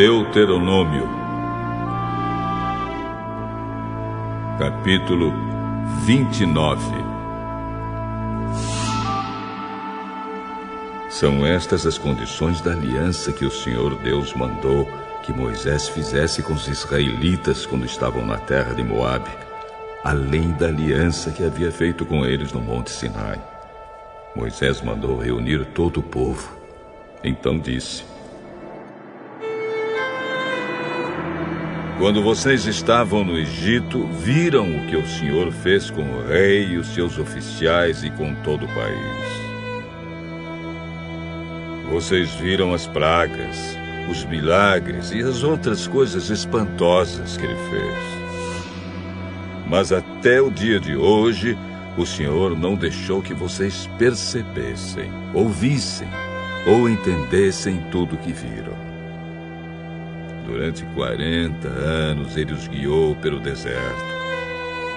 Deuteronômio, 0.00 1.06
capítulo 4.58 5.30
29. 6.06 6.80
São 11.10 11.44
estas 11.44 11.84
as 11.84 11.98
condições 11.98 12.62
da 12.62 12.72
aliança 12.72 13.30
que 13.30 13.44
o 13.44 13.50
Senhor 13.50 13.94
Deus 13.96 14.32
mandou 14.32 14.88
que 15.22 15.34
Moisés 15.34 15.90
fizesse 15.90 16.42
com 16.42 16.54
os 16.54 16.66
israelitas 16.66 17.66
quando 17.66 17.84
estavam 17.84 18.24
na 18.24 18.38
terra 18.38 18.72
de 18.72 18.82
Moabe, 18.82 19.28
além 20.02 20.52
da 20.52 20.68
aliança 20.68 21.30
que 21.30 21.44
havia 21.44 21.70
feito 21.70 22.06
com 22.06 22.24
eles 22.24 22.54
no 22.54 22.60
Monte 22.62 22.90
Sinai. 22.90 23.38
Moisés 24.34 24.80
mandou 24.80 25.18
reunir 25.18 25.66
todo 25.74 26.00
o 26.00 26.02
povo. 26.02 26.56
Então 27.22 27.58
disse: 27.58 28.09
Quando 32.00 32.22
vocês 32.22 32.64
estavam 32.64 33.22
no 33.22 33.36
Egito, 33.36 34.06
viram 34.06 34.74
o 34.74 34.86
que 34.86 34.96
o 34.96 35.06
Senhor 35.06 35.52
fez 35.52 35.90
com 35.90 36.00
o 36.00 36.26
rei 36.26 36.68
e 36.68 36.78
os 36.78 36.94
seus 36.94 37.18
oficiais 37.18 38.02
e 38.02 38.10
com 38.10 38.34
todo 38.36 38.64
o 38.64 38.68
país. 38.68 39.26
Vocês 41.90 42.30
viram 42.36 42.72
as 42.72 42.86
pragas, 42.86 43.76
os 44.10 44.24
milagres 44.24 45.10
e 45.10 45.20
as 45.20 45.42
outras 45.42 45.86
coisas 45.86 46.30
espantosas 46.30 47.36
que 47.36 47.44
ele 47.44 47.68
fez. 47.68 47.98
Mas 49.68 49.92
até 49.92 50.40
o 50.40 50.50
dia 50.50 50.80
de 50.80 50.96
hoje, 50.96 51.54
o 51.98 52.06
Senhor 52.06 52.58
não 52.58 52.76
deixou 52.76 53.20
que 53.20 53.34
vocês 53.34 53.90
percebessem, 53.98 55.12
ouvissem 55.34 56.08
ou 56.66 56.88
entendessem 56.88 57.78
tudo 57.90 58.14
o 58.14 58.18
que 58.18 58.32
viram. 58.32 58.89
Durante 60.50 60.84
40 60.96 61.68
anos 61.68 62.36
ele 62.36 62.52
os 62.52 62.66
guiou 62.66 63.14
pelo 63.14 63.38
deserto. 63.38 64.20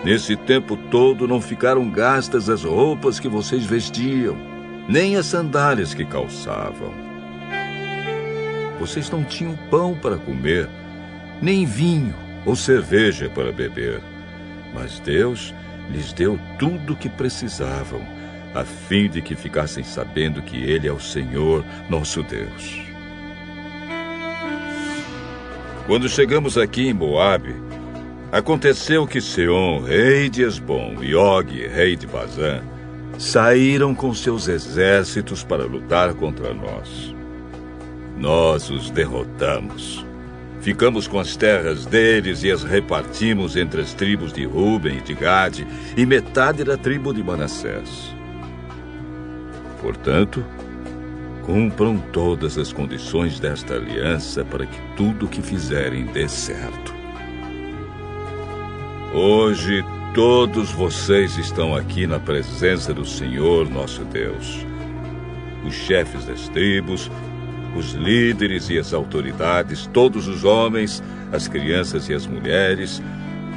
Nesse 0.04 0.36
tempo 0.36 0.76
todo 0.76 1.28
não 1.28 1.40
ficaram 1.40 1.88
gastas 1.92 2.50
as 2.50 2.64
roupas 2.64 3.20
que 3.20 3.28
vocês 3.28 3.64
vestiam, 3.64 4.36
nem 4.90 5.16
as 5.16 5.28
sandálias 5.28 5.94
que 5.94 6.04
calçavam. 6.06 6.92
Vocês 8.80 9.12
não 9.12 9.24
tinham 9.24 9.56
pão 9.70 9.94
para 9.94 10.18
comer, 10.18 10.68
nem 11.40 11.68
vinho 11.68 12.16
ou 12.48 12.56
cerveja 12.56 13.30
para 13.30 13.52
beber. 13.52 14.02
Mas 14.74 15.00
Deus 15.00 15.54
lhes 15.92 16.12
deu 16.12 16.40
tudo 16.58 16.94
o 16.94 16.98
que 16.98 17.10
precisavam, 17.10 18.02
a 18.56 18.66
fim 18.66 19.08
de 19.08 19.22
que 19.22 19.36
ficassem 19.36 19.84
sabendo 19.84 20.42
que 20.42 20.58
Ele 20.58 20.88
é 20.88 20.92
o 20.92 21.00
Senhor, 21.00 21.64
nosso 21.88 22.24
Deus. 22.24 22.93
Quando 25.86 26.08
chegamos 26.08 26.58
aqui 26.58 26.88
em 26.88 26.94
Moabe, 26.94 27.54
aconteceu 28.32 29.06
que 29.06 29.20
Seom, 29.20 29.82
rei 29.82 30.30
de 30.30 30.42
Esbom, 30.42 31.04
e 31.04 31.14
Og, 31.14 31.52
rei 31.68 31.98
de 31.98 32.08
Bazã, 32.08 32.62
saíram 33.20 33.94
com 33.94 34.14
seus 34.14 34.48
exércitos 34.48 35.44
para 35.44 35.66
lutar 35.66 36.14
contra 36.14 36.54
nós. 36.54 37.14
Nós 38.18 38.70
os 38.70 38.90
derrotamos. 38.92 40.06
Ficamos 40.62 41.06
com 41.06 41.20
as 41.20 41.36
terras 41.36 41.86
deles 41.86 42.44
e 42.44 42.50
as 42.50 42.64
repartimos 42.64 43.58
entre 43.58 43.82
as 43.82 43.94
tribos 43.94 44.32
de 44.32 44.46
Ruben 44.46 45.00
e 45.00 45.02
de 45.02 45.14
Gade 45.14 45.68
e 45.98 46.06
metade 46.06 46.64
da 46.64 46.78
tribo 46.78 47.14
de 47.14 47.22
Manassés. 47.22 48.16
Portanto, 49.82 50.46
cumpram 51.44 51.98
todas 52.12 52.58
as 52.58 52.72
condições 52.72 53.40
desta 53.40 53.76
aliança 53.76 54.44
para 54.46 54.66
que 54.66 54.80
tudo 54.96 55.26
o 55.26 55.30
que 55.30 55.42
fizerem 55.42 56.06
dê 56.06 56.28
certo. 56.28 56.94
Hoje, 59.14 59.84
todos 60.14 60.72
vocês 60.72 61.38
estão 61.38 61.76
aqui 61.76 62.08
na 62.08 62.20
presença 62.20 62.94
do 62.94 63.06
Senhor 63.06 63.70
nosso 63.70 64.04
Deus. 64.06 64.66
Os 65.66 65.74
chefes 65.74 66.26
das 66.26 66.48
tribos, 66.50 67.12
os 67.76 67.92
líderes 67.94 68.70
e 68.70 68.78
as 68.78 68.94
autoridades, 68.94 69.88
todos 69.94 70.28
os 70.28 70.44
homens, 70.44 71.04
as 71.32 71.48
crianças 71.48 72.08
e 72.10 72.14
as 72.14 72.26
mulheres, 72.26 73.02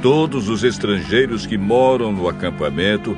todos 0.01 0.49
os 0.49 0.63
estrangeiros 0.63 1.45
que 1.45 1.57
moram 1.57 2.11
no 2.11 2.27
acampamento, 2.27 3.17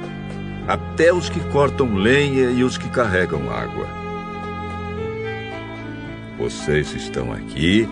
até 0.68 1.12
os 1.12 1.30
que 1.30 1.40
cortam 1.52 1.96
lenha 1.96 2.52
e 2.52 2.64
os 2.64 2.78
que 2.78 2.88
carregam 2.90 3.52
água. 3.52 3.99
Vocês 6.40 6.96
estão 6.96 7.34
aqui 7.34 7.86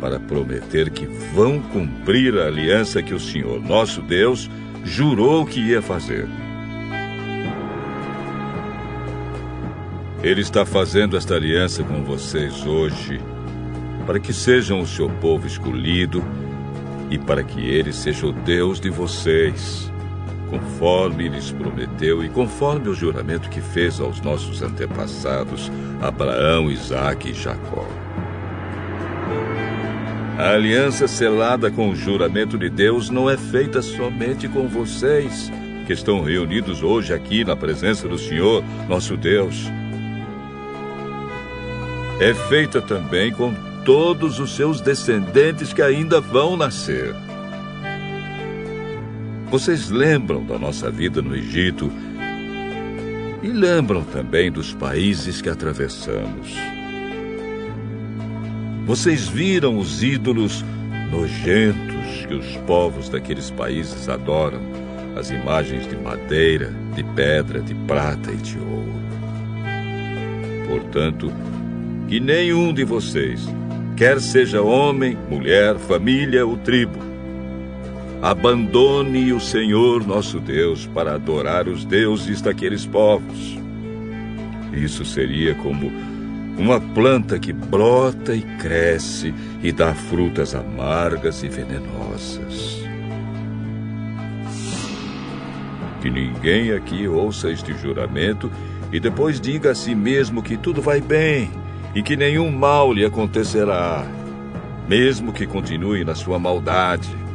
para 0.00 0.20
prometer 0.20 0.88
que 0.88 1.04
vão 1.34 1.60
cumprir 1.60 2.38
a 2.38 2.46
aliança 2.46 3.02
que 3.02 3.12
o 3.12 3.18
Senhor, 3.18 3.60
nosso 3.60 4.00
Deus, 4.00 4.48
jurou 4.84 5.44
que 5.44 5.58
ia 5.58 5.82
fazer. 5.82 6.28
Ele 10.22 10.40
está 10.40 10.64
fazendo 10.64 11.16
esta 11.16 11.34
aliança 11.34 11.82
com 11.82 12.04
vocês 12.04 12.64
hoje 12.64 13.20
para 14.06 14.20
que 14.20 14.32
sejam 14.32 14.80
o 14.80 14.86
seu 14.86 15.10
povo 15.10 15.46
escolhido 15.46 16.24
e 17.10 17.18
para 17.18 17.42
que 17.42 17.60
ele 17.60 17.92
seja 17.92 18.26
o 18.26 18.32
Deus 18.32 18.80
de 18.80 18.90
vocês, 18.90 19.92
conforme 20.48 21.28
lhes 21.28 21.50
prometeu 21.50 22.24
e 22.24 22.28
conforme 22.28 22.88
o 22.88 22.94
juramento 22.94 23.48
que 23.48 23.60
fez 23.60 24.00
aos 24.00 24.20
nossos 24.20 24.62
antepassados, 24.62 25.70
Abraão, 26.00 26.70
Isaque 26.70 27.30
e 27.30 27.34
Jacó. 27.34 27.86
A 30.38 30.50
aliança 30.50 31.08
selada 31.08 31.70
com 31.70 31.90
o 31.90 31.96
juramento 31.96 32.56
de 32.56 32.70
Deus 32.70 33.10
não 33.10 33.28
é 33.28 33.36
feita 33.36 33.82
somente 33.82 34.48
com 34.48 34.68
vocês, 34.68 35.50
que 35.86 35.92
estão 35.92 36.22
reunidos 36.22 36.82
hoje 36.82 37.12
aqui 37.12 37.44
na 37.44 37.56
presença 37.56 38.06
do 38.06 38.18
Senhor, 38.18 38.62
nosso 38.88 39.16
Deus 39.16 39.68
é 42.20 42.34
feita 42.34 42.82
também 42.82 43.32
com 43.32 43.54
todos 43.84 44.40
os 44.40 44.56
seus 44.56 44.80
descendentes 44.80 45.72
que 45.72 45.80
ainda 45.80 46.20
vão 46.20 46.56
nascer. 46.56 47.14
Vocês 49.50 49.88
lembram 49.88 50.44
da 50.44 50.58
nossa 50.58 50.90
vida 50.90 51.22
no 51.22 51.34
Egito 51.34 51.90
e 53.42 53.48
lembram 53.48 54.04
também 54.04 54.52
dos 54.52 54.74
países 54.74 55.40
que 55.40 55.48
atravessamos. 55.48 56.54
Vocês 58.84 59.26
viram 59.26 59.78
os 59.78 60.02
ídolos 60.02 60.62
nojentos 61.10 62.26
que 62.26 62.34
os 62.34 62.56
povos 62.66 63.08
daqueles 63.08 63.50
países 63.50 64.06
adoram, 64.06 64.60
as 65.16 65.30
imagens 65.30 65.88
de 65.88 65.96
madeira, 65.96 66.70
de 66.94 67.02
pedra, 67.02 67.62
de 67.62 67.74
prata 67.74 68.30
e 68.30 68.36
de 68.36 68.58
ouro. 68.58 68.92
Portanto, 70.68 71.32
que 72.06 72.20
nenhum 72.20 72.70
de 72.70 72.84
vocês, 72.84 73.48
quer 73.96 74.20
seja 74.20 74.60
homem, 74.60 75.16
mulher, 75.30 75.76
família 75.76 76.44
ou 76.44 76.58
tribo, 76.58 77.07
abandone 78.20 79.32
o 79.32 79.40
Senhor 79.40 80.06
nosso 80.06 80.40
Deus 80.40 80.86
para 80.86 81.14
adorar 81.14 81.68
os 81.68 81.84
deuses 81.84 82.42
daqueles 82.42 82.84
povos. 82.84 83.58
Isso 84.72 85.04
seria 85.04 85.54
como 85.54 85.92
uma 86.58 86.80
planta 86.80 87.38
que 87.38 87.52
brota 87.52 88.34
e 88.34 88.42
cresce 88.58 89.32
e 89.62 89.70
dá 89.70 89.94
frutas 89.94 90.54
amargas 90.54 91.42
e 91.44 91.48
venenosas. 91.48 92.82
Que 96.00 96.10
ninguém 96.10 96.72
aqui 96.72 97.06
ouça 97.06 97.50
este 97.50 97.72
juramento 97.74 98.50
e 98.92 98.98
depois 98.98 99.40
diga 99.40 99.70
a 99.70 99.74
si 99.74 99.94
mesmo 99.94 100.42
que 100.42 100.56
tudo 100.56 100.82
vai 100.82 101.00
bem 101.00 101.50
e 101.94 102.02
que 102.02 102.16
nenhum 102.16 102.50
mal 102.50 102.92
lhe 102.92 103.04
acontecerá, 103.04 104.04
mesmo 104.88 105.32
que 105.32 105.46
continue 105.46 106.04
na 106.04 106.14
sua 106.14 106.38
maldade. 106.38 107.27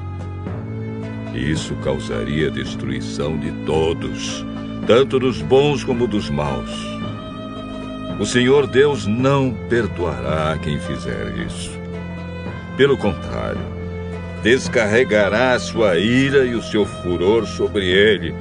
Isso 1.34 1.76
causaria 1.78 2.52
destruição 2.52 3.38
de 3.38 3.52
todos, 3.66 4.46
tanto 4.86 5.20
dos 5.20 5.42
bons 5.42 5.84
como 5.84 6.08
dos 6.08 6.30
maus. 6.30 6.72
O 8.20 8.26
Senhor 8.26 8.68
Deus 8.68 9.08
não 9.08 9.54
perdoará 9.68 10.58
quem 10.62 10.80
fizer 10.80 11.34
isso. 11.46 11.72
Pelo 12.78 12.98
contrário, 12.98 13.62
descarregará 14.44 15.54
a 15.54 15.60
sua 15.60 15.98
ira 15.98 16.46
e 16.46 16.54
o 16.54 16.62
seu 16.62 16.86
furor 16.86 17.48
sobre 17.48 17.86
ele 17.88 18.34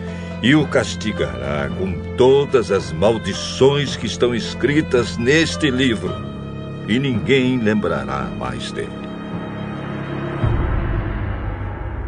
e 0.42 0.56
o 0.56 0.66
castigará 0.66 1.70
com 1.78 1.92
todas 2.16 2.72
as 2.72 2.92
maldições 2.92 3.96
que 3.96 4.06
estão 4.06 4.34
escritas 4.34 5.16
neste 5.16 5.70
livro, 5.70 6.12
e 6.88 6.98
ninguém 6.98 7.58
lembrará 7.58 8.28
mais 8.36 8.72
dele. 8.72 9.01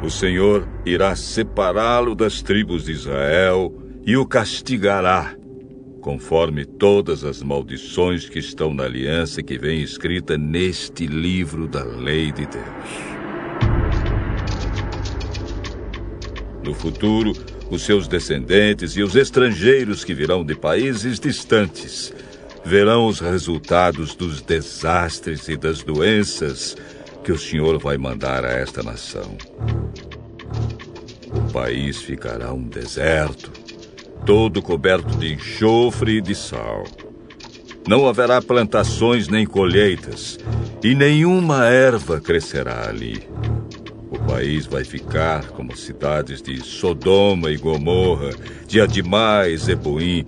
O 0.05 0.11
Senhor 0.11 0.69
irá 0.85 1.17
separá-lo 1.17 2.15
das 2.15 2.43
tribos 2.43 2.85
de 2.85 2.93
Israel 2.93 3.75
e 4.05 4.19
o 4.19 4.27
castigará, 4.27 5.35
conforme 6.03 6.67
todas 6.67 7.25
as 7.25 7.43
maldições 7.43 8.29
que 8.29 8.39
estão 8.39 8.75
na 8.75 8.85
aliança 8.85 9.43
que 9.43 9.57
vem 9.57 9.81
escrita 9.81 10.37
neste 10.37 11.07
livro 11.07 11.67
da 11.67 11.83
lei 11.83 12.31
de 12.31 12.45
Deus. 12.45 12.65
No 16.63 16.75
futuro, 16.75 17.33
os 17.71 17.81
seus 17.81 18.07
descendentes 18.07 18.99
e 18.99 19.03
os 19.03 19.17
estrangeiros 19.17 20.05
que 20.05 20.13
virão 20.13 20.45
de 20.45 20.55
países 20.55 21.19
distantes 21.19 22.13
verão 22.63 23.07
os 23.07 23.21
resultados 23.21 24.15
dos 24.15 24.43
desastres 24.43 25.49
e 25.49 25.57
das 25.57 25.83
doenças 25.83 26.77
que 27.25 27.33
o 27.33 27.39
Senhor 27.39 27.79
vai 27.79 27.97
mandar 27.97 28.45
a 28.45 28.53
esta 28.53 28.83
nação. 28.83 29.35
País 31.55 32.03
ficará 32.03 32.53
um 32.53 32.65
deserto 32.65 33.53
todo 34.27 34.61
coberto 34.61 35.17
de 35.17 35.35
enxofre 35.35 36.17
e 36.17 36.21
de 36.21 36.35
sal. 36.35 36.83
Não 37.87 38.09
haverá 38.09 38.43
plantações 38.43 39.29
nem 39.29 39.47
colheitas, 39.47 40.37
e 40.83 40.97
nenhuma 40.97 41.67
erva 41.67 42.21
crescerá 42.21 42.89
ali. 42.89 43.23
O 44.11 44.19
país 44.19 44.67
vai 44.67 44.83
ficar 44.83 45.45
como 45.51 45.73
as 45.73 45.79
cidades 45.79 46.43
de 46.43 46.61
Sodoma 46.61 47.53
e 47.53 47.57
Gomorra, 47.57 48.31
de 48.67 48.81
Adimá 48.81 49.47
e 49.47 49.57
Zeboim, 49.57 50.27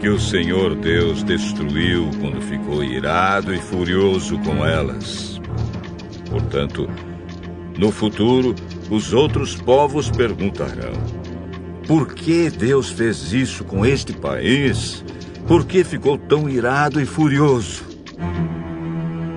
que 0.00 0.08
o 0.08 0.20
Senhor 0.20 0.76
Deus 0.76 1.24
destruiu 1.24 2.08
quando 2.20 2.40
ficou 2.42 2.84
irado 2.84 3.52
e 3.52 3.58
furioso 3.58 4.38
com 4.38 4.64
elas. 4.64 5.40
Portanto, 6.30 6.88
no 7.76 7.90
futuro, 7.90 8.54
os 8.90 9.12
outros 9.12 9.54
povos 9.54 10.10
perguntarão: 10.10 10.92
por 11.86 12.14
que 12.14 12.50
Deus 12.50 12.90
fez 12.90 13.32
isso 13.32 13.64
com 13.64 13.84
este 13.84 14.12
país? 14.12 15.04
Por 15.46 15.64
que 15.64 15.82
ficou 15.82 16.16
tão 16.16 16.48
irado 16.48 17.00
e 17.00 17.04
furioso? 17.04 17.84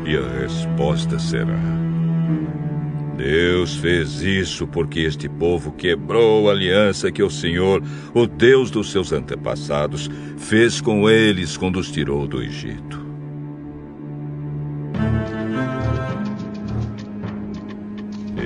E 0.06 0.16
a 0.16 0.42
resposta 0.42 1.18
será: 1.18 1.60
Deus 3.18 3.76
fez 3.78 4.22
isso 4.22 4.68
porque 4.68 5.00
este 5.00 5.28
povo 5.28 5.72
quebrou 5.72 6.50
a 6.50 6.54
aliança 6.54 7.12
que 7.12 7.24
o 7.24 7.30
Senhor, 7.30 7.82
o 8.14 8.28
Deus 8.28 8.70
dos 8.70 8.92
seus 8.92 9.12
antepassados, 9.12 10.10
fez 10.38 10.80
com 10.80 11.10
eles 11.10 11.58
quando 11.58 11.80
os 11.80 11.92
tirou 11.92 12.28
do 12.28 12.42
Egito. 12.42 13.03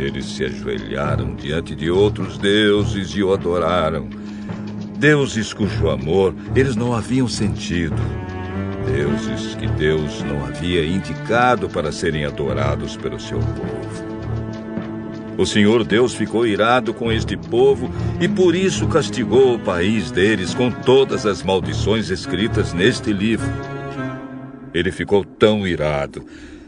Eles 0.07 0.23
se 0.23 0.45
ajoelharam 0.45 1.35
diante 1.35 1.75
de 1.75 1.91
outros 1.91 2.37
deuses 2.37 3.09
e 3.09 3.21
o 3.21 3.33
adoraram. 3.33 4.07
Deuses 4.97 5.51
cujo 5.51 5.89
amor 5.89 6.33
eles 6.55 6.77
não 6.77 6.93
haviam 6.93 7.27
sentido. 7.27 7.97
Deuses 8.85 9.53
que 9.55 9.67
Deus 9.67 10.23
não 10.23 10.45
havia 10.45 10.85
indicado 10.85 11.67
para 11.67 11.91
serem 11.91 12.23
adorados 12.23 12.95
pelo 12.95 13.19
seu 13.19 13.37
povo. 13.37 14.07
O 15.37 15.45
Senhor 15.45 15.83
Deus 15.83 16.13
ficou 16.13 16.47
irado 16.47 16.93
com 16.93 17.11
este 17.11 17.35
povo 17.35 17.91
e 18.21 18.29
por 18.29 18.55
isso 18.55 18.87
castigou 18.87 19.55
o 19.55 19.59
país 19.59 20.09
deles 20.09 20.53
com 20.53 20.71
todas 20.71 21.25
as 21.25 21.43
maldições 21.43 22.09
escritas 22.09 22.71
neste 22.71 23.11
livro. 23.11 23.51
Ele 24.73 24.89
ficou 24.89 25.25
tão 25.25 25.67
irado, 25.67 26.25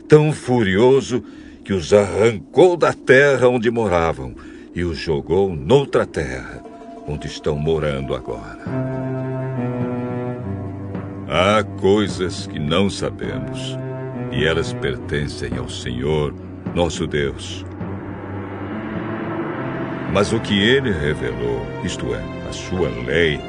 tão 0.10 0.34
furioso, 0.34 1.24
que 1.70 1.74
os 1.74 1.94
arrancou 1.94 2.76
da 2.76 2.92
terra 2.92 3.48
onde 3.48 3.70
moravam 3.70 4.34
e 4.74 4.84
os 4.84 4.98
jogou 4.98 5.56
noutra 5.56 6.04
terra, 6.04 6.64
onde 7.08 7.28
estão 7.28 7.60
morando 7.60 8.16
agora. 8.16 8.58
Há 11.28 11.64
coisas 11.80 12.48
que 12.48 12.58
não 12.58 12.90
sabemos, 12.90 13.78
e 14.32 14.48
elas 14.48 14.74
pertencem 14.74 15.60
ao 15.60 15.70
Senhor, 15.70 16.34
nosso 16.74 17.06
Deus. 17.06 17.64
Mas 20.12 20.34
o 20.34 20.40
que 20.40 20.60
ele 20.60 20.92
revelou, 20.92 21.62
isto 21.84 22.16
é, 22.16 22.50
a 22.50 22.52
sua 22.52 22.90
lei, 23.06 23.40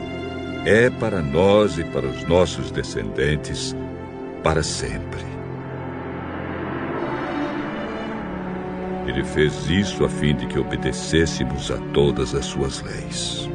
é 0.67 0.91
para 0.91 1.23
nós 1.23 1.79
e 1.79 1.85
para 1.85 2.05
os 2.07 2.23
nossos 2.29 2.71
descendentes 2.71 3.75
para 4.43 4.63
sempre. 4.63 5.30
Ele 9.11 9.25
fez 9.25 9.69
isso 9.69 10.05
a 10.05 10.09
fim 10.09 10.37
de 10.37 10.47
que 10.47 10.57
obedecêssemos 10.57 11.69
a 11.73 11.79
todas 11.93 12.33
as 12.33 12.45
suas 12.45 12.81
leis. 12.81 13.51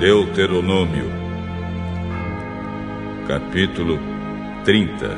Deuteronômio, 0.00 1.10
capítulo 3.28 3.98
30 4.64 5.14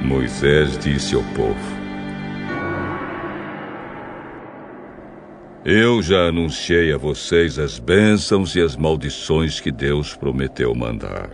Moisés 0.00 0.78
disse 0.78 1.16
ao 1.16 1.24
povo: 1.34 1.58
Eu 5.64 6.00
já 6.00 6.28
anunciei 6.28 6.92
a 6.92 6.96
vocês 6.96 7.58
as 7.58 7.80
bênçãos 7.80 8.54
e 8.54 8.60
as 8.60 8.76
maldições 8.76 9.58
que 9.58 9.72
Deus 9.72 10.14
prometeu 10.14 10.72
mandar. 10.76 11.30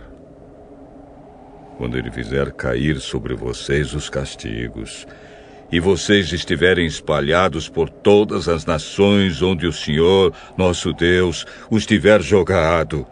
Quando 1.77 1.95
Ele 1.95 2.09
fizer 2.09 2.51
cair 2.53 2.99
sobre 2.99 3.35
vocês 3.35 3.93
os 3.93 4.09
castigos, 4.09 5.05
e 5.71 5.79
vocês 5.79 6.31
estiverem 6.31 6.85
espalhados 6.85 7.69
por 7.69 7.89
todas 7.89 8.47
as 8.47 8.65
nações 8.65 9.41
onde 9.41 9.67
o 9.67 9.73
Senhor, 9.73 10.33
nosso 10.57 10.93
Deus, 10.93 11.45
os 11.69 11.85
tiver 11.85 12.21
jogado, 12.21 13.05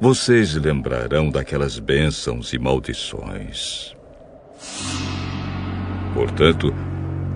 vocês 0.00 0.54
lembrarão 0.54 1.30
daquelas 1.30 1.78
bênçãos 1.78 2.52
e 2.52 2.58
maldições. 2.58 3.94
Portanto, 6.14 6.74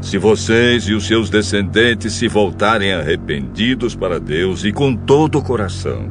se 0.01 0.17
vocês 0.17 0.85
e 0.85 0.95
os 0.95 1.07
seus 1.07 1.29
descendentes 1.29 2.13
se 2.13 2.29
voltarem 2.29 2.93
arrependidos 2.93 3.95
para 3.95 4.21
Deus 4.21 4.65
e 4.65 4.73
com 4.73 4.95
todo 4.95 5.39
o 5.39 5.43
coração 5.43 6.09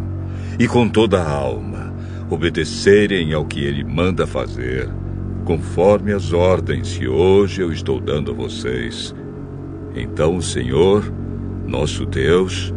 e 0.59 0.67
com 0.67 0.87
toda 0.87 1.21
a 1.21 1.29
alma 1.29 1.93
obedecerem 2.29 3.33
ao 3.33 3.45
que 3.45 3.61
Ele 3.61 3.83
manda 3.83 4.27
fazer, 4.27 4.89
conforme 5.47 6.11
as 6.11 6.33
ordens 6.33 6.97
que 6.97 7.07
hoje 7.07 7.61
eu 7.61 7.71
estou 7.71 8.01
dando 8.01 8.31
a 8.31 8.33
vocês. 8.33 9.15
Então 9.95 10.35
o 10.35 10.41
Senhor, 10.41 11.09
nosso 11.65 12.05
Deus, 12.05 12.73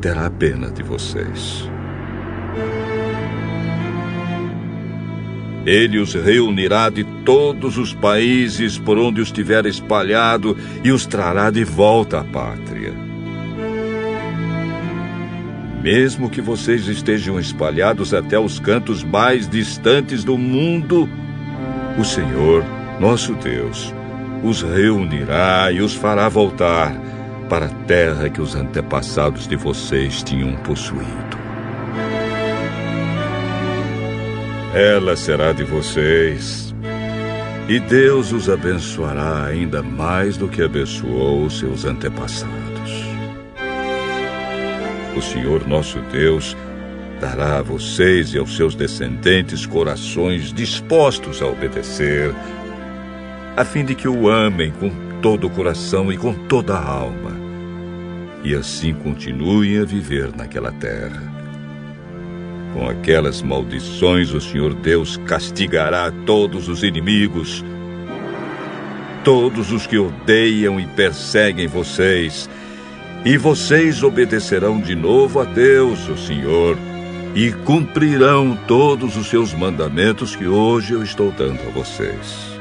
terá 0.00 0.30
pena 0.30 0.70
de 0.70 0.80
vocês. 0.84 1.68
Ele 5.66 5.98
os 5.98 6.14
reunirá 6.14 6.88
de 6.88 7.02
todos 7.24 7.76
os 7.76 7.92
países 7.92 8.78
por 8.78 8.96
onde 8.96 9.20
os 9.20 9.32
tiver 9.32 9.66
espalhado 9.66 10.56
e 10.84 10.92
os 10.92 11.04
trará 11.04 11.50
de 11.50 11.64
volta 11.64 12.20
à 12.20 12.24
pátria. 12.24 12.94
Mesmo 15.82 16.30
que 16.30 16.40
vocês 16.40 16.86
estejam 16.86 17.40
espalhados 17.40 18.14
até 18.14 18.38
os 18.38 18.60
cantos 18.60 19.02
mais 19.02 19.48
distantes 19.48 20.22
do 20.22 20.38
mundo, 20.38 21.08
o 21.98 22.04
Senhor, 22.04 22.64
nosso 23.00 23.34
Deus, 23.34 23.92
os 24.44 24.62
reunirá 24.62 25.72
e 25.72 25.80
os 25.80 25.94
fará 25.94 26.28
voltar 26.28 26.94
para 27.48 27.66
a 27.66 27.84
terra 27.86 28.28
que 28.28 28.40
os 28.40 28.54
antepassados 28.54 29.48
de 29.48 29.56
vocês 29.56 30.22
tinham 30.22 30.54
possuído. 30.58 31.36
Ela 34.72 35.16
será 35.16 35.52
de 35.52 35.64
vocês, 35.64 36.72
e 37.68 37.80
Deus 37.80 38.30
os 38.30 38.48
abençoará 38.48 39.44
ainda 39.46 39.82
mais 39.82 40.36
do 40.36 40.46
que 40.46 40.62
abençoou 40.62 41.44
os 41.44 41.58
seus 41.58 41.84
antepassados. 41.84 43.08
O 45.16 45.20
Senhor 45.20 45.66
nosso 45.66 45.98
Deus 46.12 46.56
dará 47.20 47.58
a 47.58 47.62
vocês 47.62 48.32
e 48.32 48.38
aos 48.38 48.56
seus 48.56 48.74
descendentes 48.74 49.66
corações 49.66 50.52
dispostos 50.52 51.42
a 51.42 51.46
obedecer, 51.46 52.32
a 53.56 53.64
fim 53.64 53.84
de 53.84 53.94
que 53.94 54.08
o 54.08 54.28
amem 54.28 54.70
com 54.70 54.90
todo 55.20 55.48
o 55.48 55.50
coração 55.50 56.12
e 56.12 56.16
com 56.16 56.32
toda 56.32 56.74
a 56.74 56.88
alma, 56.88 57.36
e 58.44 58.54
assim 58.54 58.94
continuem 58.94 59.78
a 59.78 59.84
viver 59.84 60.30
naquela 60.36 60.70
terra. 60.72 61.22
Com 62.72 62.88
aquelas 62.88 63.42
maldições, 63.42 64.32
o 64.32 64.40
Senhor 64.40 64.74
Deus 64.74 65.16
castigará 65.26 66.12
todos 66.24 66.68
os 66.68 66.84
inimigos, 66.84 67.64
todos 69.24 69.72
os 69.72 69.86
que 69.86 69.98
odeiam 69.98 70.78
e 70.78 70.86
perseguem 70.86 71.66
vocês, 71.66 72.48
e 73.24 73.36
vocês 73.36 74.04
obedecerão 74.04 74.80
de 74.80 74.94
novo 74.94 75.40
a 75.40 75.44
Deus, 75.44 76.08
o 76.08 76.16
Senhor, 76.16 76.78
e 77.34 77.52
cumprirão 77.52 78.58
todos 78.66 79.16
os 79.16 79.28
seus 79.28 79.54
mandamentos 79.54 80.34
que 80.34 80.46
hoje 80.46 80.92
eu 80.92 81.02
estou 81.02 81.30
dando 81.30 81.60
a 81.66 81.70
vocês. 81.70 82.58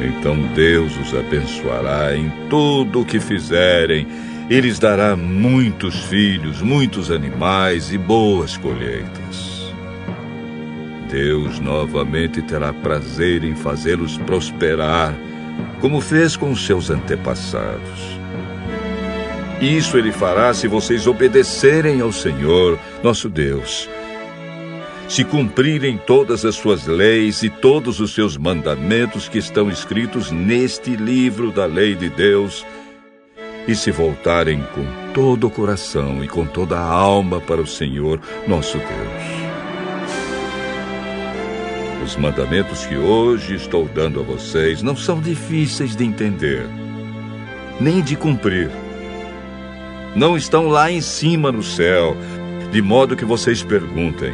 Então 0.00 0.36
Deus 0.54 0.96
os 0.96 1.14
abençoará 1.14 2.16
em 2.16 2.32
tudo 2.48 3.00
o 3.00 3.04
que 3.04 3.20
fizerem 3.20 4.06
e 4.48 4.60
lhes 4.60 4.78
dará 4.78 5.14
muitos 5.14 6.04
filhos, 6.04 6.62
muitos 6.62 7.10
animais 7.10 7.92
e 7.92 7.98
boas 7.98 8.56
colheitas. 8.56 9.74
Deus 11.10 11.58
novamente 11.58 12.40
terá 12.40 12.72
prazer 12.72 13.44
em 13.44 13.54
fazê-los 13.54 14.16
prosperar, 14.18 15.14
como 15.80 16.00
fez 16.00 16.36
com 16.36 16.52
os 16.52 16.64
seus 16.64 16.88
antepassados. 16.88 18.19
Isso 19.60 19.98
ele 19.98 20.10
fará 20.10 20.54
se 20.54 20.66
vocês 20.66 21.06
obedecerem 21.06 22.00
ao 22.00 22.12
Senhor, 22.12 22.78
nosso 23.02 23.28
Deus 23.28 23.88
se 25.10 25.24
cumprirem 25.24 25.98
todas 25.98 26.44
as 26.44 26.54
suas 26.54 26.86
leis 26.86 27.42
e 27.42 27.50
todos 27.50 27.98
os 27.98 28.14
seus 28.14 28.36
mandamentos 28.36 29.28
que 29.28 29.38
estão 29.38 29.68
escritos 29.68 30.30
neste 30.30 30.94
livro 30.94 31.50
da 31.50 31.66
lei 31.66 31.96
de 31.96 32.08
Deus, 32.08 32.64
e 33.66 33.74
se 33.74 33.90
voltarem 33.90 34.62
com 34.72 34.84
todo 35.12 35.48
o 35.48 35.50
coração 35.50 36.22
e 36.22 36.28
com 36.28 36.46
toda 36.46 36.78
a 36.78 36.84
alma 36.84 37.40
para 37.40 37.60
o 37.60 37.66
Senhor, 37.66 38.20
nosso 38.46 38.78
Deus. 38.78 39.50
Os 42.04 42.14
mandamentos 42.16 42.86
que 42.86 42.96
hoje 42.96 43.56
estou 43.56 43.86
dando 43.92 44.20
a 44.20 44.22
vocês 44.22 44.80
não 44.80 44.94
são 44.94 45.20
difíceis 45.20 45.96
de 45.96 46.04
entender, 46.04 46.64
nem 47.80 48.00
de 48.00 48.14
cumprir. 48.14 48.70
Não 50.14 50.36
estão 50.36 50.68
lá 50.68 50.90
em 50.90 51.00
cima 51.00 51.52
no 51.52 51.62
céu, 51.62 52.16
de 52.72 52.82
modo 52.82 53.16
que 53.16 53.24
vocês 53.24 53.62
perguntem: 53.62 54.32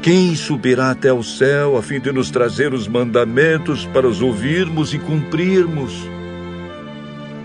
quem 0.00 0.34
subirá 0.34 0.90
até 0.90 1.12
o 1.12 1.22
céu 1.22 1.76
a 1.76 1.82
fim 1.82 2.00
de 2.00 2.12
nos 2.12 2.30
trazer 2.30 2.72
os 2.72 2.88
mandamentos 2.88 3.86
para 3.86 4.08
os 4.08 4.22
ouvirmos 4.22 4.94
e 4.94 4.98
cumprirmos? 4.98 6.08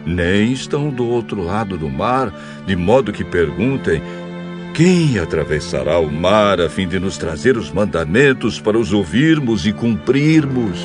Nem 0.06 0.54
estão 0.54 0.90
do 0.90 1.08
outro 1.08 1.44
lado 1.44 1.78
do 1.78 1.90
mar, 1.90 2.34
de 2.66 2.76
modo 2.76 3.12
que 3.12 3.24
perguntem: 3.24 4.02
quem 4.74 5.20
atravessará 5.20 6.00
o 6.00 6.10
mar 6.10 6.62
a 6.62 6.70
fim 6.70 6.88
de 6.88 7.00
nos 7.00 7.18
trazer 7.18 7.58
os 7.58 7.70
mandamentos 7.70 8.62
para 8.62 8.78
os 8.78 8.94
ouvirmos 8.94 9.68
e 9.68 9.74
cumprirmos? 9.74 10.80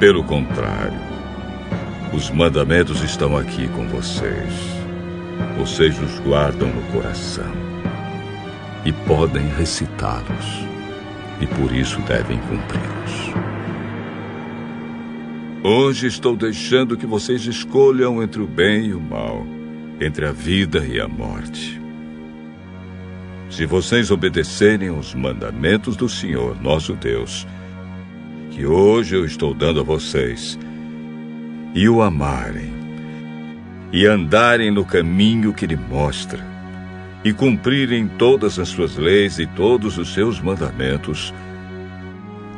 Pelo 0.00 0.24
contrário, 0.24 1.11
os 2.12 2.30
mandamentos 2.30 3.02
estão 3.02 3.36
aqui 3.36 3.66
com 3.68 3.88
vocês. 3.88 4.52
Vocês 5.56 5.98
os 6.00 6.18
guardam 6.20 6.68
no 6.68 6.82
coração 6.92 7.50
e 8.84 8.92
podem 8.92 9.46
recitá-los, 9.56 10.66
e 11.40 11.46
por 11.46 11.74
isso 11.74 12.00
devem 12.02 12.38
cumpri-los. 12.38 13.32
Hoje 15.64 16.06
estou 16.06 16.36
deixando 16.36 16.96
que 16.96 17.06
vocês 17.06 17.46
escolham 17.46 18.22
entre 18.22 18.42
o 18.42 18.46
bem 18.46 18.86
e 18.86 18.94
o 18.94 19.00
mal, 19.00 19.46
entre 20.00 20.26
a 20.26 20.32
vida 20.32 20.84
e 20.84 21.00
a 21.00 21.08
morte. 21.08 21.80
Se 23.48 23.64
vocês 23.64 24.10
obedecerem 24.10 24.90
os 24.90 25.14
mandamentos 25.14 25.96
do 25.96 26.08
Senhor, 26.08 26.60
nosso 26.60 26.94
Deus, 26.94 27.46
que 28.50 28.66
hoje 28.66 29.14
eu 29.14 29.24
estou 29.24 29.54
dando 29.54 29.80
a 29.80 29.84
vocês, 29.84 30.58
e 31.74 31.88
o 31.88 32.02
amarem, 32.02 32.72
e 33.92 34.06
andarem 34.06 34.70
no 34.70 34.84
caminho 34.84 35.52
que 35.52 35.64
Ele 35.64 35.76
mostra, 35.76 36.44
e 37.24 37.32
cumprirem 37.32 38.08
todas 38.08 38.58
as 38.58 38.68
suas 38.68 38.96
leis 38.96 39.38
e 39.38 39.46
todos 39.46 39.96
os 39.96 40.12
seus 40.12 40.40
mandamentos, 40.40 41.32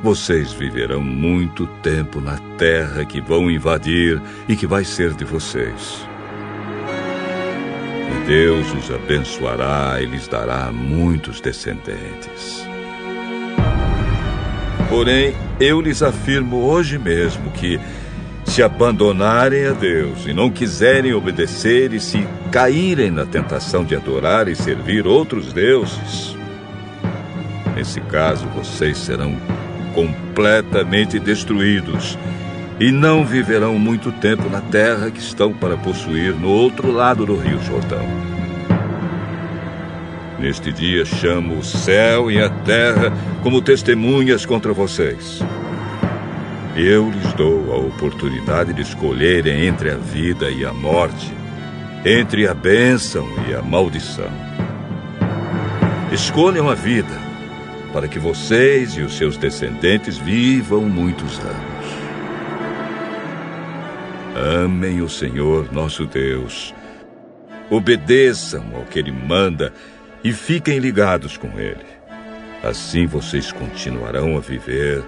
vocês 0.02 0.52
viverão 0.52 1.00
muito 1.00 1.66
tempo 1.82 2.20
na 2.20 2.36
terra 2.58 3.04
que 3.04 3.20
vão 3.20 3.50
invadir 3.50 4.20
e 4.48 4.54
que 4.54 4.66
vai 4.66 4.84
ser 4.84 5.14
de 5.14 5.24
vocês. 5.24 6.06
E 8.10 8.26
Deus 8.26 8.70
os 8.74 8.90
abençoará 8.90 10.00
e 10.02 10.06
lhes 10.06 10.28
dará 10.28 10.70
muitos 10.70 11.40
descendentes. 11.40 12.66
Porém, 14.90 15.34
eu 15.58 15.80
lhes 15.80 16.02
afirmo 16.02 16.58
hoje 16.58 16.98
mesmo 16.98 17.50
que, 17.52 17.80
se 18.54 18.62
abandonarem 18.62 19.66
a 19.66 19.72
Deus 19.72 20.26
e 20.28 20.32
não 20.32 20.48
quiserem 20.48 21.12
obedecer 21.12 21.92
e 21.92 21.98
se 21.98 22.24
caírem 22.52 23.10
na 23.10 23.26
tentação 23.26 23.84
de 23.84 23.96
adorar 23.96 24.46
e 24.46 24.54
servir 24.54 25.08
outros 25.08 25.52
deuses, 25.52 26.36
nesse 27.74 28.00
caso 28.02 28.46
vocês 28.54 28.96
serão 28.96 29.36
completamente 29.92 31.18
destruídos 31.18 32.16
e 32.78 32.92
não 32.92 33.26
viverão 33.26 33.76
muito 33.76 34.12
tempo 34.12 34.48
na 34.48 34.60
terra 34.60 35.10
que 35.10 35.18
estão 35.18 35.52
para 35.52 35.76
possuir 35.76 36.32
no 36.32 36.48
outro 36.48 36.92
lado 36.92 37.26
do 37.26 37.34
Rio 37.34 37.60
Jordão. 37.60 38.06
Neste 40.38 40.72
dia 40.72 41.04
chamo 41.04 41.58
o 41.58 41.64
céu 41.64 42.30
e 42.30 42.40
a 42.40 42.48
terra 42.48 43.12
como 43.42 43.60
testemunhas 43.60 44.46
contra 44.46 44.72
vocês 44.72 45.42
eu 46.76 47.08
lhes 47.08 47.32
dou 47.34 47.72
a 47.72 47.76
oportunidade 47.76 48.72
de 48.72 48.82
escolherem 48.82 49.66
entre 49.66 49.90
a 49.90 49.96
vida 49.96 50.50
e 50.50 50.64
a 50.64 50.72
morte, 50.72 51.32
entre 52.04 52.48
a 52.48 52.54
bênção 52.54 53.28
e 53.48 53.54
a 53.54 53.62
maldição. 53.62 54.30
Escolham 56.12 56.68
a 56.68 56.74
vida, 56.74 57.16
para 57.92 58.08
que 58.08 58.18
vocês 58.18 58.96
e 58.96 59.02
os 59.02 59.16
seus 59.16 59.36
descendentes 59.36 60.18
vivam 60.18 60.82
muitos 60.82 61.38
anos. 61.38 61.74
Amem 64.64 65.00
o 65.00 65.08
Senhor 65.08 65.72
nosso 65.72 66.06
Deus, 66.06 66.74
obedeçam 67.70 68.64
ao 68.74 68.82
que 68.82 68.98
Ele 68.98 69.12
manda 69.12 69.72
e 70.24 70.32
fiquem 70.32 70.80
ligados 70.80 71.36
com 71.36 71.56
Ele. 71.56 71.86
Assim 72.64 73.06
vocês 73.06 73.52
continuarão 73.52 74.36
a 74.36 74.40
viver 74.40 75.04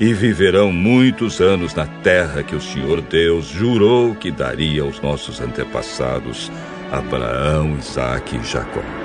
e 0.00 0.12
viverão 0.12 0.72
muitos 0.72 1.40
anos 1.40 1.74
na 1.74 1.86
terra 1.86 2.42
que 2.42 2.54
o 2.54 2.60
Senhor 2.60 3.00
Deus 3.00 3.46
jurou 3.46 4.14
que 4.14 4.30
daria 4.30 4.82
aos 4.82 5.00
nossos 5.00 5.40
antepassados, 5.40 6.50
Abraão, 6.90 7.76
Isaque 7.78 8.36
e 8.36 8.44
Jacó. 8.44 9.03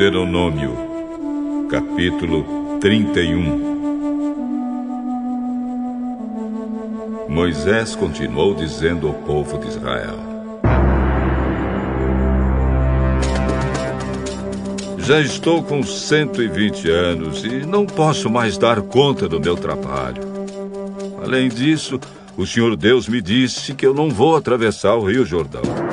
Deuteronômio, 0.00 1.68
capítulo 1.68 2.78
31 2.80 3.68
Moisés 7.28 7.94
continuou 7.94 8.54
dizendo 8.54 9.08
ao 9.08 9.12
povo 9.12 9.58
de 9.58 9.68
Israel: 9.68 10.18
Já 14.96 15.20
estou 15.20 15.62
com 15.62 15.82
120 15.82 16.88
anos 16.88 17.44
e 17.44 17.66
não 17.66 17.84
posso 17.84 18.30
mais 18.30 18.56
dar 18.56 18.80
conta 18.80 19.28
do 19.28 19.38
meu 19.38 19.54
trabalho. 19.54 20.22
Além 21.22 21.50
disso, 21.50 22.00
o 22.38 22.46
Senhor 22.46 22.74
Deus 22.74 23.06
me 23.06 23.20
disse 23.20 23.74
que 23.74 23.86
eu 23.86 23.92
não 23.92 24.08
vou 24.08 24.34
atravessar 24.34 24.94
o 24.94 25.04
Rio 25.04 25.26
Jordão. 25.26 25.89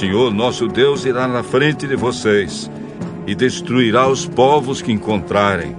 Senhor 0.00 0.32
nosso 0.32 0.66
Deus 0.66 1.04
irá 1.04 1.28
na 1.28 1.42
frente 1.42 1.86
de 1.86 1.94
vocês 1.94 2.70
e 3.26 3.34
destruirá 3.34 4.08
os 4.08 4.24
povos 4.26 4.80
que 4.80 4.90
encontrarem, 4.90 5.76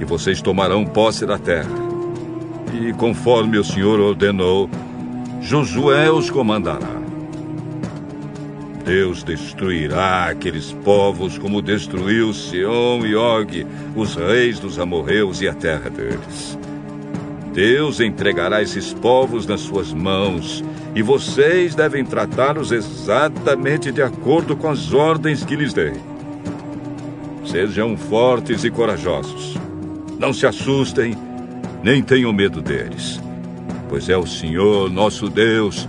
e 0.00 0.04
vocês 0.06 0.40
tomarão 0.40 0.82
posse 0.86 1.26
da 1.26 1.38
terra. 1.38 1.68
E 2.72 2.90
conforme 2.94 3.58
o 3.58 3.62
Senhor 3.62 4.00
ordenou, 4.00 4.70
Josué 5.42 6.10
os 6.10 6.30
comandará. 6.30 6.88
Deus 8.82 9.22
destruirá 9.22 10.30
aqueles 10.30 10.72
povos 10.82 11.36
como 11.36 11.60
destruiu 11.60 12.32
Sião 12.32 13.04
e 13.04 13.14
Og, 13.14 13.66
os 13.94 14.14
reis 14.14 14.58
dos 14.58 14.78
amorreus 14.78 15.42
e 15.42 15.48
a 15.48 15.52
terra 15.52 15.90
deles. 15.90 16.58
Deus 17.52 18.00
entregará 18.00 18.62
esses 18.62 18.94
povos 18.94 19.46
nas 19.46 19.60
suas 19.60 19.92
mãos, 19.92 20.64
e 20.94 21.02
vocês 21.02 21.74
devem 21.74 22.04
tratá-los 22.04 22.70
exatamente 22.70 23.90
de 23.90 24.02
acordo 24.02 24.56
com 24.56 24.68
as 24.68 24.92
ordens 24.92 25.44
que 25.44 25.56
lhes 25.56 25.74
dei. 25.74 25.94
Sejam 27.44 27.96
fortes 27.96 28.64
e 28.64 28.70
corajosos. 28.70 29.58
Não 30.18 30.32
se 30.32 30.46
assustem, 30.46 31.16
nem 31.82 32.02
tenham 32.02 32.32
medo 32.32 32.62
deles, 32.62 33.20
pois 33.88 34.08
é 34.08 34.16
o 34.16 34.26
Senhor, 34.26 34.88
nosso 34.88 35.28
Deus, 35.28 35.88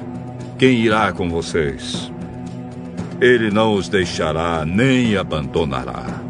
quem 0.57 0.79
irá 0.79 1.11
com 1.11 1.29
vocês. 1.29 2.11
Ele 3.21 3.49
não 3.49 3.75
os 3.75 3.87
deixará 3.87 4.65
nem 4.65 5.15
abandonará. 5.15 6.24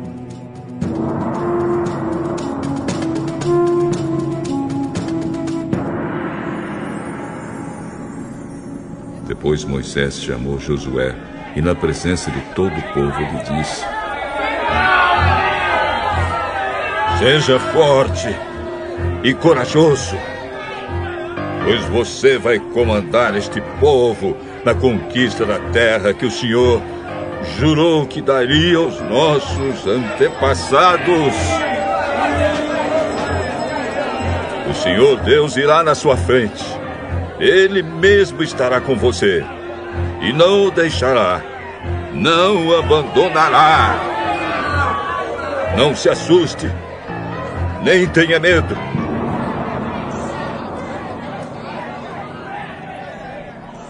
Depois 9.45 9.63
Moisés 9.63 10.23
chamou 10.23 10.59
Josué 10.59 11.13
e, 11.55 11.61
na 11.61 11.75
presença 11.75 12.31
de 12.31 12.41
todo 12.55 12.75
o 12.75 12.93
povo, 12.93 13.19
lhe 13.19 13.43
disse: 13.43 13.85
Seja 17.19 17.59
forte 17.59 18.35
e 19.23 19.35
corajoso, 19.35 20.17
pois 21.63 21.79
você 21.85 22.39
vai 22.39 22.57
comandar 22.57 23.37
este 23.37 23.61
povo 23.79 24.35
na 24.65 24.73
conquista 24.73 25.45
da 25.45 25.59
terra 25.71 26.11
que 26.11 26.25
o 26.25 26.31
Senhor 26.31 26.81
jurou 27.59 28.07
que 28.07 28.23
daria 28.23 28.79
aos 28.79 28.99
nossos 29.01 29.85
antepassados. 29.85 31.35
O 34.67 34.73
Senhor 34.73 35.17
Deus 35.17 35.55
irá 35.55 35.83
na 35.83 35.93
sua 35.93 36.17
frente 36.17 36.65
ele 37.39 37.83
mesmo 37.83 38.41
estará 38.43 38.79
com 38.79 38.95
você 38.95 39.43
e 40.21 40.33
não 40.33 40.65
o 40.65 40.71
deixará, 40.71 41.41
não 42.13 42.67
o 42.67 42.75
abandonará. 42.77 44.13
Não 45.77 45.93
se 45.95 46.09
assuste, 46.09 46.67
nem 47.83 48.07
tenha 48.07 48.39
medo. 48.39 48.75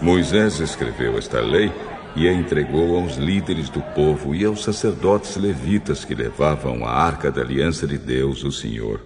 Moisés 0.02 0.60
escreveu 0.60 1.16
esta 1.16 1.40
lei 1.40 1.72
e 2.14 2.28
a 2.28 2.32
entregou 2.32 2.98
aos 2.98 3.16
líderes 3.16 3.68
do 3.68 3.80
povo 3.80 4.34
e 4.34 4.44
aos 4.44 4.62
sacerdotes 4.62 5.36
levitas 5.36 6.04
que 6.04 6.14
levavam 6.14 6.84
a 6.84 6.90
arca 6.90 7.30
da 7.30 7.40
aliança 7.40 7.86
de 7.86 7.98
Deus, 7.98 8.42
o 8.44 8.50
Senhor. 8.50 9.00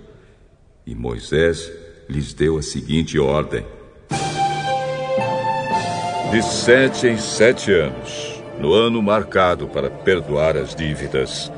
E 0.87 0.95
Moisés 0.95 1.71
lhes 2.09 2.33
deu 2.33 2.59
a 2.59 2.63
seguinte 2.63 3.19
ordem: 3.19 3.65
de 6.31 6.41
sete 6.43 7.09
em 7.09 7.19
sete 7.19 7.73
anos, 7.73 8.41
no 8.61 8.73
ano 8.73 9.03
marcado 9.03 9.67
para 9.67 9.91
perdoar 9.91 10.57
as 10.57 10.77
dívidas, 10.77 11.51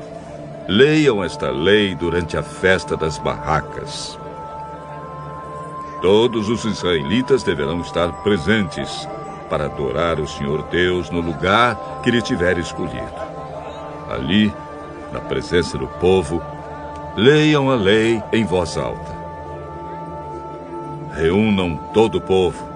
leiam 0.67 1.23
esta 1.23 1.51
lei 1.51 1.93
durante 1.93 2.35
a 2.35 2.41
festa 2.41 2.97
das 2.97 3.19
barracas. 3.19 4.17
Todos 6.01 6.49
os 6.49 6.65
israelitas 6.65 7.43
deverão 7.43 7.81
estar 7.81 8.11
presentes 8.23 9.07
para 9.47 9.65
adorar 9.65 10.19
o 10.19 10.27
Senhor 10.27 10.63
Deus 10.63 11.11
no 11.11 11.21
lugar 11.21 12.01
que 12.01 12.09
lhe 12.09 12.21
tiver 12.21 12.57
escolhido. 12.57 13.13
Ali, 14.09 14.51
na 15.11 15.19
presença 15.19 15.77
do 15.77 15.87
povo, 15.87 16.41
leiam 17.15 17.69
a 17.69 17.75
lei 17.75 18.23
em 18.33 18.43
voz 18.43 18.75
alta. 18.75 19.13
Reúnam 21.13 21.77
todo 21.93 22.17
o 22.17 22.21
povo 22.21 22.72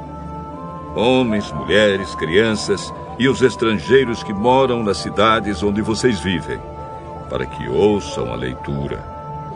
homens, 0.98 1.52
mulheres, 1.52 2.16
crianças 2.16 2.92
e 3.20 3.30
os 3.30 3.42
estrangeiros 3.42 4.24
que 4.24 4.34
moram 4.34 4.84
nas 4.84 4.98
cidades 4.98 5.62
onde 5.62 5.82
vocês 5.82 6.20
vivem, 6.20 6.60
para 7.30 7.46
que 7.46 7.70
ouçam 7.70 8.34
a 8.34 8.36
leitura, 8.36 9.04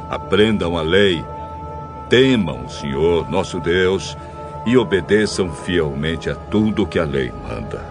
aprendam 0.10 0.78
a 0.78 0.82
lei, 0.82 1.26
temam 2.08 2.66
o 2.66 2.70
Senhor 2.70 3.30
nosso 3.30 3.60
Deus 3.60 4.16
e 4.66 4.78
obedeçam 4.78 5.52
fielmente 5.52 6.30
a 6.30 6.36
tudo 6.36 6.86
que 6.86 7.00
a 7.00 7.06
lei 7.06 7.34
manda. 7.48 7.84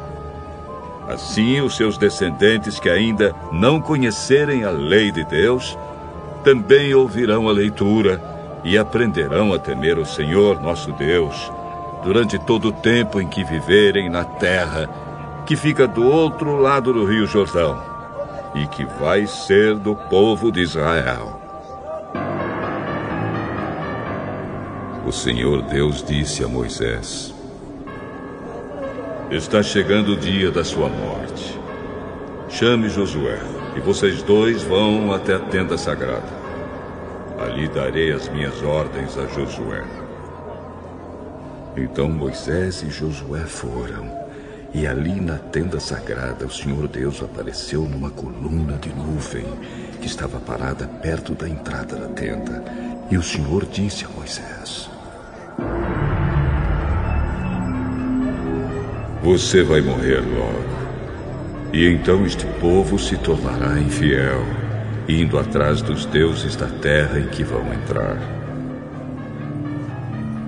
Assim, 1.09 1.61
os 1.61 1.77
seus 1.77 1.99
descendentes 1.99 2.79
que 2.79 2.89
ainda 2.89 3.35
não 3.51 3.81
conhecerem 3.81 4.63
a 4.65 4.71
lei 4.71 5.11
de 5.11 5.25
Deus 5.25 5.77
também 6.45 6.95
ouvirão 6.95 7.49
a 7.49 7.53
leitura 7.53 8.23
e 8.63 8.79
aprenderão 8.79 9.53
a 9.53 9.59
temer 9.59 9.99
o 9.99 10.07
Senhor 10.07 10.63
nosso 10.63 10.93
Deus 10.93 11.51
durante 12.03 12.39
todo 12.39 12.69
o 12.69 12.73
tempo 12.73 13.21
em 13.21 13.29
que 13.29 13.45
viverem 13.45 14.09
na 14.09 14.25
terra 14.25 14.89
que 15.47 15.57
fica 15.57 15.87
do 15.87 16.07
outro 16.07 16.57
lado 16.57 16.93
do 16.93 17.05
Rio 17.05 17.27
Jordão 17.27 17.83
e 18.55 18.67
que 18.69 18.85
vai 18.85 19.27
ser 19.27 19.77
do 19.77 19.95
povo 19.95 20.51
de 20.51 20.61
Israel. 20.61 21.41
O 25.07 25.13
Senhor 25.13 25.63
Deus 25.63 26.05
disse 26.05 26.45
a 26.45 26.49
Moisés: 26.49 27.35
Está 29.31 29.63
chegando 29.63 30.13
o 30.13 30.17
dia 30.17 30.51
da 30.51 30.65
sua 30.65 30.89
morte. 30.89 31.59
Chame 32.49 32.89
Josué 32.89 33.39
e 33.77 33.81
vocês 33.81 34.23
dois 34.23 34.63
vão 34.63 35.13
até 35.13 35.35
a 35.35 35.39
tenda 35.39 35.79
sagrada. 35.79 36.41
Ali 37.39 37.69
darei 37.69 38.13
as 38.13 38.29
minhas 38.29 38.63
ordens 38.63 39.17
a 39.17 39.27
Josué. 39.27 40.00
Então 41.77 42.09
Moisés 42.09 42.83
e 42.83 42.91
Josué 42.91 43.41
foram. 43.41 44.19
E 44.73 44.87
ali 44.87 45.21
na 45.21 45.37
tenda 45.37 45.81
sagrada, 45.81 46.47
o 46.47 46.51
Senhor 46.51 46.87
Deus 46.87 47.23
apareceu 47.23 47.83
numa 47.83 48.11
coluna 48.11 48.77
de 48.77 48.89
nuvem 48.91 49.47
que 50.01 50.07
estava 50.07 50.39
parada 50.39 50.87
perto 50.87 51.35
da 51.35 51.49
entrada 51.49 51.97
da 51.97 52.09
tenda. 52.09 52.63
E 53.11 53.17
o 53.17 53.23
Senhor 53.23 53.67
disse 53.67 54.05
a 54.05 54.09
Moisés: 54.09 54.89
Você 59.23 59.63
vai 59.63 59.81
morrer 59.81 60.21
logo. 60.21 60.81
E 61.73 61.87
então 61.87 62.25
este 62.25 62.47
povo 62.61 62.99
se 62.99 63.17
tornará 63.17 63.79
infiel, 63.79 64.45
indo 65.09 65.39
atrás 65.39 65.83
dos 65.83 66.05
deuses 66.07 66.57
da 66.57 66.67
terra 66.67 67.19
em 67.19 67.27
que 67.27 67.45
vão 67.45 67.73
entrar. 67.73 68.40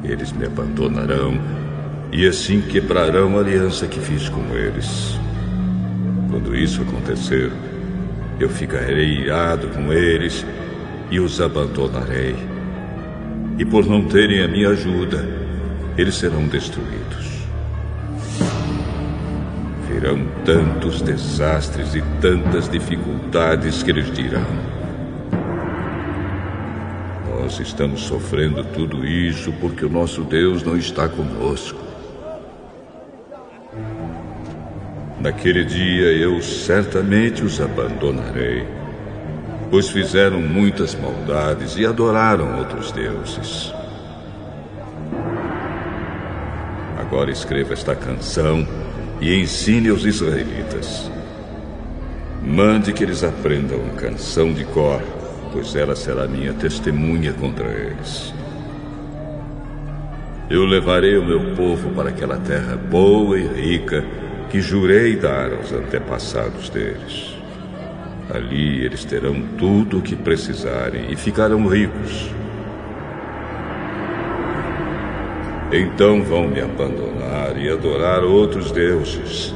Eles 0.04 0.32
me 0.32 0.46
abandonarão 0.46 1.40
e 2.12 2.26
assim 2.26 2.60
quebrarão 2.60 3.36
a 3.38 3.40
aliança 3.40 3.86
que 3.86 4.00
fiz 4.00 4.28
com 4.28 4.54
eles. 4.54 5.18
Quando 6.30 6.56
isso 6.56 6.82
acontecer, 6.82 7.52
eu 8.40 8.48
ficarei 8.48 9.20
irado 9.20 9.68
com 9.68 9.92
eles 9.92 10.44
e 11.10 11.20
os 11.20 11.40
abandonarei. 11.40 12.34
E 13.58 13.64
por 13.64 13.86
não 13.86 14.04
terem 14.06 14.42
a 14.42 14.48
minha 14.48 14.70
ajuda, 14.70 15.24
eles 15.96 16.16
serão 16.16 16.46
destruídos. 16.48 17.46
Virão 19.88 20.26
tantos 20.44 21.02
desastres 21.02 21.94
e 21.94 22.02
tantas 22.20 22.68
dificuldades 22.68 23.82
que 23.82 23.90
eles 23.90 24.10
dirão: 24.10 24.46
nós 27.42 27.59
estamos 27.59 28.02
sofrendo 28.02 28.62
tudo 28.62 29.05
isso 29.05 29.52
porque 29.61 29.85
o 29.85 29.90
nosso 29.90 30.22
Deus 30.22 30.62
não 30.62 30.76
está 30.76 31.09
conosco. 31.09 31.81
Naquele 35.20 35.64
dia 35.64 36.12
eu 36.12 36.40
certamente 36.40 37.42
os 37.42 37.61
abandonarei, 37.61 38.64
pois 39.72 39.88
fizeram 39.88 40.40
muitas 40.40 40.94
maldades 40.94 41.76
e 41.76 41.85
adoraram 41.85 42.59
outros 42.61 42.92
deuses. 42.92 43.74
Agora 46.96 47.33
escreva 47.33 47.72
esta 47.72 47.96
canção 47.96 48.64
e 49.20 49.35
ensine 49.35 49.88
aos 49.88 50.05
israelitas. 50.05 51.11
Mande 52.40 52.92
que 52.92 53.02
eles 53.02 53.24
aprendam 53.24 53.81
a 53.92 54.00
canção 54.00 54.52
de 54.52 54.64
cor 54.64 55.02
pois 55.52 55.76
ela 55.76 55.94
será 55.94 56.26
minha 56.26 56.52
testemunha 56.54 57.32
contra 57.32 57.66
eles. 57.66 58.32
Eu 60.48 60.64
levarei 60.64 61.16
o 61.16 61.24
meu 61.24 61.54
povo 61.54 61.90
para 61.90 62.08
aquela 62.08 62.36
terra 62.38 62.76
boa 62.76 63.38
e 63.38 63.46
rica 63.46 64.04
que 64.50 64.60
jurei 64.60 65.16
dar 65.16 65.52
aos 65.52 65.72
antepassados 65.72 66.68
deles. 66.68 67.34
Ali 68.28 68.84
eles 68.84 69.04
terão 69.04 69.40
tudo 69.56 69.98
o 69.98 70.02
que 70.02 70.16
precisarem 70.16 71.10
e 71.10 71.16
ficarão 71.16 71.66
ricos. 71.66 72.30
Então 75.72 76.22
vão 76.22 76.48
me 76.48 76.60
abandonar 76.60 77.56
e 77.56 77.70
adorar 77.70 78.22
outros 78.22 78.70
deuses, 78.70 79.54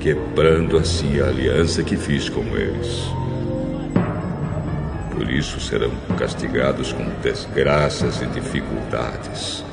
quebrando 0.00 0.78
assim 0.78 1.20
a 1.20 1.26
aliança 1.26 1.82
que 1.82 1.96
fiz 1.96 2.30
com 2.30 2.42
eles. 2.56 3.21
Por 5.22 5.30
isso 5.30 5.60
serão 5.60 5.92
castigados 6.18 6.92
com 6.92 7.04
desgraças 7.22 8.20
e 8.22 8.26
dificuldades. 8.26 9.64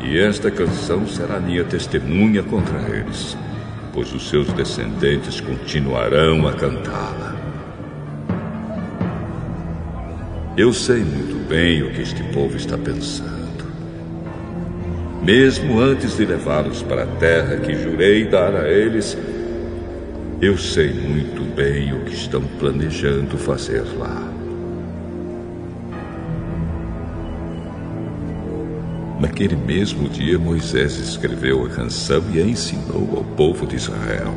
E 0.00 0.18
esta 0.18 0.50
canção 0.50 1.06
será 1.06 1.38
minha 1.38 1.62
testemunha 1.62 2.42
contra 2.42 2.78
eles, 2.88 3.36
pois 3.92 4.10
os 4.14 4.30
seus 4.30 4.50
descendentes 4.54 5.42
continuarão 5.42 6.48
a 6.48 6.54
cantá-la. 6.54 7.36
Eu 10.56 10.72
sei 10.72 11.04
muito 11.04 11.46
bem 11.46 11.82
o 11.82 11.90
que 11.90 12.00
este 12.00 12.22
povo 12.32 12.56
está 12.56 12.78
pensando 12.78 13.38
mesmo 15.22 15.78
antes 15.78 16.16
de 16.16 16.24
levá-los 16.24 16.82
para 16.82 17.02
a 17.02 17.06
terra 17.06 17.56
que 17.56 17.74
jurei 17.74 18.24
dar 18.24 18.54
a 18.54 18.66
eles, 18.66 19.14
eu 20.40 20.56
sei 20.56 20.92
muito 20.92 21.42
bem 21.56 21.92
o 21.92 22.04
que 22.04 22.14
estão 22.14 22.40
planejando 22.60 23.36
fazer 23.36 23.82
lá. 23.98 24.22
Naquele 29.18 29.56
mesmo 29.56 30.08
dia, 30.08 30.38
Moisés 30.38 30.96
escreveu 30.96 31.66
a 31.66 31.68
canção 31.68 32.22
e 32.32 32.40
a 32.40 32.44
ensinou 32.44 33.16
ao 33.16 33.24
povo 33.24 33.66
de 33.66 33.74
Israel. 33.74 34.32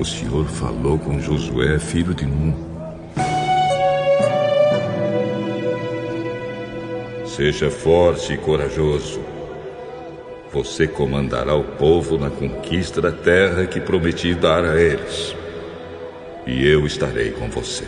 O 0.00 0.04
Senhor 0.04 0.46
falou 0.46 0.98
com 0.98 1.20
Josué, 1.20 1.78
filho 1.78 2.12
de 2.12 2.26
Nun. 2.26 2.52
Seja 7.24 7.70
forte 7.70 8.32
e 8.32 8.36
corajoso 8.36 9.29
você 10.52 10.86
comandará 10.86 11.54
o 11.54 11.64
povo 11.64 12.18
na 12.18 12.28
conquista 12.28 13.00
da 13.00 13.12
terra 13.12 13.66
que 13.66 13.80
prometi 13.80 14.34
dar 14.34 14.64
a 14.64 14.80
eles. 14.80 15.34
E 16.46 16.66
eu 16.66 16.86
estarei 16.86 17.30
com 17.30 17.48
você. 17.48 17.84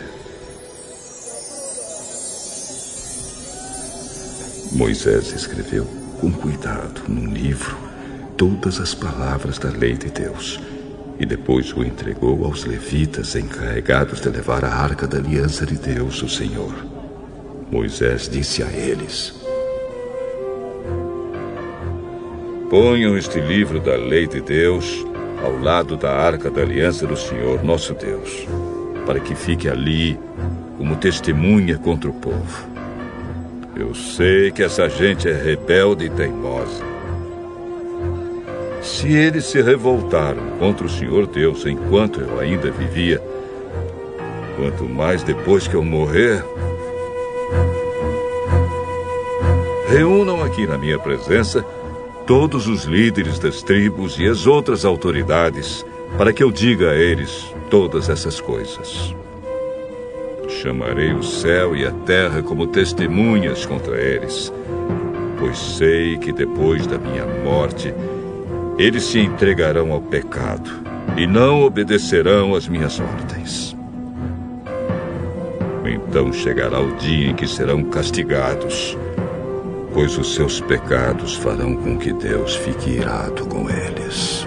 Moisés 4.71 5.33
escreveu 5.33 5.85
com 6.19 6.31
cuidado 6.31 7.03
num 7.07 7.27
livro 7.31 7.77
todas 8.37 8.79
as 8.79 8.95
palavras 8.95 9.59
da 9.59 9.69
lei 9.69 9.93
de 9.93 10.09
Deus 10.09 10.59
e 11.19 11.25
depois 11.25 11.71
o 11.73 11.83
entregou 11.83 12.43
aos 12.45 12.65
levitas 12.65 13.35
encarregados 13.35 14.19
de 14.19 14.29
levar 14.29 14.65
a 14.65 14.73
arca 14.73 15.07
da 15.07 15.17
aliança 15.17 15.65
de 15.65 15.75
Deus, 15.75 16.21
o 16.23 16.29
Senhor. 16.29 16.73
Moisés 17.71 18.27
disse 18.27 18.63
a 18.63 18.71
eles: 18.71 19.42
Ponham 22.69 23.17
este 23.17 23.39
livro 23.39 23.79
da 23.79 23.95
lei 23.95 24.27
de 24.27 24.41
Deus 24.41 25.05
ao 25.43 25.59
lado 25.59 25.97
da 25.97 26.11
arca 26.11 26.49
da 26.49 26.61
aliança 26.61 27.05
do 27.05 27.17
Senhor 27.17 27.63
nosso 27.63 27.93
Deus, 27.93 28.47
para 29.05 29.19
que 29.19 29.35
fique 29.35 29.69
ali 29.69 30.19
como 30.77 30.95
testemunha 30.95 31.77
contra 31.77 32.09
o 32.09 32.13
povo. 32.13 32.67
Eu 33.75 33.93
sei 33.93 34.51
que 34.51 34.63
essa 34.63 34.87
gente 34.87 35.27
é 35.27 35.33
rebelde 35.33 36.05
e 36.05 36.09
teimosa. 36.09 36.83
Se 38.81 39.11
eles 39.11 39.45
se 39.45 39.61
revoltaram 39.61 40.41
contra 40.59 40.85
o 40.85 40.89
Senhor 40.89 41.27
Deus 41.27 41.65
enquanto 41.65 42.21
eu 42.21 42.39
ainda 42.39 42.71
vivia, 42.71 43.21
quanto 44.55 44.85
mais 44.85 45.23
depois 45.23 45.67
que 45.67 45.75
eu 45.75 45.83
morrer, 45.83 46.43
reúnam 49.87 50.43
aqui 50.43 50.65
na 50.65 50.77
minha 50.77 50.99
presença 50.99 51.65
todos 52.25 52.67
os 52.67 52.85
líderes 52.85 53.37
das 53.37 53.61
tribos 53.61 54.17
e 54.17 54.27
as 54.27 54.47
outras 54.47 54.85
autoridades, 54.85 55.85
para 56.17 56.31
que 56.31 56.43
eu 56.43 56.51
diga 56.51 56.91
a 56.91 56.95
eles 56.95 57.53
todas 57.69 58.09
essas 58.09 58.39
coisas. 58.39 59.13
Chamarei 60.47 61.13
o 61.13 61.23
céu 61.23 61.75
e 61.75 61.85
a 61.85 61.91
terra 61.91 62.41
como 62.41 62.67
testemunhas 62.67 63.65
contra 63.65 63.99
eles, 63.99 64.53
pois 65.39 65.57
sei 65.57 66.17
que 66.17 66.31
depois 66.31 66.87
da 66.87 66.97
minha 66.97 67.25
morte, 67.43 67.93
eles 68.77 69.03
se 69.03 69.19
entregarão 69.19 69.91
ao 69.91 70.01
pecado 70.01 70.69
e 71.17 71.27
não 71.27 71.63
obedecerão 71.63 72.55
às 72.55 72.67
minhas 72.67 72.99
ordens. 72.99 73.75
Então 75.85 76.31
chegará 76.31 76.79
o 76.79 76.95
dia 76.95 77.31
em 77.31 77.35
que 77.35 77.47
serão 77.47 77.83
castigados 77.83 78.97
pois 79.93 80.17
os 80.17 80.33
seus 80.33 80.59
pecados 80.59 81.35
farão 81.35 81.75
com 81.75 81.97
que 81.97 82.11
Deus 82.11 82.55
fique 82.55 82.89
irado 82.89 83.45
com 83.45 83.69
eles. 83.69 84.45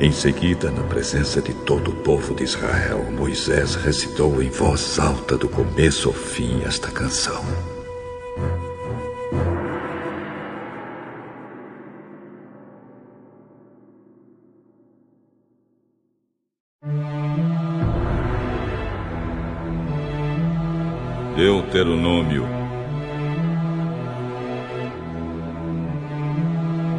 Em 0.00 0.12
seguida, 0.12 0.70
na 0.70 0.84
presença 0.84 1.42
de 1.42 1.52
todo 1.52 1.90
o 1.90 1.96
povo 1.96 2.34
de 2.34 2.44
Israel, 2.44 3.04
Moisés 3.10 3.74
recitou 3.74 4.40
em 4.40 4.48
voz 4.48 4.98
alta 4.98 5.36
do 5.36 5.48
começo 5.48 6.08
ao 6.08 6.14
fim 6.14 6.62
esta 6.62 6.88
canção. 6.88 7.44
Deuteronômio, 21.38 22.44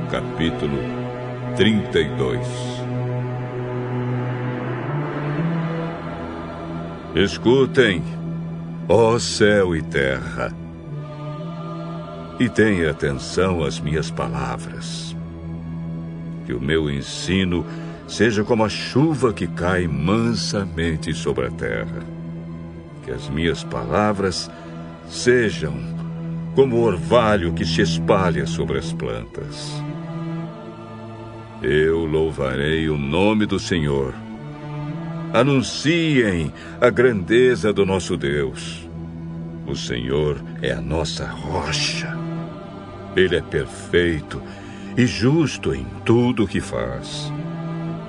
capítulo 0.09 0.77
32. 1.57 2.47
Escutem, 7.15 8.01
ó 8.87 9.19
céu 9.19 9.75
e 9.75 9.81
terra, 9.81 10.55
e 12.39 12.47
tenha 12.47 12.91
atenção 12.91 13.61
às 13.61 13.77
minhas 13.77 14.09
palavras. 14.09 15.13
Que 16.45 16.53
o 16.53 16.61
meu 16.61 16.89
ensino 16.89 17.65
seja 18.07 18.45
como 18.45 18.63
a 18.63 18.69
chuva 18.69 19.33
que 19.33 19.47
cai 19.47 19.85
mansamente 19.85 21.13
sobre 21.13 21.47
a 21.47 21.51
terra 21.51 22.18
que 23.09 23.15
as 23.15 23.27
minhas 23.27 23.63
palavras 23.63 24.51
sejam 25.07 25.73
como 26.53 26.75
o 26.75 26.83
orvalho 26.83 27.53
que 27.53 27.65
se 27.65 27.81
espalha 27.81 28.45
sobre 28.45 28.77
as 28.77 28.93
plantas. 28.93 29.81
Eu 31.59 32.05
louvarei 32.05 32.87
o 32.87 32.97
nome 32.97 33.47
do 33.47 33.59
Senhor. 33.59 34.13
Anunciem 35.33 36.53
a 36.79 36.91
grandeza 36.91 37.73
do 37.73 37.83
nosso 37.83 38.15
Deus. 38.15 38.87
O 39.65 39.75
Senhor 39.75 40.37
é 40.61 40.71
a 40.71 40.81
nossa 40.81 41.25
rocha. 41.25 42.15
Ele 43.15 43.37
é 43.37 43.41
perfeito 43.41 44.39
e 44.95 45.07
justo 45.07 45.73
em 45.73 45.85
tudo 46.05 46.43
o 46.43 46.47
que 46.47 46.61
faz. 46.61 47.33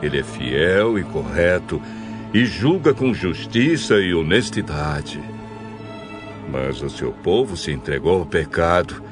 Ele 0.03 0.19
é 0.19 0.23
fiel 0.23 0.99
e 0.99 1.05
correto 1.05 1.81
e 2.33 2.45
julga 2.45 2.95
com 2.95 3.13
justiça 3.13 3.99
e 4.01 4.15
honestidade. 4.15 5.21
Mas 6.51 6.83
o 6.83 6.91
seu 6.91 7.13
povo 7.13 7.57
se 7.57 7.73
entregou 7.73 8.21
ao 8.21 8.27
pecado 8.27 9.03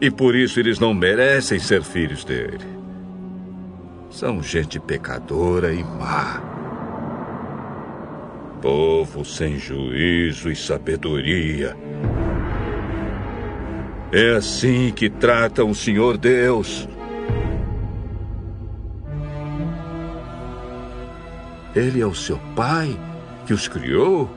e 0.00 0.10
por 0.10 0.34
isso 0.34 0.58
eles 0.60 0.78
não 0.78 0.94
merecem 0.94 1.58
ser 1.58 1.82
filhos 1.82 2.24
dele. 2.24 2.64
São 4.10 4.42
gente 4.42 4.80
pecadora 4.80 5.72
e 5.72 5.84
má. 5.84 6.42
Povo 8.60 9.24
sem 9.24 9.58
juízo 9.58 10.50
e 10.50 10.56
sabedoria. 10.56 11.76
É 14.12 14.36
assim 14.36 14.90
que 14.90 15.08
tratam 15.08 15.70
o 15.70 15.74
Senhor 15.74 16.18
Deus. 16.18 16.88
Ele 21.74 22.00
é 22.00 22.06
o 22.06 22.14
seu 22.14 22.38
pai 22.56 22.98
que 23.46 23.54
os 23.54 23.68
criou? 23.68 24.30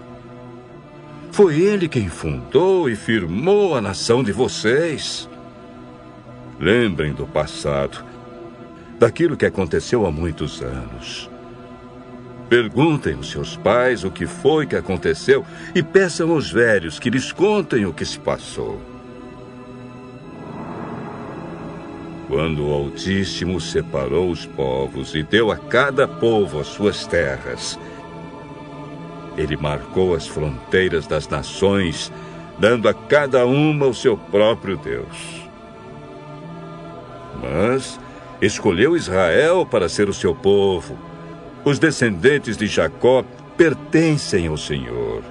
Foi 1.31 1.59
ele 1.59 1.87
quem 1.87 2.07
fundou 2.07 2.87
e 2.87 2.95
firmou 2.95 3.75
a 3.75 3.81
nação 3.81 4.23
de 4.23 4.31
vocês. 4.31 5.27
Lembrem 6.59 7.11
do 7.11 7.25
passado, 7.25 8.05
daquilo 8.99 9.35
que 9.35 9.45
aconteceu 9.45 10.05
há 10.05 10.11
muitos 10.11 10.61
anos. 10.61 11.29
Perguntem 12.47 13.15
aos 13.15 13.31
seus 13.31 13.57
pais 13.57 14.03
o 14.03 14.11
que 14.11 14.27
foi 14.27 14.67
que 14.67 14.75
aconteceu 14.75 15.43
e 15.73 15.81
peçam 15.81 16.31
aos 16.31 16.51
velhos 16.51 16.99
que 16.99 17.09
lhes 17.09 17.31
contem 17.31 17.85
o 17.85 17.93
que 17.93 18.05
se 18.05 18.19
passou. 18.19 18.92
Quando 22.33 22.65
o 22.67 22.73
Altíssimo 22.73 23.61
separou 23.61 24.31
os 24.31 24.43
povos 24.43 25.13
e 25.13 25.21
deu 25.21 25.51
a 25.51 25.55
cada 25.55 26.07
povo 26.07 26.59
as 26.59 26.65
suas 26.65 27.05
terras, 27.05 27.77
ele 29.37 29.55
marcou 29.55 30.15
as 30.15 30.25
fronteiras 30.25 31.05
das 31.05 31.27
nações, 31.27 32.11
dando 32.57 32.89
a 32.89 32.93
cada 32.93 33.45
uma 33.45 33.85
o 33.85 33.93
seu 33.93 34.17
próprio 34.17 34.77
Deus. 34.77 35.47
Mas 37.39 37.99
escolheu 38.41 38.97
Israel 38.97 39.63
para 39.63 39.87
ser 39.87 40.09
o 40.09 40.13
seu 40.13 40.33
povo. 40.33 40.97
Os 41.63 41.77
descendentes 41.77 42.57
de 42.57 42.65
Jacó 42.65 43.23
pertencem 43.55 44.47
ao 44.47 44.57
Senhor. 44.57 45.21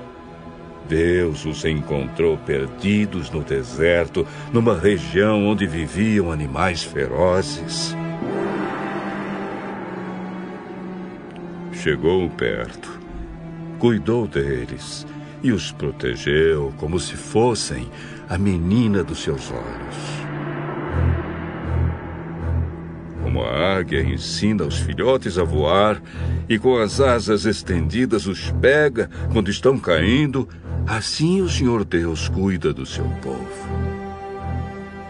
Deus 0.88 1.44
os 1.44 1.64
encontrou 1.64 2.36
perdidos 2.38 3.30
no 3.30 3.42
deserto, 3.42 4.26
numa 4.52 4.78
região 4.78 5.46
onde 5.46 5.66
viviam 5.66 6.30
animais 6.30 6.82
ferozes. 6.82 7.96
Chegou 11.72 12.28
perto, 12.30 13.00
cuidou 13.78 14.26
deles 14.26 15.06
e 15.42 15.50
os 15.50 15.72
protegeu 15.72 16.72
como 16.76 17.00
se 17.00 17.16
fossem 17.16 17.88
a 18.28 18.38
menina 18.38 19.02
dos 19.02 19.22
seus 19.22 19.50
olhos. 19.50 20.22
Como 23.22 23.42
a 23.42 23.78
águia 23.78 24.02
ensina 24.02 24.64
os 24.64 24.78
filhotes 24.78 25.38
a 25.38 25.42
voar 25.42 26.00
e 26.48 26.58
com 26.58 26.76
as 26.76 27.00
asas 27.00 27.46
estendidas 27.46 28.26
os 28.26 28.50
pega 28.60 29.08
quando 29.32 29.50
estão 29.50 29.78
caindo, 29.78 30.48
assim 30.86 31.40
o 31.40 31.48
Senhor 31.48 31.84
Deus 31.84 32.28
cuida 32.28 32.72
do 32.72 32.84
seu 32.84 33.04
povo. 33.22 33.68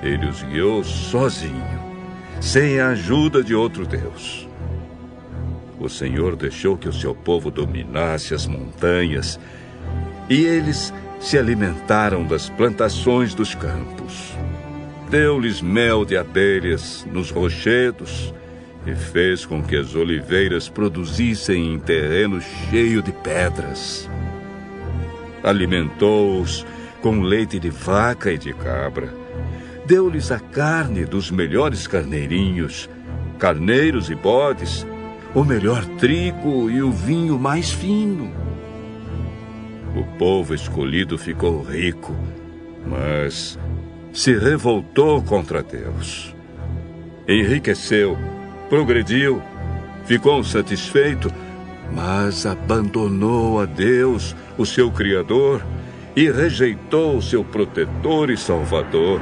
Ele 0.02 0.26
os 0.26 0.42
guiou 0.42 0.82
sozinho, 0.82 1.80
sem 2.40 2.80
a 2.80 2.88
ajuda 2.88 3.42
de 3.42 3.54
outro 3.54 3.87
Deus. 3.87 4.48
O 5.78 5.88
Senhor 5.88 6.37
deixou 6.37 6.76
que 6.76 6.88
o 6.88 6.92
seu 6.92 7.14
povo 7.14 7.50
dominasse 7.50 8.35
as 8.35 8.46
montanhas 8.46 9.38
e 10.28 10.44
eles 10.44 10.92
se 11.20 11.38
alimentaram 11.38 12.24
das 12.24 12.48
plantações 12.48 13.35
dos 13.35 13.54
campos 13.54 14.32
deu-lhes 15.12 15.61
mel 15.61 16.06
de 16.06 16.16
abelhas 16.16 17.06
nos 17.12 17.30
rochedos 17.30 18.32
e 18.87 18.94
fez 18.94 19.44
com 19.44 19.62
que 19.62 19.76
as 19.76 19.94
oliveiras 19.94 20.70
produzissem 20.70 21.74
em 21.74 21.78
terreno 21.78 22.40
cheio 22.40 23.02
de 23.02 23.12
pedras. 23.12 24.08
Alimentou-os 25.42 26.64
com 27.00 27.20
leite 27.20 27.59
de 27.59 27.68
vaca 27.68 28.33
e 28.33 28.38
de 28.38 28.52
cabra. 28.52 29.12
Deu-lhes 29.85 30.31
a 30.31 30.38
carne 30.38 31.05
dos 31.05 31.31
melhores 31.31 31.87
carneirinhos, 31.87 32.88
carneiros 33.38 34.09
e 34.09 34.14
bodes, 34.14 34.87
o 35.35 35.44
melhor 35.44 35.85
trigo 35.98 36.70
e 36.70 36.83
o 36.83 36.92
vinho 36.92 37.38
mais 37.38 37.70
fino. 37.70 38.33
O 39.96 40.05
povo 40.16 40.55
escolhido 40.55 41.18
ficou 41.18 41.62
rico, 41.62 42.14
mas 42.87 43.59
se 44.12 44.37
revoltou 44.37 45.22
contra 45.22 45.62
Deus. 45.62 46.35
Enriqueceu, 47.26 48.16
progrediu, 48.68 49.42
ficou 50.05 50.42
satisfeito, 50.44 51.33
mas 51.94 52.46
abandonou 52.46 53.61
a 53.61 53.64
Deus, 53.64 54.35
o 54.57 54.64
seu 54.64 54.90
Criador, 54.90 55.64
e 56.14 56.31
rejeitou 56.31 57.16
o 57.16 57.22
seu 57.22 57.44
protetor 57.44 58.31
e 58.31 58.37
salvador. 58.37 59.20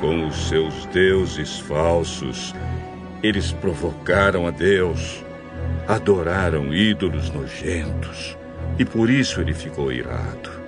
Com 0.00 0.26
os 0.26 0.48
seus 0.48 0.86
deuses 0.86 1.58
falsos, 1.60 2.54
eles 3.22 3.52
provocaram 3.52 4.46
a 4.46 4.50
Deus, 4.50 5.24
adoraram 5.86 6.74
ídolos 6.74 7.30
nojentos, 7.30 8.36
e 8.78 8.84
por 8.84 9.08
isso 9.10 9.40
ele 9.40 9.54
ficou 9.54 9.92
irado 9.92 10.62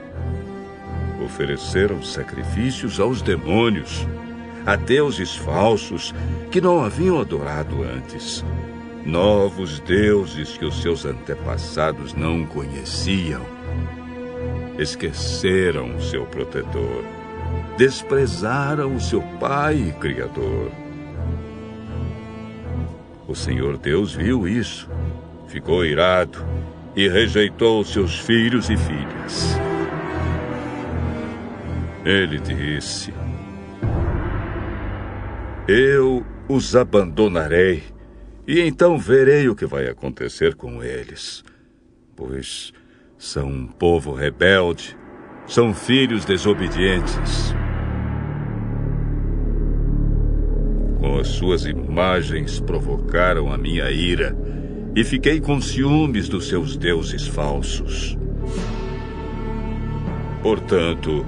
ofereceram 1.25 2.03
sacrifícios 2.03 3.01
aos 3.01 3.23
demônios, 3.23 4.07
a 4.67 4.77
deuses 4.77 5.35
falsos 5.35 6.15
que 6.51 6.61
não 6.61 6.83
haviam 6.83 7.21
adorado 7.21 7.83
antes, 7.83 8.45
novos 9.05 9.81
deuses 9.81 10.57
que 10.57 10.65
os 10.65 10.81
seus 10.81 11.05
antepassados 11.05 12.15
não 12.15 12.47
conheciam. 12.47 13.43
Esqueceram 14.79 15.97
o 15.97 16.03
seu 16.03 16.25
protetor, 16.27 17.05
desprezaram 17.77 18.95
o 18.95 19.01
seu 19.01 19.23
Pai 19.39 19.77
e 19.77 19.93
Criador. 19.93 20.71
O 23.29 23.35
Senhor 23.35 23.79
Deus 23.79 24.15
viu 24.15 24.49
isso, 24.49 24.89
ficou 25.49 25.85
irado 25.85 26.45
e 26.97 27.09
rejeitou 27.09 27.85
seus 27.85 28.19
filhos 28.19 28.71
e 28.71 28.77
filhas. 28.77 29.57
Ele 32.05 32.39
disse: 32.39 33.15
Eu 35.67 36.25
os 36.47 36.77
abandonarei, 36.77 37.94
e 38.47 38.61
então 38.61 38.99
verei 38.99 39.49
o 39.49 39.55
que 39.55 39.67
vai 39.67 39.89
acontecer 39.89 40.55
com 40.55 40.83
eles, 40.83 41.43
pois 42.15 42.73
são 43.17 43.49
um 43.49 43.67
povo 43.67 44.13
rebelde, 44.13 44.97
são 45.47 45.73
filhos 45.73 46.25
desobedientes. 46.25 47.55
Com 50.99 51.19
as 51.19 51.29
suas 51.29 51.65
imagens 51.65 52.61
provocaram 52.61 53.53
a 53.53 53.59
minha 53.59 53.91
ira, 53.91 54.37
e 54.97 55.03
fiquei 55.03 55.41
com 55.41 55.61
ciúmes 55.61 56.29
dos 56.29 56.49
seus 56.49 56.77
deuses 56.77 57.27
falsos. 57.27 58.17
Portanto, 60.41 61.27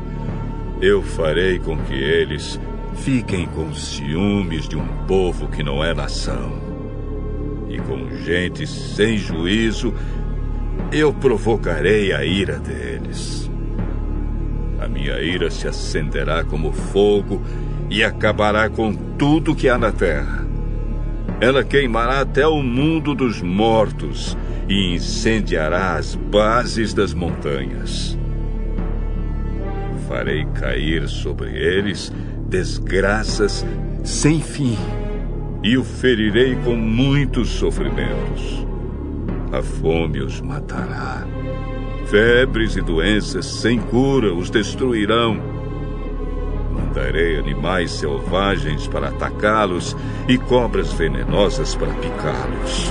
eu 0.81 1.02
farei 1.02 1.59
com 1.59 1.76
que 1.79 1.94
eles 1.94 2.61
fiquem 2.94 3.46
com 3.46 3.74
ciúmes 3.74 4.68
de 4.68 4.76
um 4.76 4.87
povo 5.07 5.48
que 5.48 5.62
não 5.62 5.83
é 5.83 5.94
nação. 5.94 6.65
E 7.76 7.78
com 7.78 8.08
gente 8.24 8.66
sem 8.66 9.18
juízo, 9.18 9.92
eu 10.90 11.12
provocarei 11.12 12.10
a 12.10 12.24
ira 12.24 12.58
deles. 12.58 13.50
A 14.80 14.88
minha 14.88 15.20
ira 15.20 15.50
se 15.50 15.68
acenderá 15.68 16.42
como 16.42 16.72
fogo 16.72 17.42
e 17.90 18.02
acabará 18.02 18.70
com 18.70 18.94
tudo 18.94 19.54
que 19.54 19.68
há 19.68 19.76
na 19.76 19.92
terra. 19.92 20.46
Ela 21.38 21.62
queimará 21.62 22.20
até 22.20 22.46
o 22.46 22.62
mundo 22.62 23.14
dos 23.14 23.42
mortos 23.42 24.36
e 24.66 24.94
incendiará 24.94 25.96
as 25.96 26.14
bases 26.14 26.94
das 26.94 27.12
montanhas 27.12 28.16
farei 30.08 30.46
cair 30.54 31.08
sobre 31.08 31.50
eles 31.50 32.12
desgraças 32.48 33.66
sem 34.04 34.40
fim 34.40 34.78
e 35.66 35.76
o 35.76 35.83
ferirei 35.83 36.55
com 36.55 36.76
muitos 36.76 37.48
sofrimentos. 37.48 38.64
A 39.50 39.61
fome 39.61 40.20
os 40.20 40.40
matará. 40.40 41.26
Febres 42.07 42.76
e 42.76 42.81
doenças 42.81 43.46
sem 43.46 43.81
cura 43.81 44.33
os 44.33 44.48
destruirão. 44.48 45.42
Mandarei 46.70 47.37
animais 47.37 47.90
selvagens 47.90 48.87
para 48.87 49.09
atacá-los 49.09 49.96
e 50.29 50.38
cobras 50.38 50.92
venenosas 50.92 51.74
para 51.74 51.92
picá-los. 51.94 52.88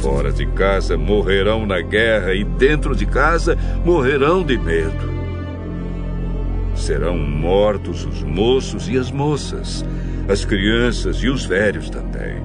Fora 0.00 0.32
de 0.32 0.46
casa 0.46 0.96
morrerão 0.96 1.66
na 1.66 1.82
guerra 1.82 2.32
e 2.32 2.42
dentro 2.42 2.96
de 2.96 3.04
casa 3.04 3.54
morrerão 3.84 4.42
de 4.42 4.56
medo. 4.56 5.12
Serão 6.74 7.18
mortos 7.18 8.06
os 8.06 8.22
moços 8.22 8.88
e 8.88 8.96
as 8.96 9.10
moças, 9.10 9.84
as 10.28 10.44
crianças 10.44 11.16
e 11.18 11.28
os 11.28 11.44
velhos 11.44 11.90
também. 11.90 12.42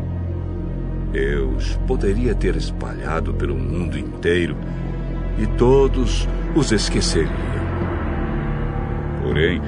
Deus 1.11 1.79
poderia 1.87 2.35
ter 2.35 2.55
espalhado 2.55 3.33
pelo 3.33 3.55
mundo 3.55 3.97
inteiro 3.97 4.55
e 5.37 5.47
todos 5.57 6.27
os 6.55 6.71
esqueceriam. 6.71 7.33
Porém, 9.23 9.61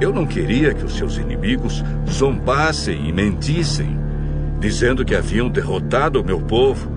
eu 0.00 0.12
não 0.12 0.26
queria 0.26 0.74
que 0.74 0.84
os 0.84 0.96
seus 0.96 1.16
inimigos 1.16 1.82
zombassem 2.08 3.08
e 3.08 3.12
mentissem, 3.12 3.98
dizendo 4.60 5.04
que 5.04 5.14
haviam 5.14 5.48
derrotado 5.48 6.20
o 6.20 6.24
meu 6.24 6.40
povo 6.40 6.96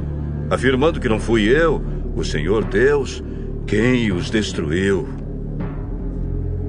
afirmando 0.49 0.99
que 0.99 1.07
não 1.07 1.19
fui 1.19 1.47
eu, 1.47 1.81
o 2.15 2.23
Senhor 2.23 2.63
Deus, 2.65 3.23
quem 3.67 4.11
os 4.11 4.29
destruiu. 4.29 5.07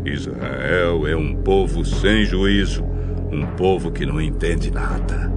Israel 0.04 1.06
é 1.06 1.16
um 1.16 1.34
povo 1.36 1.84
sem 1.84 2.24
juízo, 2.24 2.84
um 3.30 3.46
povo 3.56 3.90
que 3.90 4.04
não 4.04 4.20
entende 4.20 4.70
nada. 4.70 5.32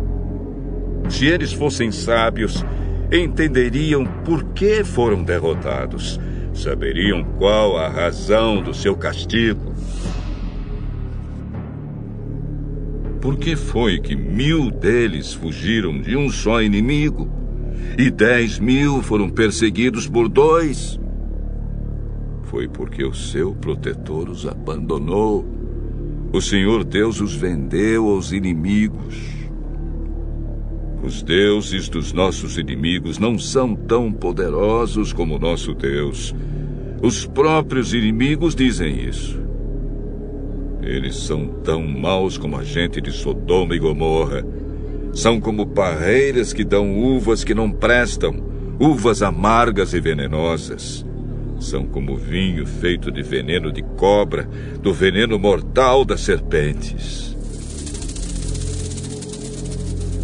Se 1.10 1.26
eles 1.26 1.54
fossem 1.54 1.92
sábios, 1.92 2.66
entenderiam 3.12 4.06
por 4.26 4.44
que 4.54 4.84
foram 4.84 5.24
derrotados, 5.24 6.20
saberiam 6.54 7.24
qual 7.38 7.78
a 7.78 7.88
razão 7.88 8.62
do 8.62 8.74
seu 8.74 8.96
castigo. 8.96 9.74
por 13.24 13.38
que 13.38 13.56
foi 13.56 14.02
que 14.02 14.18
mil 14.18 14.70
deles 14.70 15.34
fugiram 15.34 15.98
de 16.02 16.14
um 16.14 16.30
só 16.30 16.62
inimigo 16.62 17.32
e 17.98 18.12
dez 18.12 18.60
mil 18.60 19.02
foram 19.02 19.30
perseguidos 19.30 20.10
por 20.10 20.28
dois? 20.28 21.00
Foi 22.44 22.68
porque 22.68 23.02
o 23.06 23.14
seu 23.14 23.56
protetor 23.56 24.28
os 24.28 24.46
abandonou. 24.46 25.46
O 26.34 26.42
Senhor 26.42 26.84
Deus 26.84 27.22
os 27.22 27.36
vendeu 27.36 28.10
aos 28.10 28.32
inimigos. 28.32 29.16
Os 31.04 31.22
deuses 31.22 31.88
dos 31.88 32.12
nossos 32.12 32.58
inimigos 32.58 33.20
não 33.20 33.38
são 33.38 33.76
tão 33.76 34.12
poderosos 34.12 35.14
como 35.14 35.38
nosso 35.38 35.76
Deus. 35.76 36.34
Os 37.04 37.28
próprios 37.28 37.94
inimigos 37.94 38.56
dizem 38.56 39.08
isso. 39.08 39.40
Eles 40.82 41.18
são 41.18 41.46
tão 41.64 41.86
maus 41.88 42.36
como 42.36 42.58
a 42.58 42.64
gente 42.64 43.00
de 43.00 43.12
Sodoma 43.12 43.76
e 43.76 43.80
Gomorra. 43.80 44.44
São 45.14 45.40
como 45.40 45.68
parreiras 45.68 46.52
que 46.52 46.64
dão 46.64 46.98
uvas 46.98 47.44
que 47.44 47.54
não 47.54 47.70
prestam, 47.70 48.44
uvas 48.80 49.22
amargas 49.22 49.94
e 49.94 50.00
venenosas. 50.00 51.06
São 51.64 51.86
como 51.86 52.18
vinho 52.18 52.68
feito 52.68 53.10
de 53.10 53.24
veneno 53.24 53.72
de 53.72 53.82
cobra, 53.82 54.44
do 54.82 54.94
veneno 54.94 55.40
mortal 55.40 56.04
das 56.04 56.20
serpentes. 56.20 57.38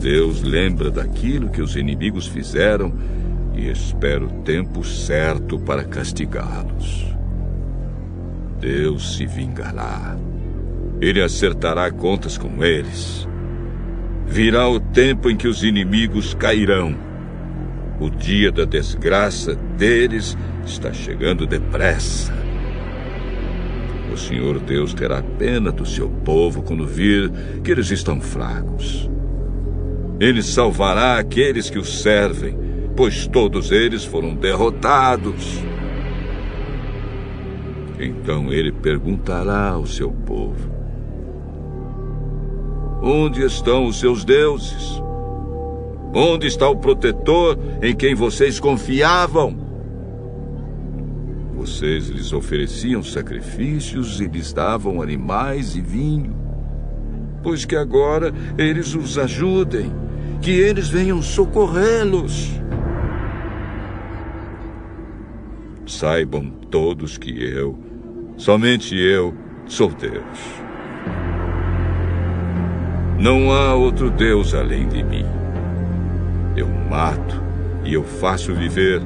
Deus 0.02 0.42
lembra 0.42 0.92
daquilo 0.92 1.50
que 1.50 1.62
os 1.62 1.78
inimigos 1.78 2.28
fizeram 2.28 2.94
e 3.56 3.70
espera 3.70 4.26
o 4.26 4.42
tempo 4.42 4.84
certo 4.84 5.58
para 5.58 5.86
castigá-los. 5.86 7.16
Deus 8.60 9.16
se 9.16 9.26
vingará. 9.26 10.18
Ele 11.00 11.22
acertará 11.22 11.90
contas 11.90 12.38
com 12.38 12.62
eles. 12.66 13.26
Virá 14.28 14.68
o 14.68 14.78
tempo 14.78 15.30
em 15.30 15.38
que 15.38 15.48
os 15.48 15.64
inimigos 15.64 16.34
cairão. 16.34 16.94
O 17.98 18.10
dia 18.10 18.52
da 18.52 18.66
desgraça 18.66 19.56
deles 19.56 20.38
está 20.70 20.94
chegando 20.94 21.48
depressa. 21.48 22.34
O 24.14 24.18
Senhor 24.18 24.60
Deus 24.60 24.94
terá 24.94 25.22
pena 25.22 25.72
do 25.72 25.86
seu 25.86 26.10
povo 26.10 26.62
quando 26.62 26.86
vir 26.86 27.32
que 27.64 27.72
eles 27.72 27.90
estão 27.92 28.22
fracos. 28.22 29.10
Ele 30.20 30.42
salvará 30.42 31.18
aqueles 31.18 31.70
que 31.70 31.80
o 31.80 31.84
servem, 31.84 32.58
pois 32.96 33.28
todos 33.28 33.72
eles 33.72 34.04
foram 34.04 34.36
derrotados. 34.36 35.60
Então 38.00 38.52
ele 38.52 38.72
perguntará 38.72 39.70
ao 39.70 39.86
seu 39.86 40.12
povo: 40.12 40.70
Onde 43.02 43.44
estão 43.44 43.86
os 43.86 44.00
seus 44.00 44.24
deuses? 44.24 45.02
Onde 46.14 46.48
está 46.48 46.68
o 46.68 46.78
protetor 46.78 47.58
em 47.82 47.96
quem 47.96 48.16
vocês 48.16 48.60
confiavam? 48.60 49.69
Vocês 51.60 52.08
lhes 52.08 52.32
ofereciam 52.32 53.04
sacrifícios 53.04 54.22
e 54.22 54.28
lhes 54.28 54.54
davam 54.54 55.02
animais 55.02 55.76
e 55.76 55.82
vinho. 55.82 56.34
Pois 57.44 57.66
que 57.66 57.76
agora 57.76 58.34
eles 58.58 58.96
os 58.96 59.18
ajudem, 59.18 59.92
que 60.42 60.52
eles 60.52 60.88
venham 60.88 61.22
socorrê-los. 61.22 62.50
Saibam 65.86 66.50
todos 66.72 67.18
que 67.18 67.44
eu, 67.44 67.78
somente 68.38 68.98
eu, 68.98 69.36
sou 69.68 69.90
Deus. 69.90 70.40
Não 73.20 73.52
há 73.52 73.76
outro 73.76 74.10
Deus 74.10 74.54
além 74.54 74.88
de 74.88 75.04
mim. 75.04 75.26
Eu 76.56 76.70
mato 76.90 77.44
e 77.84 77.96
eu 77.96 78.04
faço 78.06 78.56
viver. 78.56 79.02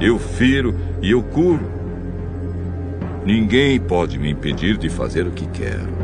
Eu 0.00 0.18
firo 0.18 0.74
e 1.00 1.10
eu 1.10 1.22
curo. 1.22 1.64
Ninguém 3.24 3.80
pode 3.80 4.18
me 4.18 4.30
impedir 4.30 4.76
de 4.76 4.88
fazer 4.88 5.26
o 5.26 5.30
que 5.30 5.46
quero. 5.46 5.94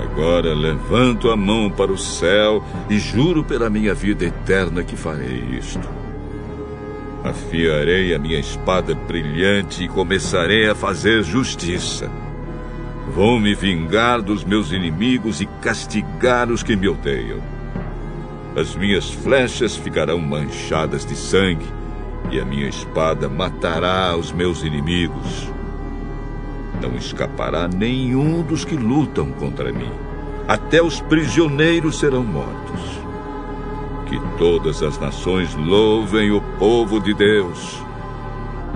Agora 0.00 0.54
levanto 0.54 1.30
a 1.30 1.36
mão 1.36 1.70
para 1.70 1.92
o 1.92 1.98
céu 1.98 2.62
e 2.88 2.98
juro 2.98 3.44
pela 3.44 3.70
minha 3.70 3.94
vida 3.94 4.24
eterna 4.24 4.82
que 4.82 4.96
farei 4.96 5.44
isto. 5.58 5.88
Afiarei 7.24 8.14
a 8.14 8.18
minha 8.18 8.38
espada 8.38 8.94
brilhante 8.94 9.84
e 9.84 9.88
começarei 9.88 10.68
a 10.68 10.74
fazer 10.74 11.22
justiça. 11.22 12.10
Vou 13.14 13.40
me 13.40 13.54
vingar 13.54 14.22
dos 14.22 14.44
meus 14.44 14.70
inimigos 14.70 15.40
e 15.40 15.46
castigar 15.60 16.50
os 16.50 16.62
que 16.62 16.76
me 16.76 16.88
odeiam. 16.88 17.57
As 18.56 18.74
minhas 18.74 19.10
flechas 19.10 19.76
ficarão 19.76 20.18
manchadas 20.18 21.04
de 21.04 21.14
sangue, 21.14 21.66
e 22.30 22.40
a 22.40 22.44
minha 22.44 22.68
espada 22.68 23.28
matará 23.28 24.16
os 24.16 24.32
meus 24.32 24.62
inimigos. 24.62 25.50
Não 26.80 26.96
escapará 26.96 27.68
nenhum 27.68 28.42
dos 28.42 28.64
que 28.64 28.76
lutam 28.76 29.30
contra 29.32 29.72
mim. 29.72 29.90
Até 30.46 30.82
os 30.82 31.00
prisioneiros 31.00 31.98
serão 31.98 32.24
mortos. 32.24 32.80
Que 34.06 34.18
todas 34.38 34.82
as 34.82 34.98
nações 34.98 35.54
louvem 35.54 36.30
o 36.30 36.40
povo 36.58 37.00
de 37.00 37.12
Deus. 37.14 37.82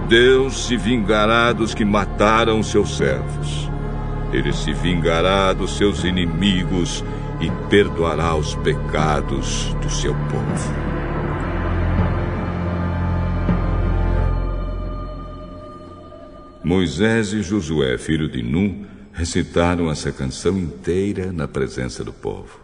Deus 0.09 0.67
se 0.67 0.77
vingará 0.77 1.53
dos 1.53 1.75
que 1.75 1.85
mataram 1.85 2.63
seus 2.63 2.97
servos. 2.97 3.71
Ele 4.33 4.53
se 4.53 4.73
vingará 4.73 5.53
dos 5.53 5.77
seus 5.77 6.05
inimigos 6.05 7.05
e 7.43 7.51
perdoará 7.69 8.37
os 8.37 8.55
pecados 8.55 9.75
do 9.83 9.91
seu 9.91 10.15
povo. 10.15 10.83
Moisés 16.63 17.33
e 17.33 17.43
Josué, 17.43 17.99
filho 17.99 18.29
de 18.29 18.41
Num, 18.41 18.87
recitaram 19.13 19.91
essa 19.91 20.13
canção 20.13 20.57
inteira 20.57 21.33
na 21.33 21.49
presença 21.49 22.05
do 22.05 22.13
povo. 22.13 22.61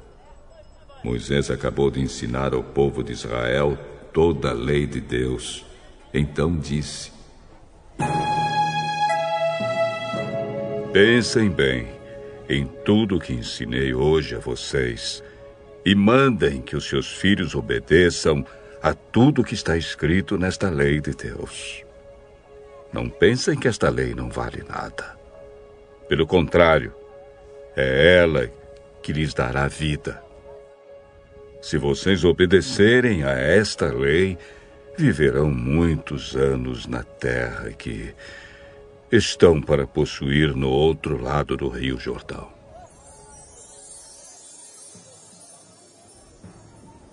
Moisés 1.02 1.50
acabou 1.50 1.90
de 1.90 2.00
ensinar 2.00 2.54
ao 2.54 2.62
povo 2.62 3.02
de 3.02 3.12
Israel 3.12 3.76
toda 4.12 4.50
a 4.50 4.54
lei 4.54 4.86
de 4.86 5.00
Deus. 5.00 5.66
Então 6.14 6.56
disse: 6.56 7.10
Pensem 10.92 11.50
bem 11.50 11.97
em 12.48 12.66
tudo 12.84 13.20
que 13.20 13.32
ensinei 13.32 13.92
hoje 13.92 14.34
a 14.34 14.38
vocês 14.38 15.22
e 15.84 15.94
mandem 15.94 16.62
que 16.62 16.76
os 16.76 16.88
seus 16.88 17.12
filhos 17.12 17.54
obedeçam 17.54 18.44
a 18.82 18.94
tudo 18.94 19.44
que 19.44 19.54
está 19.54 19.76
escrito 19.76 20.38
nesta 20.38 20.70
lei 20.70 21.00
de 21.00 21.14
Deus. 21.14 21.84
Não 22.92 23.08
pensem 23.08 23.58
que 23.58 23.68
esta 23.68 23.90
lei 23.90 24.14
não 24.14 24.30
vale 24.30 24.64
nada. 24.66 25.18
Pelo 26.08 26.26
contrário, 26.26 26.94
é 27.76 28.16
ela 28.18 28.50
que 29.02 29.12
lhes 29.12 29.34
dará 29.34 29.68
vida. 29.68 30.22
Se 31.60 31.76
vocês 31.76 32.24
obedecerem 32.24 33.24
a 33.24 33.32
esta 33.32 33.92
lei, 33.92 34.38
viverão 34.96 35.50
muitos 35.50 36.34
anos 36.34 36.86
na 36.86 37.02
terra 37.02 37.70
que 37.72 38.14
estão 39.10 39.60
para 39.60 39.86
possuir 39.86 40.54
no 40.54 40.68
outro 40.68 41.20
lado 41.20 41.56
do 41.56 41.68
Rio 41.68 41.98
Jordão. 41.98 42.48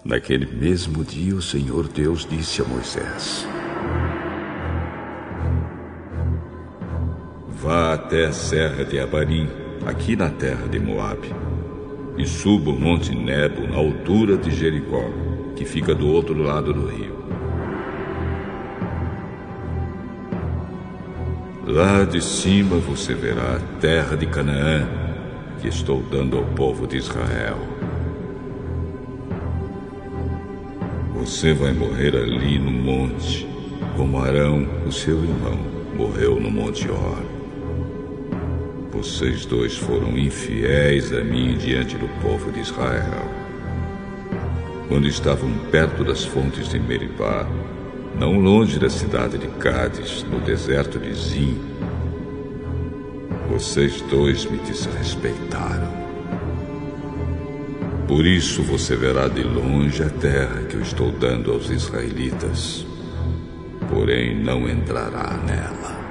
Naquele 0.03 0.45
mesmo 0.45 1.03
dia, 1.03 1.33
o 1.35 1.41
Senhor 1.41 1.87
Deus 1.87 2.27
disse 2.29 2.61
a 2.61 2.65
Moisés: 2.65 3.47
Vá 7.47 7.93
até 7.93 8.25
a 8.25 8.33
serra 8.33 8.83
de 8.83 8.99
Abarim, 8.99 9.49
aqui 9.85 10.15
na 10.15 10.29
terra 10.29 10.67
de 10.67 10.77
Moabe, 10.77 11.33
e 12.17 12.27
suba 12.27 12.71
o 12.71 12.79
monte 12.79 13.15
Nebo 13.15 13.67
na 13.67 13.77
altura 13.77 14.37
de 14.37 14.51
Jericó, 14.51 15.09
que 15.55 15.65
fica 15.65 15.95
do 15.95 16.09
outro 16.09 16.37
lado 16.43 16.73
do 16.73 16.85
rio. 16.87 17.14
Lá 21.67 22.03
de 22.03 22.21
cima 22.21 22.77
você 22.77 23.15
verá 23.15 23.55
a 23.55 23.79
terra 23.79 24.15
de 24.15 24.27
Canaã, 24.27 24.87
que 25.59 25.67
estou 25.67 25.99
dando 26.03 26.37
ao 26.37 26.43
povo 26.43 26.85
de 26.85 26.97
Israel. 26.97 27.57
Você 31.15 31.53
vai 31.55 31.73
morrer 31.73 32.15
ali 32.15 32.59
no 32.59 32.69
monte, 32.69 33.47
como 33.97 34.19
Arão, 34.19 34.67
o 34.85 34.91
seu 34.91 35.15
irmão, 35.23 35.57
morreu 35.95 36.39
no 36.39 36.51
Monte 36.51 36.87
Hor. 36.87 37.23
Vocês 38.91 39.43
dois 39.47 39.75
foram 39.75 40.15
infiéis 40.15 41.11
a 41.11 41.23
mim 41.23 41.57
diante 41.57 41.97
do 41.97 42.07
povo 42.21 42.51
de 42.51 42.59
Israel. 42.59 43.27
Quando 44.87 45.07
estavam 45.07 45.51
perto 45.71 46.03
das 46.03 46.23
fontes 46.23 46.69
de 46.69 46.79
Meribá, 46.79 47.47
não 48.19 48.39
longe 48.39 48.79
da 48.79 48.89
cidade 48.89 49.37
de 49.37 49.47
Cádiz, 49.47 50.23
no 50.23 50.39
deserto 50.39 50.97
de 50.99 51.13
Zim. 51.13 51.59
Vocês 53.49 54.01
dois 54.09 54.45
me 54.45 54.57
desrespeitaram. 54.59 56.05
Por 58.07 58.25
isso 58.25 58.63
você 58.63 58.95
verá 58.95 59.27
de 59.27 59.43
longe 59.43 60.03
a 60.03 60.09
terra 60.09 60.63
que 60.63 60.75
eu 60.75 60.81
estou 60.81 61.11
dando 61.11 61.51
aos 61.51 61.69
israelitas, 61.69 62.85
porém 63.89 64.41
não 64.41 64.69
entrará 64.69 65.37
nela. 65.45 66.04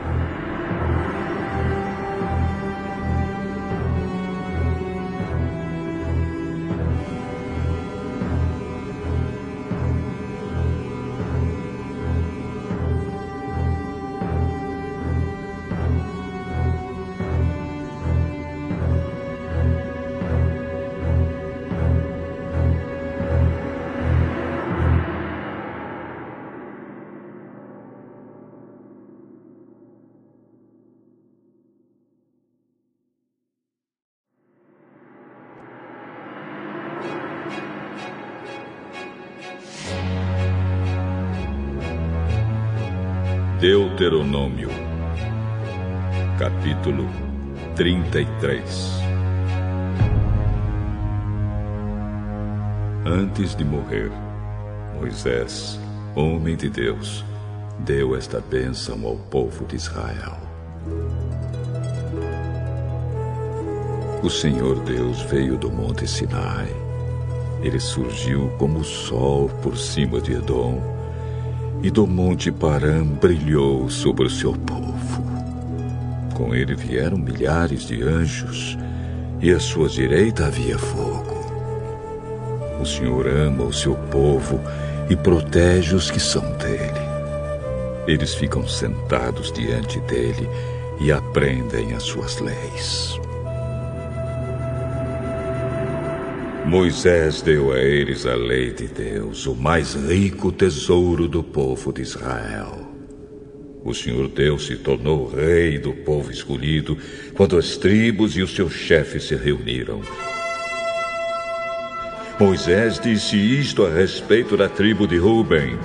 Deuteronômio, 43.95 44.71
capítulo 46.37 47.09
33 47.77 48.91
Antes 53.07 53.55
de 53.55 53.65
morrer, 53.65 54.11
Moisés, 54.99 55.79
homem 56.17 56.57
de 56.57 56.69
Deus, 56.69 57.25
deu 57.79 58.17
esta 58.17 58.41
bênção 58.41 59.07
ao 59.07 59.17
povo 59.17 59.65
de 59.65 59.77
Israel. 59.77 60.39
O 64.25 64.29
Senhor 64.29 64.81
Deus 64.81 65.23
veio 65.23 65.57
do 65.57 65.71
monte 65.71 66.05
Sinai. 66.09 66.67
Ele 67.63 67.79
surgiu 67.79 68.51
como 68.59 68.81
o 68.81 68.85
sol 68.85 69.49
por 69.63 69.79
cima 69.79 70.21
de 70.21 70.33
Edom 70.33 70.94
e 71.85 71.91
do 71.91 72.07
monte 72.07 72.51
Param 72.51 73.05
brilhou 73.05 73.91
sobre 73.91 74.25
o 74.25 74.31
seu 74.31 74.55
povo. 74.55 75.23
Com 76.33 76.55
ele 76.55 76.75
vieram 76.75 77.19
milhares 77.19 77.87
de 77.87 78.03
anjos, 78.03 78.79
e 79.39 79.51
à 79.51 79.61
sua 79.61 79.87
direita 79.91 80.47
havia 80.47 80.79
fogo. 80.79 81.45
O 82.81 82.87
Senhor 82.87 83.29
ama 83.29 83.65
o 83.65 83.73
seu 83.73 83.95
povo 84.11 84.59
e 85.11 85.15
protege 85.15 85.95
os 85.95 86.11
que 86.11 86.19
são 86.19 86.57
dele. 86.57 87.05
Eles 88.07 88.35
ficam 88.35 88.67
sentados 88.67 89.53
diante 89.53 90.01
dele 90.01 90.49
e 90.99 91.13
aprendem 91.13 91.93
as 91.93 92.05
suas 92.05 92.41
leis. 92.41 93.21
Moisés 96.75 97.41
deu 97.41 97.71
a 97.71 97.79
eles 97.79 98.27
a 98.27 98.35
lei 98.35 98.73
de 98.73 98.89
Deus, 98.89 99.47
o 99.47 99.55
mais 99.55 99.95
rico 99.95 100.51
tesouro 100.51 101.29
do 101.29 101.41
povo 101.41 101.93
de 101.93 102.03
Israel. 102.03 102.91
O 103.85 103.95
Senhor 103.95 104.27
Deus 104.27 104.67
se 104.67 104.75
tornou 104.75 105.29
rei 105.29 105.79
do 105.79 105.93
povo 105.93 106.33
escolhido 106.33 106.99
quando 107.37 107.57
as 107.57 107.77
tribos 107.77 108.37
e 108.37 108.43
os 108.43 108.53
seus 108.53 108.73
chefes 108.73 109.23
se 109.23 109.37
reuniram. 109.37 110.03
Moisés 112.41 112.99
disse 112.99 113.37
isto 113.37 113.87
a 113.87 113.91
respeito 113.91 114.57
da 114.57 114.69
tribo 114.69 115.07
de 115.07 115.17
Ruben. 115.17 115.79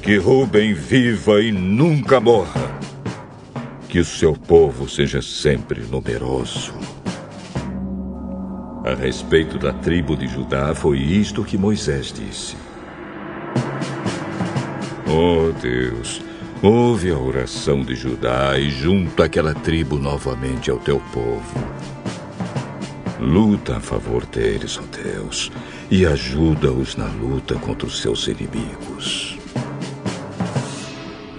Que 0.00 0.16
Ruben 0.16 0.72
viva 0.72 1.42
e 1.42 1.52
nunca 1.52 2.18
morra. 2.18 2.74
Que 3.90 3.98
o 3.98 4.04
seu 4.06 4.32
povo 4.32 4.88
seja 4.88 5.20
sempre 5.20 5.82
numeroso. 5.82 6.95
A 8.86 8.94
respeito 8.94 9.58
da 9.58 9.72
tribo 9.72 10.16
de 10.16 10.28
Judá, 10.28 10.72
foi 10.72 10.98
isto 10.98 11.42
que 11.42 11.58
Moisés 11.58 12.12
disse: 12.12 12.54
Oh 15.08 15.50
Deus, 15.60 16.22
ouve 16.62 17.10
a 17.10 17.18
oração 17.18 17.82
de 17.82 17.96
Judá 17.96 18.56
e 18.56 18.70
junta 18.70 19.24
aquela 19.24 19.52
tribo 19.52 19.98
novamente 19.98 20.70
ao 20.70 20.78
teu 20.78 21.00
povo. 21.12 21.58
Luta 23.18 23.78
a 23.78 23.80
favor 23.80 24.24
deles, 24.24 24.78
ó 24.78 24.82
oh 24.82 25.02
Deus, 25.02 25.50
e 25.90 26.06
ajuda-os 26.06 26.94
na 26.94 27.08
luta 27.08 27.56
contra 27.56 27.88
os 27.88 28.00
seus 28.00 28.28
inimigos. 28.28 29.36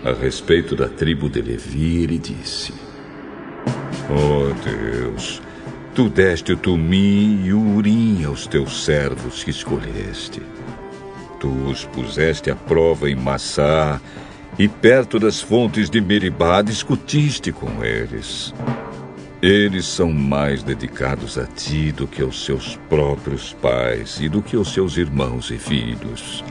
A 0.03 0.11
respeito 0.11 0.75
da 0.75 0.89
tribo 0.89 1.29
de 1.29 1.41
Levi, 1.41 2.03
ele 2.03 2.17
disse: 2.17 2.73
Oh 4.09 4.53
Deus, 4.65 5.41
Tu 5.97 6.07
deste 6.09 6.53
o 6.53 6.55
tumim 6.55 7.41
e 7.43 7.51
o 7.51 7.75
urim 7.75 8.23
aos 8.23 8.45
teus 8.45 8.85
servos 8.85 9.43
que 9.43 9.49
escolheste. 9.49 10.43
Tu 11.39 11.49
os 11.49 11.85
puseste 11.85 12.51
à 12.51 12.55
prova 12.55 13.09
em 13.09 13.15
Massá, 13.15 13.99
e 14.59 14.67
perto 14.67 15.17
das 15.17 15.41
fontes 15.41 15.89
de 15.89 15.99
Meribá 15.99 16.61
discutiste 16.61 17.51
com 17.51 17.83
eles. 17.83 18.53
Eles 19.41 19.87
são 19.87 20.11
mais 20.13 20.61
dedicados 20.61 21.35
a 21.35 21.47
ti 21.47 21.91
do 21.91 22.05
que 22.05 22.21
aos 22.21 22.45
seus 22.45 22.75
próprios 22.87 23.53
pais 23.53 24.19
e 24.21 24.29
do 24.29 24.43
que 24.43 24.55
aos 24.55 24.71
seus 24.71 24.97
irmãos 24.97 25.49
e 25.49 25.57
filhos. 25.57 26.43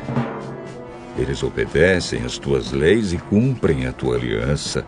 Eles 1.16 1.44
obedecem 1.44 2.24
às 2.24 2.36
tuas 2.36 2.72
leis 2.72 3.12
e 3.12 3.16
cumprem 3.18 3.86
a 3.86 3.92
tua 3.92 4.16
aliança. 4.16 4.84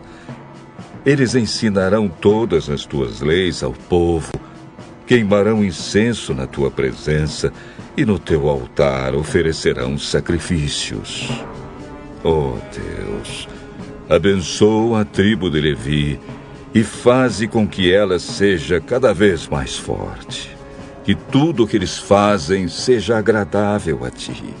Eles 1.05 1.33
ensinarão 1.33 2.09
todas 2.09 2.69
as 2.69 2.85
tuas 2.85 3.21
leis 3.21 3.63
ao 3.63 3.71
povo 3.71 4.48
queimarão 5.09 5.65
incenso 5.65 6.35
na 6.35 6.45
tua 6.45 6.69
presença 6.69 7.51
e 7.97 8.05
no 8.05 8.19
teu 8.19 8.47
altar 8.47 9.15
oferecerão 9.15 9.97
sacrifícios. 9.97 11.27
Oh 12.23 12.53
Deus, 12.71 13.47
abençoa 14.07 15.01
a 15.01 15.05
tribo 15.05 15.49
de 15.49 15.59
Levi 15.59 16.19
e 16.75 16.83
faze 16.83 17.47
com 17.47 17.67
que 17.67 17.91
ela 17.91 18.19
seja 18.19 18.79
cada 18.79 19.11
vez 19.11 19.47
mais 19.47 19.75
forte. 19.75 20.55
Que 21.03 21.15
tudo 21.15 21.63
o 21.63 21.67
que 21.67 21.77
eles 21.77 21.97
fazem 21.97 22.67
seja 22.67 23.17
agradável 23.17 24.05
a 24.05 24.11
ti. 24.11 24.53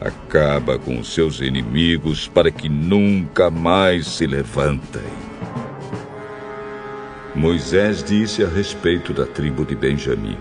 Acaba 0.00 0.78
com 0.78 0.98
os 0.98 1.12
seus 1.12 1.42
inimigos 1.42 2.26
para 2.26 2.50
que 2.50 2.70
nunca 2.70 3.50
mais 3.50 4.06
se 4.06 4.26
levantem. 4.26 5.25
Moisés 7.36 8.02
disse 8.02 8.42
a 8.42 8.48
respeito 8.48 9.12
da 9.12 9.26
tribo 9.26 9.62
de 9.62 9.76
Benjamim: 9.76 10.38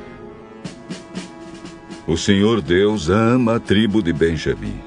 O 2.07 2.15
Senhor 2.15 2.61
Deus 2.61 3.09
ama 3.09 3.57
a 3.57 3.59
tribo 3.59 4.01
de 4.01 4.13
Benjamim 4.13 4.79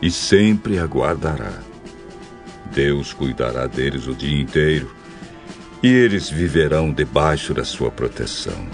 e 0.00 0.10
sempre 0.10 0.78
a 0.78 0.86
guardará. 0.86 1.60
Deus 2.72 3.12
cuidará 3.12 3.66
deles 3.66 4.06
o 4.06 4.14
dia 4.14 4.40
inteiro 4.40 4.90
e 5.82 5.88
eles 5.88 6.30
viverão 6.30 6.90
debaixo 6.90 7.52
da 7.52 7.64
sua 7.64 7.90
proteção. 7.90 8.66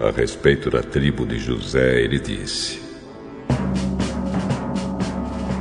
A 0.00 0.10
respeito 0.10 0.70
da 0.70 0.82
tribo 0.82 1.24
de 1.24 1.38
José, 1.38 2.00
ele 2.02 2.18
disse: 2.18 2.82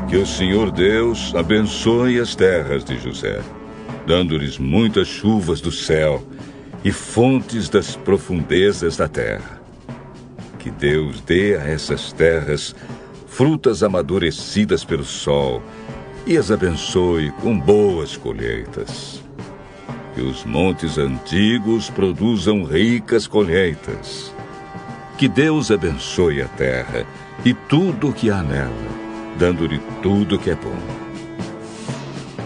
Que 0.10 0.18
o 0.18 0.26
Senhor 0.26 0.72
Deus 0.72 1.36
abençoe 1.36 2.20
as 2.20 2.34
terras 2.34 2.84
de 2.84 2.98
José 2.98 3.40
dando-lhes 4.06 4.58
muitas 4.58 5.08
chuvas 5.08 5.62
do 5.62 5.72
céu 5.72 6.24
e 6.84 6.92
fontes 6.92 7.70
das 7.70 7.96
profundezas 7.96 8.98
da 8.98 9.08
terra. 9.08 9.62
Que 10.58 10.70
Deus 10.70 11.22
dê 11.22 11.56
a 11.56 11.68
essas 11.68 12.12
terras 12.12 12.76
frutas 13.28 13.84
amadurecidas 13.84 14.84
pelo 14.84 15.06
sol 15.06 15.62
e 16.26 16.38
as 16.38 16.52
abençoe 16.52 17.32
com 17.42 17.58
boas 17.58 18.18
colheitas. 18.18 19.24
Que 20.16 20.22
os 20.22 20.44
montes 20.44 20.98
antigos 20.98 21.90
produzam 21.90 22.64
ricas 22.64 23.28
colheitas. 23.28 24.34
Que 25.18 25.28
Deus 25.28 25.72
abençoe 25.72 26.42
a 26.42 26.48
terra 26.48 27.06
e 27.46 27.54
tudo 27.54 28.10
o 28.10 28.14
que 28.14 28.30
há 28.30 28.42
nela, 28.42 28.74
dando-lhe 29.38 29.80
tudo 30.02 30.40
que 30.40 30.50
é 30.50 30.56
bom 30.56 31.09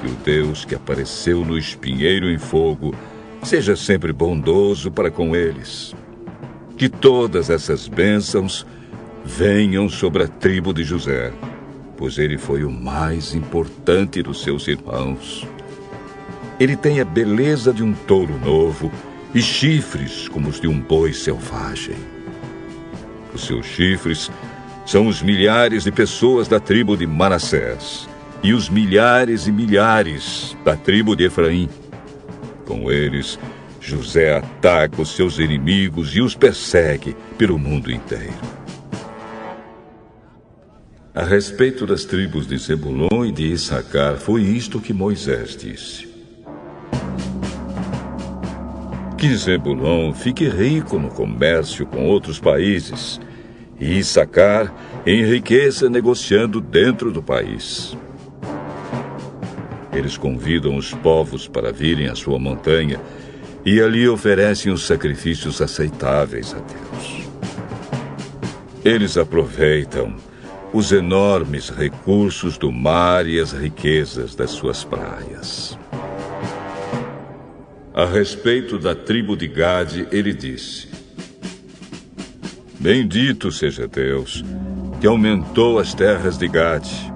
que 0.03 0.07
o 0.07 0.15
Deus 0.15 0.65
que 0.65 0.75
apareceu 0.75 1.45
no 1.45 1.57
espinheiro 1.57 2.29
em 2.29 2.37
fogo 2.37 2.93
seja 3.41 3.75
sempre 3.75 4.11
bondoso 4.11 4.91
para 4.91 5.09
com 5.09 5.33
eles. 5.33 5.95
Que 6.77 6.89
todas 6.89 7.49
essas 7.49 7.87
bênçãos 7.87 8.65
venham 9.23 9.87
sobre 9.87 10.23
a 10.23 10.27
tribo 10.27 10.73
de 10.73 10.83
José, 10.83 11.31
pois 11.95 12.17
ele 12.17 12.37
foi 12.37 12.65
o 12.65 12.71
mais 12.71 13.33
importante 13.33 14.21
dos 14.21 14.43
seus 14.43 14.67
irmãos. 14.67 15.47
Ele 16.59 16.75
tem 16.75 16.99
a 16.99 17.05
beleza 17.05 17.73
de 17.73 17.81
um 17.81 17.93
touro 17.93 18.37
novo 18.39 18.91
e 19.33 19.41
chifres 19.41 20.27
como 20.27 20.49
os 20.49 20.59
de 20.59 20.67
um 20.67 20.79
boi 20.79 21.13
selvagem. 21.13 21.95
Os 23.33 23.45
seus 23.45 23.65
chifres 23.65 24.29
são 24.85 25.07
os 25.07 25.21
milhares 25.21 25.85
de 25.85 25.91
pessoas 25.93 26.49
da 26.49 26.59
tribo 26.59 26.97
de 26.97 27.07
Manassés 27.07 28.07
e 28.43 28.53
os 28.53 28.69
milhares 28.69 29.47
e 29.47 29.51
milhares 29.51 30.55
da 30.65 30.75
tribo 30.75 31.15
de 31.15 31.25
Efraim. 31.25 31.69
Com 32.65 32.91
eles, 32.91 33.39
José 33.79 34.37
ataca 34.37 35.01
os 35.01 35.15
seus 35.15 35.39
inimigos 35.39 36.15
e 36.15 36.21
os 36.21 36.35
persegue 36.35 37.15
pelo 37.37 37.57
mundo 37.57 37.89
inteiro. 37.89 38.33
A 41.15 41.23
respeito 41.23 41.85
das 41.85 42.05
tribos 42.05 42.47
de 42.47 42.57
Zebulon 42.57 43.25
e 43.25 43.31
de 43.31 43.43
Issacar, 43.51 44.17
foi 44.17 44.41
isto 44.41 44.79
que 44.79 44.91
Moisés 44.91 45.55
disse. 45.55 46.11
Que 49.17 49.35
Zebulon 49.35 50.11
fique 50.11 50.49
rico 50.49 50.97
no 50.97 51.09
comércio 51.09 51.85
com 51.85 52.05
outros 52.05 52.39
países 52.39 53.21
e 53.79 53.99
Issacar 53.99 54.73
enriqueça 55.05 55.89
negociando 55.89 56.59
dentro 56.59 57.11
do 57.11 57.21
país. 57.21 57.95
Eles 59.93 60.17
convidam 60.17 60.75
os 60.75 60.93
povos 60.93 61.47
para 61.47 61.71
virem 61.71 62.07
à 62.07 62.15
sua 62.15 62.39
montanha 62.39 62.99
e 63.65 63.79
ali 63.79 64.07
oferecem 64.07 64.71
os 64.71 64.85
sacrifícios 64.85 65.61
aceitáveis 65.61 66.53
a 66.53 66.59
Deus. 66.59 67.23
Eles 68.83 69.17
aproveitam 69.17 70.15
os 70.73 70.91
enormes 70.91 71.69
recursos 71.69 72.57
do 72.57 72.71
mar 72.71 73.27
e 73.27 73.39
as 73.39 73.51
riquezas 73.51 74.35
das 74.35 74.51
suas 74.51 74.83
praias. 74.83 75.77
A 77.93 78.05
respeito 78.05 78.79
da 78.79 78.95
tribo 78.95 79.37
de 79.37 79.47
Gade, 79.47 80.07
ele 80.11 80.33
disse: 80.33 80.87
Bendito 82.79 83.51
seja 83.51 83.87
Deus, 83.87 84.43
que 84.99 85.05
aumentou 85.05 85.77
as 85.77 85.93
terras 85.93 86.37
de 86.37 86.47
Gade. 86.47 87.12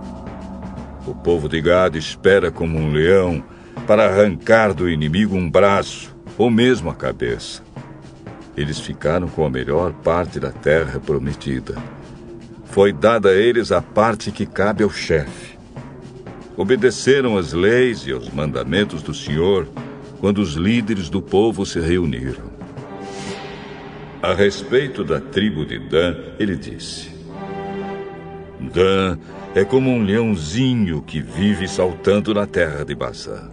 O 1.07 1.15
povo 1.15 1.47
de 1.47 1.61
Gade 1.61 1.97
espera 1.97 2.51
como 2.51 2.77
um 2.77 2.91
leão 2.91 3.41
para 3.87 4.05
arrancar 4.07 4.73
do 4.73 4.89
inimigo 4.89 5.37
um 5.37 5.49
braço 5.49 6.13
ou 6.37 6.51
mesmo 6.51 6.89
a 6.89 6.93
cabeça. 6.93 7.63
Eles 8.57 8.77
ficaram 8.77 9.29
com 9.29 9.45
a 9.45 9.49
melhor 9.49 9.93
parte 9.93 10.37
da 10.37 10.51
terra 10.51 10.99
prometida. 10.99 11.75
Foi 12.65 12.91
dada 12.91 13.29
a 13.29 13.33
eles 13.33 13.71
a 13.71 13.81
parte 13.81 14.33
que 14.33 14.45
cabe 14.45 14.83
ao 14.83 14.89
chefe. 14.89 15.57
Obedeceram 16.57 17.37
às 17.37 17.53
leis 17.53 18.05
e 18.05 18.11
aos 18.11 18.29
mandamentos 18.29 19.01
do 19.01 19.13
Senhor 19.13 19.65
quando 20.19 20.39
os 20.39 20.55
líderes 20.55 21.09
do 21.09 21.21
povo 21.21 21.65
se 21.65 21.79
reuniram. 21.79 22.51
A 24.21 24.33
respeito 24.33 25.05
da 25.05 25.21
tribo 25.21 25.65
de 25.65 25.79
Dan, 25.79 26.15
ele 26.37 26.57
disse: 26.57 27.09
Dan 28.73 29.17
é 29.57 29.65
como 29.65 29.89
um 29.89 30.03
leãozinho 30.03 31.01
que 31.01 31.19
vive 31.19 31.67
saltando 31.67 32.31
na 32.31 32.45
terra 32.45 32.85
de 32.85 32.93
Bazã. 32.93 33.49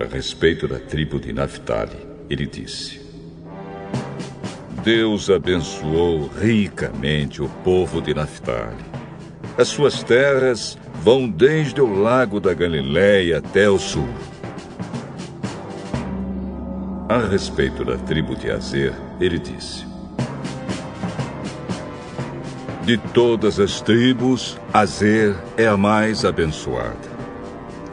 A 0.00 0.04
respeito 0.04 0.68
da 0.68 0.78
tribo 0.78 1.18
de 1.18 1.32
Naphtali, 1.32 1.98
ele 2.30 2.46
disse: 2.46 3.00
Deus 4.84 5.28
abençoou 5.28 6.28
ricamente 6.28 7.42
o 7.42 7.48
povo 7.64 8.00
de 8.00 8.14
Naphtali. 8.14 8.84
As 9.58 9.66
suas 9.66 10.04
terras 10.04 10.78
vão 11.02 11.28
desde 11.28 11.80
o 11.80 12.00
lago 12.00 12.38
da 12.38 12.54
Galiléia 12.54 13.38
até 13.38 13.68
o 13.68 13.76
sul. 13.76 14.08
A 17.08 17.18
respeito 17.18 17.84
da 17.84 17.96
tribo 17.96 18.36
de 18.36 18.52
Azer, 18.52 18.94
ele 19.20 19.40
disse: 19.40 19.93
De 22.84 22.98
todas 22.98 23.58
as 23.58 23.80
tribos, 23.80 24.60
Azer 24.70 25.34
é 25.56 25.66
a 25.66 25.74
mais 25.74 26.22
abençoada. 26.22 27.08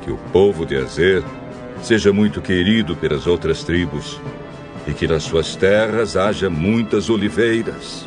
Que 0.01 0.11
o 0.11 0.17
povo 0.33 0.65
de 0.65 0.75
Azer 0.75 1.23
seja 1.81 2.11
muito 2.11 2.41
querido 2.41 2.93
pelas 2.93 3.25
outras 3.25 3.63
tribos, 3.63 4.19
e 4.85 4.91
que 4.91 5.07
nas 5.07 5.23
suas 5.23 5.55
terras 5.55 6.17
haja 6.17 6.49
muitas 6.49 7.09
oliveiras. 7.09 8.05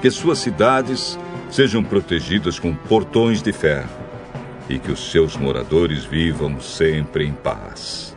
Que 0.00 0.10
suas 0.10 0.38
cidades 0.38 1.18
sejam 1.50 1.84
protegidas 1.84 2.58
com 2.58 2.74
portões 2.74 3.42
de 3.42 3.52
ferro, 3.52 3.90
e 4.70 4.78
que 4.78 4.90
os 4.90 5.10
seus 5.10 5.36
moradores 5.36 6.06
vivam 6.06 6.58
sempre 6.62 7.26
em 7.26 7.32
paz. 7.34 8.16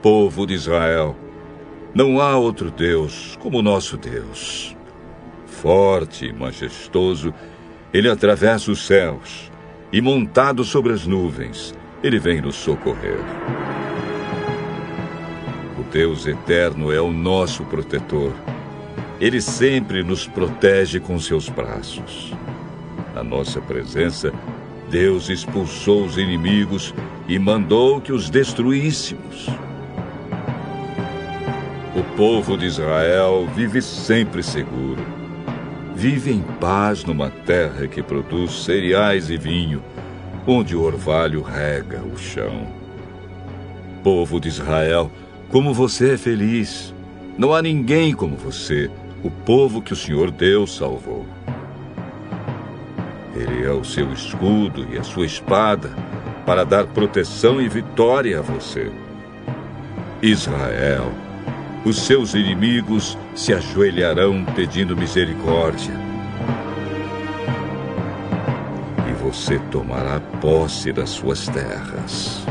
Povo 0.00 0.46
de 0.46 0.54
Israel, 0.54 1.16
não 1.92 2.20
há 2.20 2.36
outro 2.36 2.70
Deus 2.70 3.36
como 3.42 3.58
o 3.58 3.62
nosso 3.62 3.96
Deus. 3.96 4.77
Forte 5.60 6.26
e 6.26 6.32
majestoso, 6.32 7.34
ele 7.92 8.08
atravessa 8.08 8.70
os 8.70 8.86
céus, 8.86 9.50
e 9.92 10.00
montado 10.00 10.62
sobre 10.62 10.92
as 10.92 11.04
nuvens, 11.04 11.74
ele 12.00 12.20
vem 12.20 12.40
nos 12.40 12.54
socorrer. 12.54 13.18
O 15.76 15.82
Deus 15.90 16.28
eterno 16.28 16.92
é 16.92 17.00
o 17.00 17.10
nosso 17.10 17.64
protetor. 17.64 18.32
Ele 19.20 19.40
sempre 19.40 20.04
nos 20.04 20.28
protege 20.28 21.00
com 21.00 21.18
seus 21.18 21.48
braços. 21.48 22.32
Na 23.12 23.24
nossa 23.24 23.60
presença, 23.60 24.32
Deus 24.88 25.28
expulsou 25.28 26.04
os 26.04 26.18
inimigos 26.18 26.94
e 27.26 27.36
mandou 27.36 28.00
que 28.00 28.12
os 28.12 28.30
destruíssemos. 28.30 29.48
O 31.96 32.16
povo 32.16 32.56
de 32.56 32.66
Israel 32.66 33.48
vive 33.56 33.82
sempre 33.82 34.40
seguro. 34.40 35.17
Vive 35.98 36.30
em 36.30 36.42
paz 36.60 37.04
numa 37.04 37.28
terra 37.28 37.88
que 37.88 38.04
produz 38.04 38.62
cereais 38.62 39.30
e 39.30 39.36
vinho 39.36 39.82
onde 40.46 40.76
o 40.76 40.82
orvalho 40.82 41.42
rega 41.42 42.00
o 42.00 42.16
chão. 42.16 42.68
Povo 44.04 44.38
de 44.38 44.46
Israel, 44.46 45.10
como 45.48 45.74
você 45.74 46.14
é 46.14 46.16
feliz! 46.16 46.94
Não 47.36 47.52
há 47.52 47.60
ninguém 47.60 48.14
como 48.14 48.36
você, 48.36 48.88
o 49.24 49.30
povo 49.44 49.82
que 49.82 49.92
o 49.92 49.96
Senhor 49.96 50.30
Deus 50.30 50.76
salvou. 50.76 51.26
Ele 53.34 53.66
é 53.66 53.72
o 53.72 53.82
seu 53.82 54.12
escudo 54.12 54.86
e 54.92 54.98
a 54.98 55.02
sua 55.02 55.26
espada 55.26 55.90
para 56.46 56.62
dar 56.62 56.86
proteção 56.86 57.60
e 57.60 57.68
vitória 57.68 58.38
a 58.38 58.42
você. 58.42 58.88
Israel, 60.22 61.10
os 61.88 62.02
seus 62.02 62.34
inimigos 62.34 63.16
se 63.34 63.52
ajoelharão 63.52 64.44
pedindo 64.54 64.96
misericórdia 64.96 66.08
você 69.30 69.58
tomará 69.70 70.20
posse 70.40 70.90
das 70.90 71.10
suas 71.10 71.46
terras. 71.48 72.46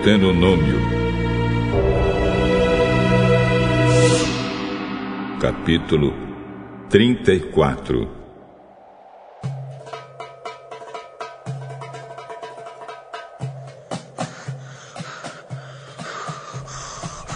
Deuteronômio 0.00 0.80
capítulo 5.38 6.14
34 6.88 8.08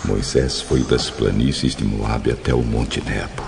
Moisés 0.06 0.62
foi 0.62 0.82
das 0.84 1.10
planícies 1.10 1.74
de 1.74 1.84
Moabe 1.84 2.30
até 2.30 2.54
o 2.54 2.62
Monte 2.62 3.02
Nebo. 3.02 3.42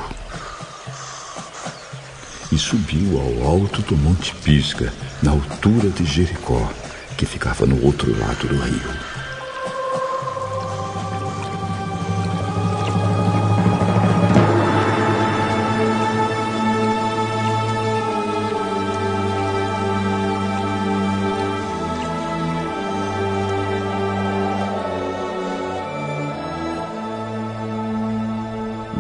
E 2.53 2.59
subiu 2.59 3.19
ao 3.19 3.49
alto 3.49 3.81
do 3.81 3.97
Monte 3.97 4.35
Pisga, 4.37 4.93
na 5.23 5.31
altura 5.31 5.89
de 5.89 6.05
Jericó, 6.05 6.71
que 7.17 7.25
ficava 7.25 7.65
no 7.67 7.83
outro 7.83 8.11
lado 8.19 8.47
do 8.47 8.57
rio. 8.57 9.17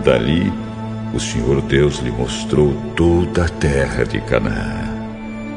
Dali, 0.05 0.53
o 1.13 1.19
Senhor 1.19 1.61
Deus 1.63 1.99
lhe 1.99 2.13
mostrou 2.13 2.73
toda 2.95 3.45
a 3.45 3.49
terra 3.49 4.05
de 4.05 4.21
Canaã, 4.21 4.85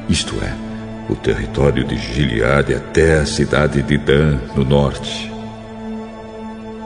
isto 0.10 0.36
é, 0.43 0.69
o 1.10 1.16
território 1.16 1.84
de 1.84 1.97
Gileade 1.97 2.76
até 2.76 3.16
a 3.16 3.26
cidade 3.26 3.82
de 3.82 3.97
Dan, 3.97 4.38
no 4.55 4.64
norte. 4.64 5.32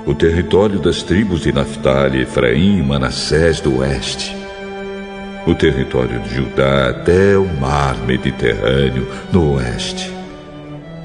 O 0.06 0.14
território 0.16 0.80
das 0.80 1.04
tribos 1.04 1.42
de 1.42 1.52
Naphtali, 1.52 2.22
Efraim 2.22 2.80
e 2.80 2.84
Manassés 2.84 3.60
do 3.60 3.80
oeste. 3.80 4.36
O 5.46 5.54
território 5.54 6.20
de 6.22 6.36
Judá 6.36 6.90
até 6.90 7.38
o 7.38 7.46
mar 7.60 7.98
Mediterrâneo, 8.06 9.08
no 9.32 9.56
oeste. 9.56 10.10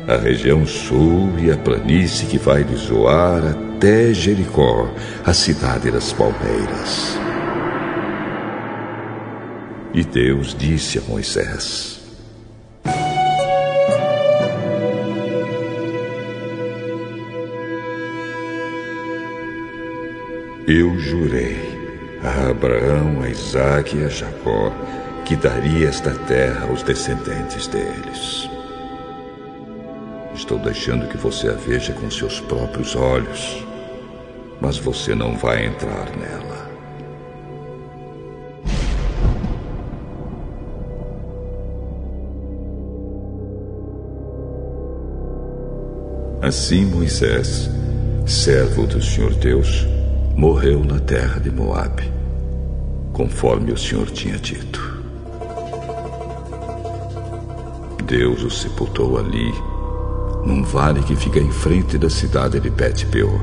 A 0.07 0.17
região 0.17 0.65
sul 0.65 1.33
e 1.39 1.51
a 1.51 1.57
planície 1.57 2.27
que 2.27 2.39
vai 2.39 2.63
de 2.63 2.77
Zoar 2.77 3.43
até 3.45 4.15
Jericó, 4.15 4.89
a 5.25 5.33
cidade 5.33 5.91
das 5.91 6.13
palmeiras. 6.13 7.19
E 9.93 10.05
Deus 10.05 10.55
disse 10.57 10.99
a 10.99 11.03
Moisés: 11.03 11.98
Eu 20.71 20.99
jurei 20.99 21.57
a 22.23 22.51
Abraão, 22.51 23.23
a 23.23 23.31
Isaac 23.31 23.97
e 23.97 24.05
a 24.05 24.09
Jacó 24.09 24.71
que 25.25 25.35
daria 25.35 25.89
esta 25.89 26.11
terra 26.11 26.67
aos 26.69 26.83
descendentes 26.83 27.67
deles. 27.69 28.51
Estou 30.35 30.59
deixando 30.59 31.09
que 31.09 31.17
você 31.17 31.49
a 31.49 31.55
veja 31.55 31.95
com 31.95 32.11
seus 32.11 32.39
próprios 32.41 32.95
olhos, 32.95 33.65
mas 34.61 34.77
você 34.77 35.15
não 35.15 35.39
vai 35.39 35.65
entrar 35.65 36.15
nela. 36.19 36.69
Assim 46.43 46.85
Moisés, 46.85 47.71
servo 48.27 48.87
do 48.87 49.03
Senhor 49.03 49.33
Deus, 49.33 49.87
morreu 50.39 50.85
na 50.85 51.01
terra 51.01 51.41
de 51.41 51.51
Moabe, 51.51 52.13
conforme 53.13 53.73
o 53.73 53.77
Senhor 53.77 54.09
tinha 54.09 54.39
dito. 54.39 55.03
Deus 58.05 58.45
o 58.45 58.49
sepultou 58.49 59.19
ali, 59.19 59.53
num 60.47 60.63
vale 60.63 61.03
que 61.03 61.17
fica 61.17 61.41
em 61.41 61.51
frente 61.51 61.99
da 61.99 62.09
cidade 62.09 62.61
de 62.61 62.71
Bet-peor. 62.71 63.41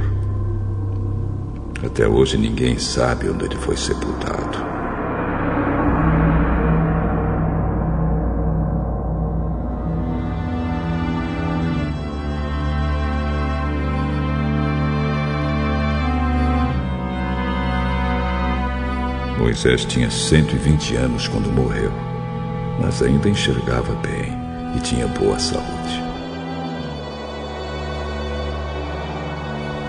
Até 1.85 2.07
hoje 2.07 2.37
ninguém 2.37 2.79
sabe 2.79 3.29
onde 3.29 3.43
ele 3.43 3.57
foi 3.57 3.75
sepultado. 3.75 4.74
Moisés 19.55 19.85
tinha 19.85 20.11
120 20.11 20.97
anos 20.97 21.29
quando 21.29 21.49
morreu, 21.49 21.89
mas 22.77 23.01
ainda 23.01 23.29
enxergava 23.29 23.95
bem 24.01 24.33
e 24.75 24.81
tinha 24.81 25.07
boa 25.07 25.39
saúde. 25.39 26.03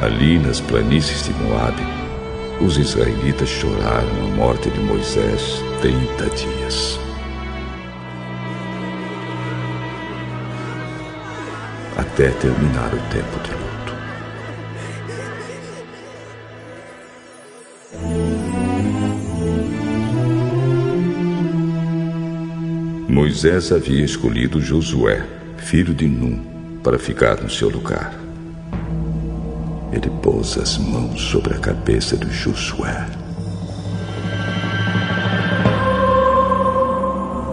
Ali 0.01 0.39
nas 0.39 0.61
planícies 0.61 1.25
de 1.25 1.33
Moabe, 1.43 1.83
os 2.61 2.79
israelitas 2.79 3.49
choraram 3.49 4.27
a 4.27 4.37
morte 4.37 4.71
de 4.71 4.79
Moisés 4.79 5.61
30 5.83 6.27
dias. 6.37 7.01
Até 11.97 12.31
terminar 12.31 12.95
o 12.95 13.01
tempo 13.13 13.41
de 13.43 13.51
luto. 13.51 13.76
Moisés 23.17 23.73
havia 23.73 24.05
escolhido 24.05 24.61
Josué, 24.61 25.27
filho 25.57 25.95
de 25.95 26.07
Num, 26.07 26.39
para 26.85 26.99
ficar 26.99 27.41
no 27.41 27.49
seu 27.49 27.71
lugar. 27.71 28.15
Ele 29.91 30.11
pôs 30.23 30.59
as 30.59 30.77
mãos 30.77 31.23
sobre 31.23 31.55
a 31.55 31.59
cabeça 31.59 32.15
de 32.15 32.31
Josué. 32.31 33.07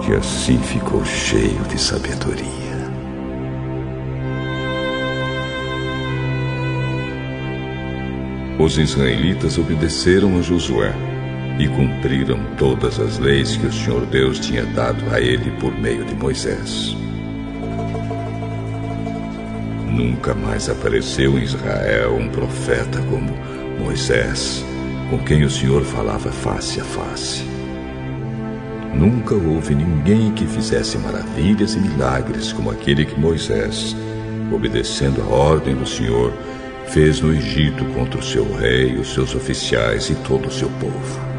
E 0.05 0.13
assim 0.13 0.57
ficou 0.57 1.05
cheio 1.05 1.61
de 1.69 1.79
sabedoria. 1.79 2.43
Os 8.59 8.77
israelitas 8.77 9.57
obedeceram 9.57 10.37
a 10.37 10.41
Josué 10.41 11.12
e 11.59 11.67
cumpriram 11.67 12.39
todas 12.57 12.99
as 12.99 13.19
leis 13.19 13.55
que 13.55 13.67
o 13.67 13.71
Senhor 13.71 14.05
Deus 14.07 14.39
tinha 14.39 14.65
dado 14.65 15.03
a 15.11 15.19
ele 15.19 15.51
por 15.59 15.71
meio 15.77 16.03
de 16.03 16.15
Moisés. 16.15 16.95
Nunca 19.91 20.33
mais 20.33 20.69
apareceu 20.69 21.37
em 21.37 21.43
Israel 21.43 22.15
um 22.15 22.27
profeta 22.29 22.99
como 23.09 23.31
Moisés, 23.79 24.65
com 25.09 25.19
quem 25.19 25.43
o 25.43 25.49
Senhor 25.49 25.83
falava 25.83 26.31
face 26.31 26.79
a 26.79 26.83
face. 26.83 27.43
Nunca 28.95 29.35
houve 29.35 29.75
ninguém 29.75 30.31
que 30.31 30.45
fizesse 30.47 30.97
maravilhas 30.97 31.75
e 31.75 31.79
milagres 31.79 32.51
como 32.51 32.71
aquele 32.71 33.05
que 33.05 33.19
Moisés, 33.19 33.95
obedecendo 34.51 35.21
a 35.21 35.25
ordem 35.25 35.75
do 35.75 35.85
Senhor, 35.85 36.33
fez 36.87 37.21
no 37.21 37.33
Egito 37.33 37.85
contra 37.93 38.19
o 38.19 38.23
seu 38.23 38.51
rei, 38.55 38.95
os 38.95 39.13
seus 39.13 39.35
oficiais 39.35 40.09
e 40.09 40.15
todo 40.15 40.47
o 40.47 40.51
seu 40.51 40.69
povo. 40.79 41.32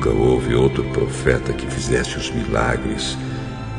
Nunca 0.00 0.16
houve 0.16 0.54
outro 0.54 0.82
profeta 0.94 1.52
que 1.52 1.66
fizesse 1.66 2.16
os 2.16 2.30
milagres 2.30 3.18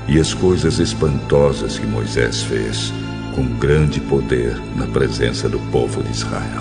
e 0.07 0.19
as 0.19 0.35
coisas 0.35 0.77
espantosas 0.77 1.79
que 1.79 1.87
Moisés 1.87 2.43
fez, 2.43 2.93
com 3.33 3.43
grande 3.57 3.99
poder 4.01 4.55
na 4.75 4.85
presença 4.85 5.49
do 5.49 5.57
povo 5.71 6.03
de 6.03 6.11
Israel. 6.11 6.60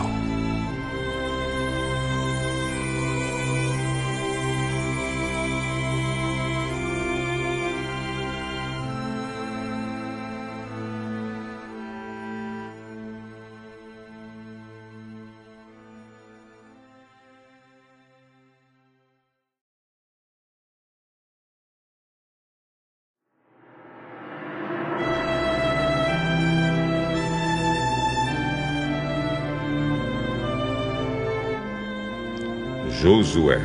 Josué. 33.40 33.58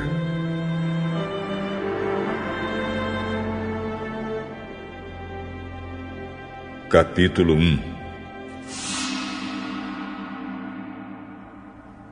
Capítulo 6.90 7.56
1 7.56 7.96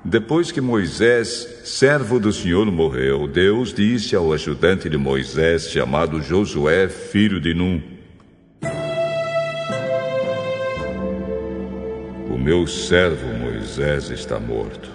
Depois 0.04 0.52
que 0.52 0.60
Moisés, 0.60 1.62
servo 1.64 2.20
do 2.20 2.34
Senhor, 2.34 2.70
morreu, 2.70 3.28
Deus 3.28 3.74
disse 3.74 4.16
ao 4.16 4.34
ajudante 4.34 4.90
de 4.90 4.98
Moisés, 4.98 5.72
chamado 5.72 6.22
Josué, 6.22 6.90
filho 6.90 7.40
de 7.40 7.54
Num: 7.54 7.82
O 12.30 12.38
meu 12.38 12.68
servo 12.68 13.34
Moisés 13.40 14.10
está 14.10 14.40
morto. 14.40 14.92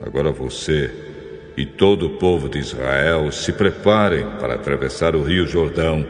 Agora 0.00 0.30
você 0.30 1.07
e 1.58 1.66
todo 1.66 2.06
o 2.06 2.10
povo 2.10 2.48
de 2.48 2.60
Israel 2.60 3.32
se 3.32 3.52
preparem 3.52 4.24
para 4.38 4.54
atravessar 4.54 5.16
o 5.16 5.24
rio 5.24 5.44
Jordão 5.44 6.06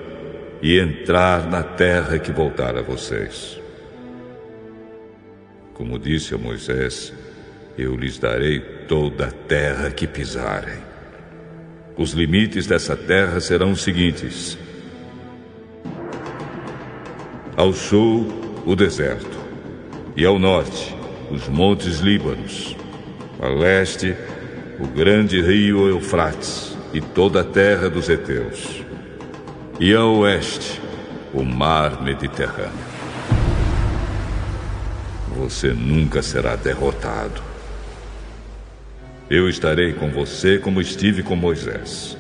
e 0.61 0.79
entrar 0.79 1.49
na 1.49 1.63
terra 1.63 2.19
que 2.19 2.31
voltar 2.31 2.77
a 2.77 2.83
vocês. 2.83 3.59
Como 5.73 5.99
disse 5.99 6.35
a 6.35 6.39
Moisés, 6.39 7.15
eu 7.79 7.97
lhes 7.97 8.19
darei 8.19 8.61
toda 8.87 9.29
a 9.29 9.31
terra 9.31 9.91
que 9.91 10.07
pisarem. 10.07 10.81
Os 11.97 12.13
limites 12.13 12.67
dessa 12.67 12.95
terra 12.95 13.41
serão 13.41 13.71
os 13.71 13.81
seguintes: 13.81 14.59
ao 17.57 17.73
sul, 17.73 18.61
o 18.67 18.77
deserto, 18.77 19.39
e 20.15 20.27
ao 20.27 20.39
norte, 20.39 20.95
os 21.31 21.49
montes 21.49 22.01
Líbanos, 22.01 22.77
a 23.41 23.49
leste, 23.49 24.15
o 24.81 24.87
grande 24.87 25.43
rio 25.43 25.89
Eufrates 25.89 26.77
e 26.93 27.01
toda 27.01 27.41
a 27.41 27.45
terra 27.45 27.91
dos 27.91 28.09
heteus, 28.09 28.85
e 29.81 29.93
a 29.93 30.05
oeste, 30.05 30.81
o 31.35 31.43
mar 31.43 32.01
Mediterrâneo. 32.03 32.89
Você 35.37 35.73
nunca 35.73 36.23
será 36.23 36.55
derrotado. 36.55 37.43
Eu 39.29 39.49
estarei 39.49 39.93
com 39.93 40.11
você 40.11 40.59
como 40.59 40.81
estive 40.81 41.23
com 41.23 41.37
Moisés. 41.37 42.17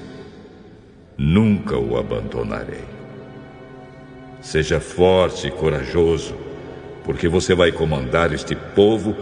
Nunca 1.16 1.76
o 1.78 1.96
abandonarei. 1.96 2.84
Seja 4.40 4.78
forte 4.78 5.46
e 5.46 5.50
corajoso, 5.50 6.34
porque 7.04 7.28
você 7.28 7.54
vai 7.54 7.72
comandar 7.72 8.32
este 8.32 8.54
povo 8.54 9.16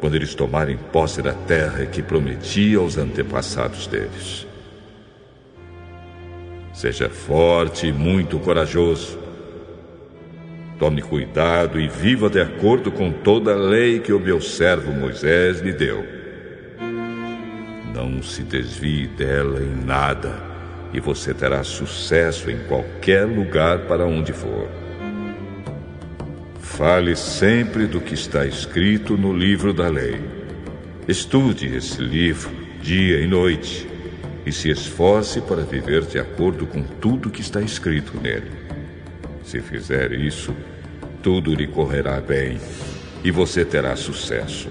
quando 0.00 0.14
eles 0.14 0.34
tomarem 0.34 0.76
posse 0.76 1.20
da 1.22 1.32
terra 1.32 1.86
que 1.86 2.02
prometi 2.02 2.74
aos 2.74 2.96
antepassados 2.96 3.86
deles. 3.86 4.46
Seja 6.72 7.08
forte 7.08 7.88
e 7.88 7.92
muito 7.92 8.38
corajoso. 8.38 9.18
Tome 10.78 11.02
cuidado 11.02 11.80
e 11.80 11.88
viva 11.88 12.30
de 12.30 12.40
acordo 12.40 12.92
com 12.92 13.10
toda 13.10 13.52
a 13.52 13.56
lei 13.56 13.98
que 13.98 14.12
o 14.12 14.20
meu 14.20 14.40
servo 14.40 14.92
Moisés 14.92 15.58
lhe 15.58 15.72
deu. 15.72 16.06
Não 17.92 18.22
se 18.22 18.42
desvie 18.42 19.08
dela 19.08 19.60
em 19.60 19.84
nada, 19.84 20.40
e 20.92 21.00
você 21.00 21.34
terá 21.34 21.64
sucesso 21.64 22.48
em 22.48 22.58
qualquer 22.68 23.24
lugar 23.24 23.80
para 23.86 24.06
onde 24.06 24.32
for. 24.32 24.77
Fale 26.78 27.16
sempre 27.16 27.88
do 27.88 28.00
que 28.00 28.14
está 28.14 28.46
escrito 28.46 29.16
no 29.16 29.32
livro 29.32 29.72
da 29.72 29.88
lei. 29.88 30.20
Estude 31.08 31.74
esse 31.74 32.00
livro 32.00 32.52
dia 32.80 33.20
e 33.20 33.26
noite 33.26 33.90
e 34.46 34.52
se 34.52 34.70
esforce 34.70 35.40
para 35.40 35.62
viver 35.62 36.02
de 36.02 36.20
acordo 36.20 36.68
com 36.68 36.84
tudo 36.84 37.30
que 37.30 37.40
está 37.40 37.60
escrito 37.60 38.16
nele. 38.20 38.52
Se 39.42 39.60
fizer 39.60 40.12
isso, 40.12 40.54
tudo 41.20 41.52
lhe 41.52 41.66
correrá 41.66 42.20
bem 42.20 42.60
e 43.24 43.32
você 43.32 43.64
terá 43.64 43.96
sucesso. 43.96 44.68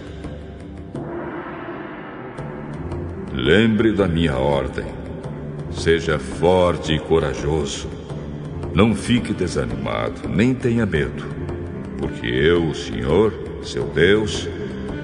Lembre 3.34 3.92
da 3.92 4.08
minha 4.08 4.38
ordem. 4.38 4.86
Seja 5.72 6.18
forte 6.18 6.94
e 6.94 7.00
corajoso. 7.00 7.90
Não 8.74 8.96
fique 8.96 9.34
desanimado, 9.34 10.30
nem 10.30 10.56
tenha 10.56 10.86
medo 10.86 11.37
porque 11.98 12.28
eu, 12.28 12.70
o 12.70 12.76
Senhor, 12.76 13.34
seu 13.64 13.86
Deus, 13.86 14.48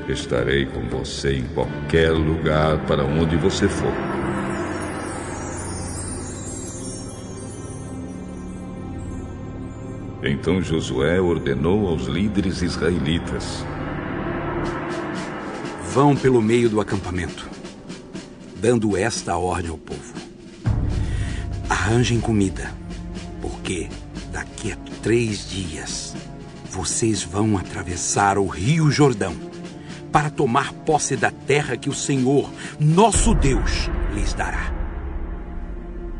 estarei 0.07 0.65
com 0.65 0.81
você 0.87 1.37
em 1.37 1.45
qualquer 1.47 2.11
lugar 2.11 2.77
para 2.85 3.03
onde 3.03 3.35
você 3.35 3.67
for. 3.67 3.93
Então 10.23 10.61
Josué 10.61 11.19
ordenou 11.19 11.87
aos 11.87 12.05
líderes 12.05 12.61
israelitas: 12.61 13.65
Vão 15.91 16.15
pelo 16.15 16.41
meio 16.41 16.69
do 16.69 16.79
acampamento, 16.79 17.49
dando 18.55 18.95
esta 18.95 19.35
ordem 19.35 19.69
ao 19.69 19.77
povo: 19.77 20.13
Arranjem 21.69 22.21
comida, 22.21 22.71
porque 23.41 23.89
daqui 24.31 24.71
a 24.71 24.77
três 25.01 25.49
dias 25.49 26.15
vocês 26.73 27.21
vão 27.21 27.55
atravessar 27.55 28.39
o 28.39 28.47
Rio 28.47 28.89
Jordão 28.89 29.35
para 30.11 30.31
tomar 30.31 30.73
posse 30.73 31.15
da 31.15 31.29
terra 31.29 31.77
que 31.77 31.87
o 31.87 31.93
Senhor, 31.93 32.51
nosso 32.79 33.35
Deus, 33.35 33.91
lhes 34.11 34.33
dará. 34.33 34.73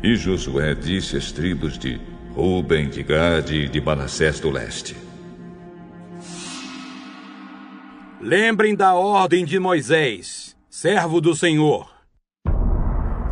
E 0.00 0.14
Josué 0.14 0.72
disse 0.76 1.16
às 1.16 1.32
tribos 1.32 1.76
de 1.76 2.00
Ruben, 2.34 2.88
de 2.88 3.02
Gade 3.02 3.56
e 3.56 3.68
de 3.68 3.80
Manassés 3.80 4.38
do 4.38 4.48
leste: 4.48 4.96
Lembrem 8.20 8.76
da 8.76 8.94
ordem 8.94 9.44
de 9.44 9.58
Moisés, 9.58 10.56
servo 10.70 11.20
do 11.20 11.34
Senhor. 11.34 11.92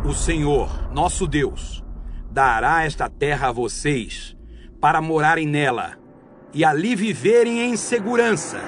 O 0.03 0.13
Senhor, 0.13 0.91
nosso 0.91 1.25
Deus, 1.25 1.81
dará 2.29 2.83
esta 2.83 3.09
terra 3.09 3.47
a 3.47 3.51
vocês 3.53 4.35
para 4.81 5.01
morarem 5.01 5.47
nela 5.47 6.02
e 6.53 6.63
ali 6.63 6.95
viverem 6.95 7.61
em 7.61 7.75
segurança. 7.75 8.59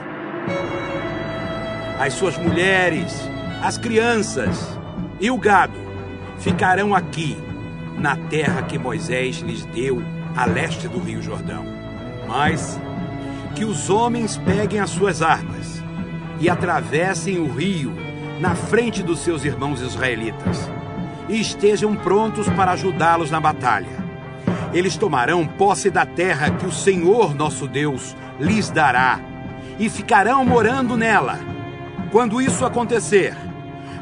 As 2.00 2.14
suas 2.14 2.38
mulheres, 2.38 3.14
as 3.62 3.78
crianças 3.78 4.68
e 5.20 5.30
o 5.30 5.38
gado 5.38 5.78
ficarão 6.40 6.96
aqui, 6.96 7.38
na 7.98 8.16
terra 8.16 8.64
que 8.64 8.78
Moisés 8.78 9.38
lhes 9.38 9.66
deu 9.68 10.02
a 10.36 10.46
leste 10.46 10.88
do 10.88 11.00
Rio 11.00 11.22
Jordão. 11.22 11.64
Mas 12.28 12.80
que 13.56 13.64
os 13.64 13.90
homens 13.90 14.36
peguem 14.38 14.80
as 14.80 14.90
suas 14.90 15.22
armas 15.22 15.82
e 16.40 16.50
atravessem 16.50 17.40
o 17.40 17.48
rio 17.48 17.94
na 18.42 18.54
frente 18.54 19.02
dos 19.02 19.20
seus 19.20 19.46
irmãos 19.46 19.80
israelitas 19.80 20.70
e 21.30 21.40
estejam 21.40 21.96
prontos 21.96 22.50
para 22.50 22.72
ajudá-los 22.72 23.32
na 23.32 23.40
batalha 23.40 24.05
eles 24.76 24.98
tomarão 24.98 25.48
posse 25.48 25.90
da 25.90 26.06
terra 26.06 26.52
que 26.52 26.66
o 26.66 26.72
Senhor 26.72 27.34
nosso 27.34 27.66
Deus 27.66 28.14
lhes 28.38 28.70
dará 28.70 29.22
e 29.80 29.90
ficarão 29.90 30.44
morando 30.44 30.98
nela. 30.98 31.40
Quando 32.12 32.42
isso 32.42 32.66
acontecer, 32.66 33.34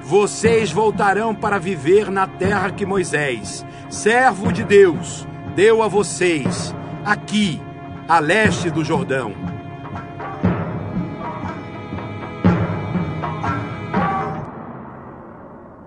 vocês 0.02 0.72
voltarão 0.72 1.36
para 1.36 1.60
viver 1.60 2.10
na 2.10 2.26
terra 2.26 2.72
que 2.72 2.88
Moisés, 2.88 3.64
servo 3.88 4.52
de 4.52 4.64
Deus, 4.64 5.28
deu 5.56 5.84
a 5.84 5.88
vocês, 5.88 6.74
aqui, 7.06 7.62
a 8.08 8.18
leste 8.18 8.72
do 8.72 8.84
Jordão. 8.84 9.32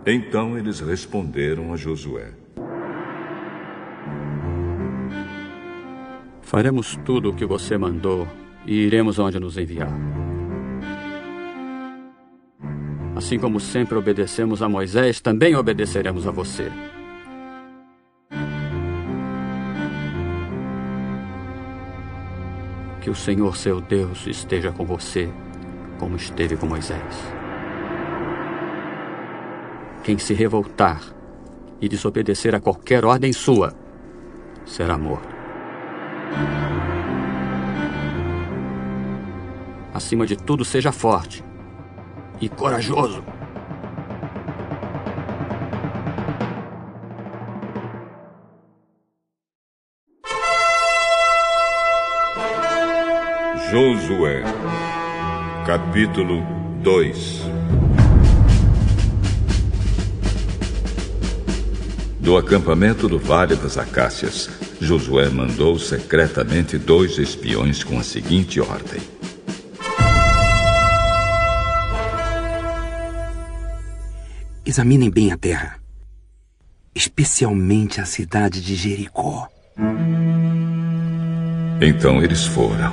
Então 0.06 0.56
eles 0.56 0.78
responderam 0.78 1.72
a 1.72 1.76
Josué: 1.76 2.45
Faremos 6.46 6.96
tudo 7.04 7.30
o 7.30 7.34
que 7.34 7.44
você 7.44 7.76
mandou 7.76 8.24
e 8.64 8.72
iremos 8.72 9.18
onde 9.18 9.36
nos 9.40 9.58
enviar. 9.58 9.90
Assim 13.16 13.36
como 13.36 13.58
sempre 13.58 13.98
obedecemos 13.98 14.62
a 14.62 14.68
Moisés, 14.68 15.20
também 15.20 15.56
obedeceremos 15.56 16.24
a 16.24 16.30
você. 16.30 16.70
Que 23.00 23.10
o 23.10 23.14
Senhor 23.14 23.56
seu 23.56 23.80
Deus 23.80 24.28
esteja 24.28 24.70
com 24.70 24.84
você, 24.86 25.28
como 25.98 26.14
esteve 26.14 26.56
com 26.56 26.66
Moisés. 26.66 27.34
Quem 30.04 30.16
se 30.16 30.32
revoltar 30.32 31.02
e 31.80 31.88
desobedecer 31.88 32.54
a 32.54 32.60
qualquer 32.60 33.04
ordem 33.04 33.32
sua 33.32 33.74
será 34.64 34.96
morto. 34.96 35.35
Acima 39.92 40.26
de 40.26 40.36
tudo, 40.36 40.64
seja 40.64 40.92
forte 40.92 41.44
e 42.40 42.48
corajoso. 42.48 43.24
Josué, 53.70 54.42
capítulo 55.66 56.42
2 56.82 57.46
Do 62.26 62.36
acampamento 62.36 63.08
do 63.08 63.20
Vale 63.20 63.54
das 63.54 63.78
Acácias, 63.78 64.50
Josué 64.80 65.28
mandou 65.28 65.78
secretamente 65.78 66.76
dois 66.76 67.18
espiões 67.18 67.84
com 67.84 68.00
a 68.00 68.02
seguinte 68.02 68.60
ordem: 68.60 69.00
Examinem 74.66 75.08
bem 75.08 75.30
a 75.30 75.36
terra, 75.36 75.78
especialmente 76.92 78.00
a 78.00 78.04
cidade 78.04 78.60
de 78.60 78.74
Jericó. 78.74 79.46
Então 81.80 82.20
eles 82.24 82.44
foram. 82.44 82.92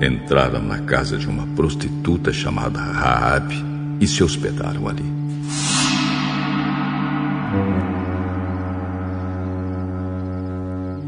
Entraram 0.00 0.62
na 0.62 0.82
casa 0.82 1.18
de 1.18 1.26
uma 1.26 1.48
prostituta 1.56 2.32
chamada 2.32 2.78
Raabe 2.78 3.56
e 4.00 4.06
se 4.06 4.22
hospedaram 4.22 4.86
ali. 4.86 5.25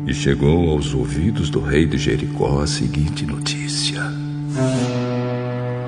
E 0.09 0.15
chegou 0.15 0.71
aos 0.71 0.95
ouvidos 0.95 1.51
do 1.51 1.61
rei 1.61 1.85
de 1.85 1.99
Jericó 1.99 2.63
a 2.63 2.67
seguinte 2.67 3.27
notícia: 3.27 4.01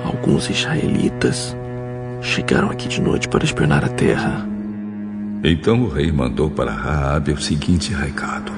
Alguns 0.05 0.47
israelitas 0.47 1.57
chegaram 2.21 2.69
aqui 2.69 2.87
de 2.87 3.01
noite 3.01 3.27
para 3.27 3.43
espionar 3.43 3.83
a 3.83 3.89
terra. 3.89 4.47
Então 5.43 5.85
o 5.85 5.89
rei 5.89 6.11
mandou 6.11 6.51
para 6.51 6.71
Raabe 6.71 7.31
o 7.31 7.41
seguinte 7.41 7.95
recado: 7.95 8.51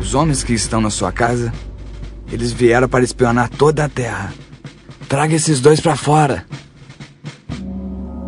Os 0.00 0.12
homens 0.12 0.42
que 0.42 0.52
estão 0.52 0.80
na 0.80 0.90
sua 0.90 1.12
casa, 1.12 1.52
eles 2.32 2.50
vieram 2.50 2.88
para 2.88 3.04
espionar 3.04 3.48
toda 3.48 3.84
a 3.84 3.88
terra. 3.88 4.34
Traga 5.08 5.36
esses 5.36 5.60
dois 5.60 5.78
para 5.78 5.94
fora. 5.94 6.44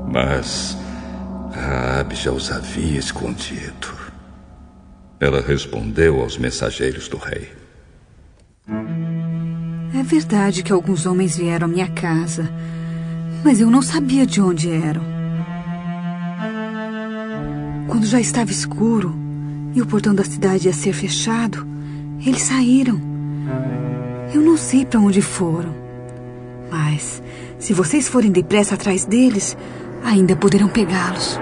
Mas 0.06 0.80
Raabe 2.02 2.16
já 2.16 2.32
os 2.32 2.50
havia 2.50 2.98
escondido. 2.98 3.96
Ela 5.20 5.40
respondeu 5.40 6.20
aos 6.20 6.36
mensageiros 6.36 7.06
do 7.06 7.16
rei. 7.16 7.52
É 9.96 10.02
verdade 10.02 10.64
que 10.64 10.72
alguns 10.72 11.06
homens 11.06 11.36
vieram 11.36 11.66
à 11.66 11.70
minha 11.70 11.88
casa, 11.88 12.50
mas 13.44 13.60
eu 13.60 13.70
não 13.70 13.80
sabia 13.80 14.26
de 14.26 14.40
onde 14.40 14.68
eram. 14.68 15.00
Quando 17.86 18.04
já 18.04 18.18
estava 18.18 18.50
escuro 18.50 19.14
e 19.72 19.80
o 19.80 19.86
portão 19.86 20.12
da 20.12 20.24
cidade 20.24 20.66
ia 20.66 20.74
ser 20.74 20.94
fechado, 20.94 21.64
eles 22.26 22.42
saíram. 22.42 23.00
Eu 24.34 24.40
não 24.40 24.56
sei 24.56 24.84
para 24.84 24.98
onde 24.98 25.22
foram. 25.22 25.72
Mas, 26.68 27.22
se 27.60 27.72
vocês 27.72 28.08
forem 28.08 28.32
depressa 28.32 28.74
atrás 28.74 29.04
deles, 29.04 29.56
ainda 30.02 30.34
poderão 30.34 30.68
pegá-los. 30.68 31.38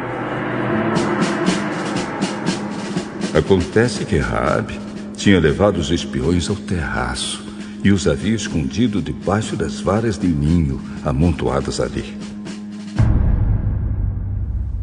Acontece 3.41 4.05
que 4.05 4.19
Raabe 4.19 4.79
tinha 5.17 5.41
levado 5.41 5.79
os 5.79 5.91
espiões 5.91 6.51
ao 6.51 6.57
terraço 6.57 7.43
e 7.83 7.91
os 7.91 8.07
havia 8.07 8.35
escondido 8.35 9.01
debaixo 9.01 9.57
das 9.57 9.81
varas 9.81 10.19
de 10.19 10.29
ninho 10.29 10.79
amontoadas 11.03 11.81
ali. 11.81 12.19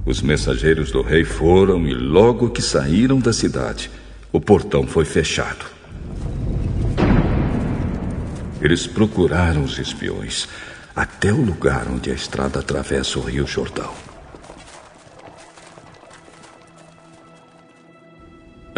Os 0.03 0.23
mensageiros 0.23 0.91
do 0.91 1.03
rei 1.03 1.23
foram 1.23 1.87
e 1.87 1.93
logo 1.93 2.49
que 2.49 2.61
saíram 2.63 3.19
da 3.19 3.31
cidade, 3.31 3.91
o 4.33 4.41
portão 4.41 4.87
foi 4.87 5.05
fechado. 5.05 5.65
Eles 8.59 8.87
procuraram 8.87 9.63
os 9.63 9.77
espiões 9.77 10.49
até 10.95 11.31
o 11.31 11.39
lugar 11.39 11.87
onde 11.87 12.09
a 12.09 12.13
estrada 12.13 12.59
atravessa 12.59 13.19
o 13.19 13.21
Rio 13.21 13.45
Jordão. 13.45 14.06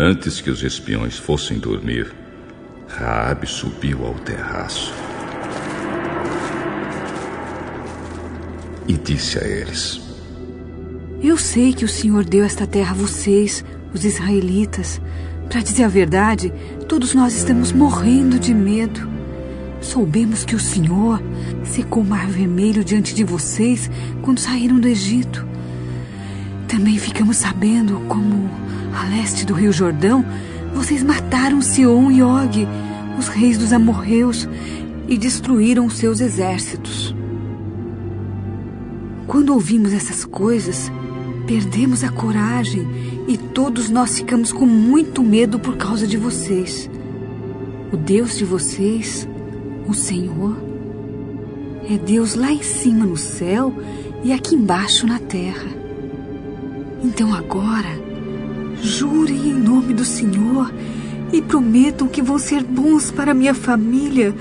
Antes 0.01 0.39
que 0.39 0.49
os 0.49 0.63
espiões 0.63 1.17
fossem 1.17 1.59
dormir, 1.59 2.09
Raabe 2.87 3.45
subiu 3.45 4.05
ao 4.05 4.13
terraço 4.13 4.93
e 8.87 8.93
disse 8.93 9.37
a 9.37 9.45
eles: 9.45 9.99
Eu 11.21 11.37
sei 11.37 11.73
que 11.73 11.83
o 11.83 11.89
Senhor 11.89 12.23
deu 12.23 12.45
esta 12.45 12.65
terra 12.65 12.91
a 12.91 12.95
vocês, 12.95 13.65
os 13.93 14.05
israelitas. 14.05 15.01
Para 15.49 15.59
dizer 15.59 15.83
a 15.83 15.89
verdade, 15.89 16.53
todos 16.87 17.13
nós 17.13 17.35
estamos 17.35 17.73
morrendo 17.73 18.39
de 18.39 18.53
medo. 18.53 19.05
Soubemos 19.81 20.45
que 20.45 20.55
o 20.55 20.59
Senhor 20.59 21.21
secou 21.65 22.03
o 22.03 22.05
Mar 22.05 22.29
Vermelho 22.29 22.85
diante 22.85 23.13
de 23.13 23.25
vocês 23.25 23.91
quando 24.21 24.39
saíram 24.39 24.79
do 24.79 24.87
Egito. 24.87 25.45
Também 26.69 26.97
ficamos 26.97 27.35
sabendo 27.35 27.99
como, 28.07 28.49
a 28.93 29.09
leste 29.09 29.45
do 29.45 29.53
Rio 29.53 29.71
Jordão, 29.71 30.25
vocês 30.73 31.03
mataram 31.03 31.61
Sion 31.61 32.11
e 32.11 32.21
Og, 32.21 32.67
os 33.17 33.27
reis 33.27 33.57
dos 33.57 33.73
amorreus, 33.73 34.47
e 35.07 35.17
destruíram 35.17 35.89
seus 35.89 36.21
exércitos. 36.21 37.15
Quando 39.25 39.53
ouvimos 39.53 39.93
essas 39.93 40.25
coisas, 40.25 40.91
perdemos 41.45 42.03
a 42.03 42.09
coragem 42.09 42.87
e 43.27 43.37
todos 43.37 43.89
nós 43.89 44.17
ficamos 44.17 44.51
com 44.51 44.65
muito 44.65 45.23
medo 45.23 45.59
por 45.59 45.77
causa 45.77 46.05
de 46.05 46.17
vocês. 46.17 46.89
O 47.91 47.97
Deus 47.97 48.37
de 48.37 48.45
vocês, 48.45 49.27
o 49.87 49.93
Senhor, 49.93 50.57
é 51.89 51.97
Deus 51.97 52.35
lá 52.35 52.51
em 52.51 52.61
cima 52.61 53.05
no 53.05 53.17
céu 53.17 53.73
e 54.23 54.31
aqui 54.31 54.53
embaixo 54.53 55.07
na 55.07 55.17
terra. 55.17 55.67
Então 57.03 57.33
agora, 57.33 58.08
Jurem 58.81 59.49
em 59.49 59.53
nome 59.53 59.93
do 59.93 60.05
Senhor 60.05 60.71
e 61.31 61.41
prometam 61.41 62.07
que 62.07 62.21
vão 62.21 62.39
ser 62.39 62.63
bons 62.63 63.11
para 63.11 63.33
minha 63.33 63.53
família, 63.53 64.33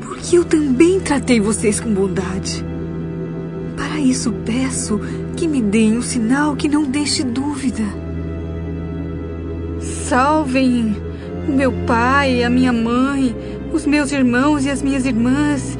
porque 0.00 0.38
eu 0.38 0.44
também 0.44 1.00
tratei 1.00 1.40
vocês 1.40 1.80
com 1.80 1.92
bondade. 1.92 2.64
Para 3.76 4.00
isso 4.00 4.32
peço 4.44 5.00
que 5.36 5.46
me 5.46 5.60
deem 5.60 5.98
um 5.98 6.02
sinal 6.02 6.56
que 6.56 6.68
não 6.68 6.84
deixe 6.84 7.22
dúvida. 7.22 7.84
Salvem 9.80 10.96
o 11.48 11.52
meu 11.52 11.72
pai, 11.86 12.42
a 12.42 12.50
minha 12.50 12.72
mãe, 12.72 13.34
os 13.72 13.84
meus 13.84 14.12
irmãos 14.12 14.64
e 14.64 14.70
as 14.70 14.82
minhas 14.82 15.04
irmãs 15.04 15.76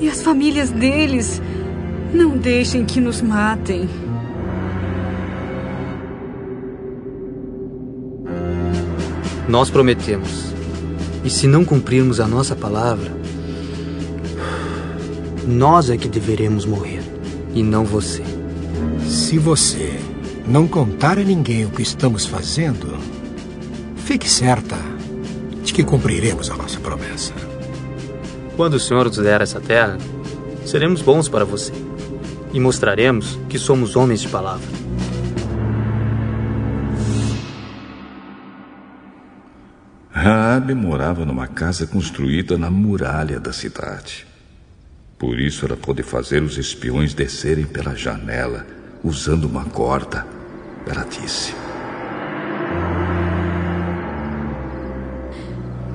e 0.00 0.08
as 0.08 0.22
famílias 0.22 0.70
deles. 0.70 1.42
Não 2.14 2.36
deixem 2.36 2.84
que 2.84 3.00
nos 3.00 3.22
matem. 3.22 3.88
Nós 9.52 9.68
prometemos. 9.68 10.46
E 11.22 11.28
se 11.28 11.46
não 11.46 11.62
cumprirmos 11.62 12.20
a 12.20 12.26
nossa 12.26 12.56
palavra, 12.56 13.12
nós 15.46 15.90
é 15.90 15.96
que 15.98 16.08
deveremos 16.08 16.64
morrer, 16.64 17.02
e 17.54 17.62
não 17.62 17.84
você. 17.84 18.22
Se 19.06 19.36
você 19.36 20.00
não 20.48 20.66
contar 20.66 21.18
a 21.18 21.22
ninguém 21.22 21.66
o 21.66 21.70
que 21.70 21.82
estamos 21.82 22.24
fazendo, 22.24 22.96
fique 23.98 24.26
certa 24.26 24.78
de 25.62 25.74
que 25.74 25.84
cumpriremos 25.84 26.50
a 26.50 26.56
nossa 26.56 26.80
promessa. 26.80 27.34
Quando 28.56 28.74
o 28.74 28.80
Senhor 28.80 29.04
nos 29.04 29.18
der 29.18 29.42
essa 29.42 29.60
terra, 29.60 29.98
seremos 30.64 31.02
bons 31.02 31.28
para 31.28 31.44
você 31.44 31.74
e 32.54 32.58
mostraremos 32.58 33.38
que 33.50 33.58
somos 33.58 33.96
homens 33.96 34.22
de 34.22 34.28
palavra. 34.28 34.81
Raabe 40.52 40.74
morava 40.74 41.24
numa 41.24 41.46
casa 41.46 41.86
construída 41.86 42.58
na 42.58 42.70
muralha 42.70 43.40
da 43.40 43.54
cidade. 43.54 44.26
Por 45.18 45.40
isso 45.40 45.64
ela 45.64 45.78
pôde 45.78 46.02
fazer 46.02 46.42
os 46.42 46.58
espiões 46.58 47.14
descerem 47.14 47.64
pela 47.64 47.96
janela 47.96 48.66
usando 49.02 49.46
uma 49.46 49.64
corda. 49.64 50.26
Ela 50.86 51.04
disse: 51.04 51.54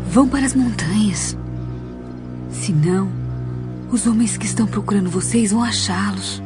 Vão 0.09 0.27
para 0.27 0.47
as 0.47 0.55
montanhas. 0.55 1.37
Senão, 2.49 3.11
os 3.91 4.07
homens 4.07 4.37
que 4.37 4.47
estão 4.47 4.65
procurando 4.65 5.11
vocês 5.11 5.51
vão 5.51 5.63
achá-los. 5.63 6.41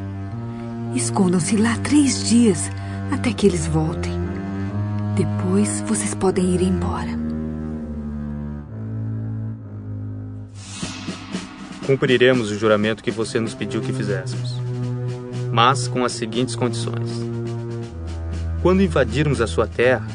Escondam-se 0.94 1.56
lá 1.56 1.78
três 1.78 2.28
dias 2.28 2.70
até 3.10 3.32
que 3.32 3.48
eles 3.48 3.68
voltem. 3.68 4.20
Depois 5.16 5.80
vocês 5.88 6.14
podem 6.14 6.56
ir 6.56 6.62
embora. 6.62 7.21
Cumpriremos 11.92 12.50
o 12.50 12.58
juramento 12.58 13.04
que 13.04 13.12
você 13.12 13.38
nos 13.38 13.54
pediu 13.54 13.82
que 13.82 13.92
fizéssemos, 13.92 14.56
mas 15.52 15.90
com 15.90 16.06
as 16.06 16.14
seguintes 16.14 16.56
condições. 16.56 17.10
Quando 18.62 18.82
invadirmos 18.82 19.42
a 19.42 19.46
sua 19.46 19.68
terra, 19.68 20.08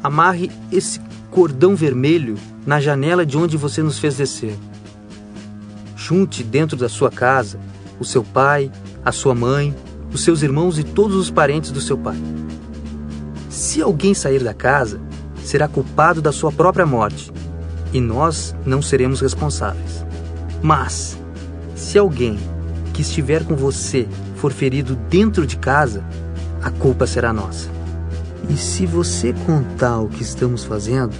amarre 0.00 0.52
esse 0.70 1.00
cordão 1.32 1.74
vermelho 1.74 2.36
na 2.64 2.78
janela 2.78 3.26
de 3.26 3.36
onde 3.36 3.56
você 3.56 3.82
nos 3.82 3.98
fez 3.98 4.16
descer. 4.16 4.56
Junte 5.96 6.44
dentro 6.44 6.76
da 6.76 6.88
sua 6.88 7.10
casa 7.10 7.58
o 7.98 8.04
seu 8.04 8.22
pai, 8.22 8.70
a 9.04 9.10
sua 9.10 9.34
mãe, 9.34 9.74
os 10.12 10.22
seus 10.22 10.42
irmãos 10.42 10.78
e 10.78 10.84
todos 10.84 11.16
os 11.16 11.28
parentes 11.28 11.72
do 11.72 11.80
seu 11.80 11.98
pai. 11.98 12.16
Se 13.50 13.82
alguém 13.82 14.14
sair 14.14 14.44
da 14.44 14.54
casa, 14.54 15.00
será 15.42 15.66
culpado 15.66 16.22
da 16.22 16.30
sua 16.30 16.52
própria 16.52 16.86
morte, 16.86 17.32
e 17.92 18.00
nós 18.00 18.54
não 18.64 18.80
seremos 18.80 19.20
responsáveis. 19.20 20.04
Mas, 20.64 21.18
se 21.76 21.98
alguém 21.98 22.38
que 22.94 23.02
estiver 23.02 23.44
com 23.44 23.54
você 23.54 24.08
for 24.36 24.50
ferido 24.50 24.96
dentro 25.10 25.46
de 25.46 25.58
casa, 25.58 26.02
a 26.62 26.70
culpa 26.70 27.06
será 27.06 27.34
nossa. 27.34 27.68
E 28.48 28.56
se 28.56 28.86
você 28.86 29.34
contar 29.44 29.98
o 29.98 30.08
que 30.08 30.22
estamos 30.22 30.64
fazendo, 30.64 31.12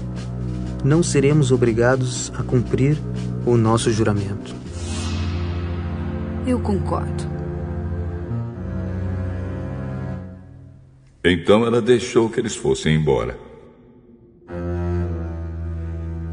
não 0.83 1.03
seremos 1.03 1.53
obrigados 1.53 2.33
a 2.39 2.43
cumprir 2.43 2.97
o 3.45 3.55
nosso 3.55 3.93
juramento. 3.93 4.55
Eu 6.47 6.59
concordo. 6.59 7.25
Então 11.23 11.67
ela 11.67 11.83
deixou 11.83 12.31
que 12.31 12.41
eles 12.41 12.57
fossem 12.57 12.97
embora. 12.97 13.39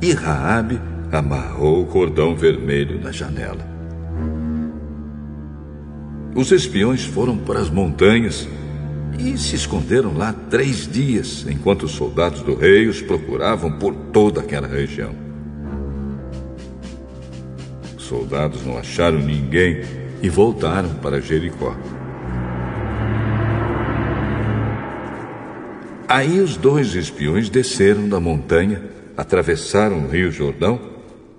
e 0.01 0.13
Raabe 0.13 0.90
amarrou 1.11 1.81
o 1.81 1.85
cordão 1.85 2.35
vermelho 2.35 2.99
na 2.99 3.11
janela. 3.11 3.69
Os 6.33 6.51
espiões 6.51 7.03
foram 7.03 7.37
para 7.37 7.59
as 7.59 7.69
montanhas 7.69 8.47
e 9.19 9.37
se 9.37 9.55
esconderam 9.55 10.17
lá 10.17 10.33
três 10.49 10.87
dias, 10.87 11.45
enquanto 11.47 11.83
os 11.83 11.91
soldados 11.91 12.41
do 12.41 12.55
rei 12.55 12.87
os 12.87 13.01
procuravam 13.01 13.71
por 13.77 13.93
toda 13.93 14.39
aquela 14.39 14.67
região. 14.67 15.13
Os 17.97 18.03
soldados 18.03 18.65
não 18.65 18.77
acharam 18.77 19.19
ninguém 19.19 19.81
e 20.21 20.29
voltaram 20.29 20.89
para 20.95 21.19
Jericó. 21.19 21.75
Aí 26.07 26.39
os 26.39 26.55
dois 26.55 26.95
espiões 26.95 27.49
desceram 27.49 28.07
da 28.07 28.19
montanha, 28.19 28.81
atravessaram 29.17 30.05
o 30.05 30.07
rio 30.07 30.31
Jordão 30.31 30.90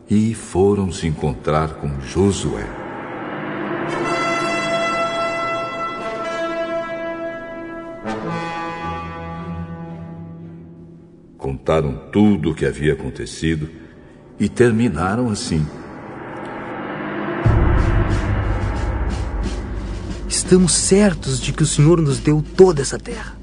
e 0.08 0.34
foram 0.34 0.90
se 0.92 1.06
encontrar 1.06 1.74
com 1.74 2.00
Josué. 2.00 2.66
Contaram 11.38 11.94
tudo 12.12 12.50
o 12.50 12.54
que 12.54 12.66
havia 12.66 12.92
acontecido 12.92 13.68
e 14.38 14.48
terminaram 14.48 15.30
assim. 15.30 15.66
Estamos 20.28 20.72
certos 20.72 21.40
de 21.40 21.52
que 21.52 21.62
o 21.62 21.66
Senhor 21.66 22.00
nos 22.00 22.18
deu 22.18 22.44
toda 22.56 22.82
essa 22.82 22.98
terra. 22.98 23.36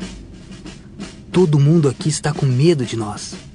Todo 1.31 1.59
mundo 1.59 1.89
aqui 1.89 2.09
está 2.09 2.33
com 2.33 2.45
medo 2.45 2.85
de 2.85 2.95
nós. 2.95 3.48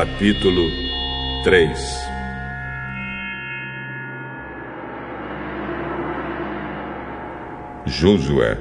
Capítulo 0.00 0.62
3 1.44 1.78
Josué 7.84 8.58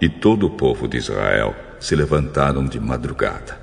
e 0.00 0.08
todo 0.08 0.46
o 0.46 0.50
povo 0.50 0.88
de 0.88 0.96
Israel 0.96 1.54
se 1.78 1.94
levantaram 1.94 2.64
de 2.64 2.80
madrugada. 2.80 3.60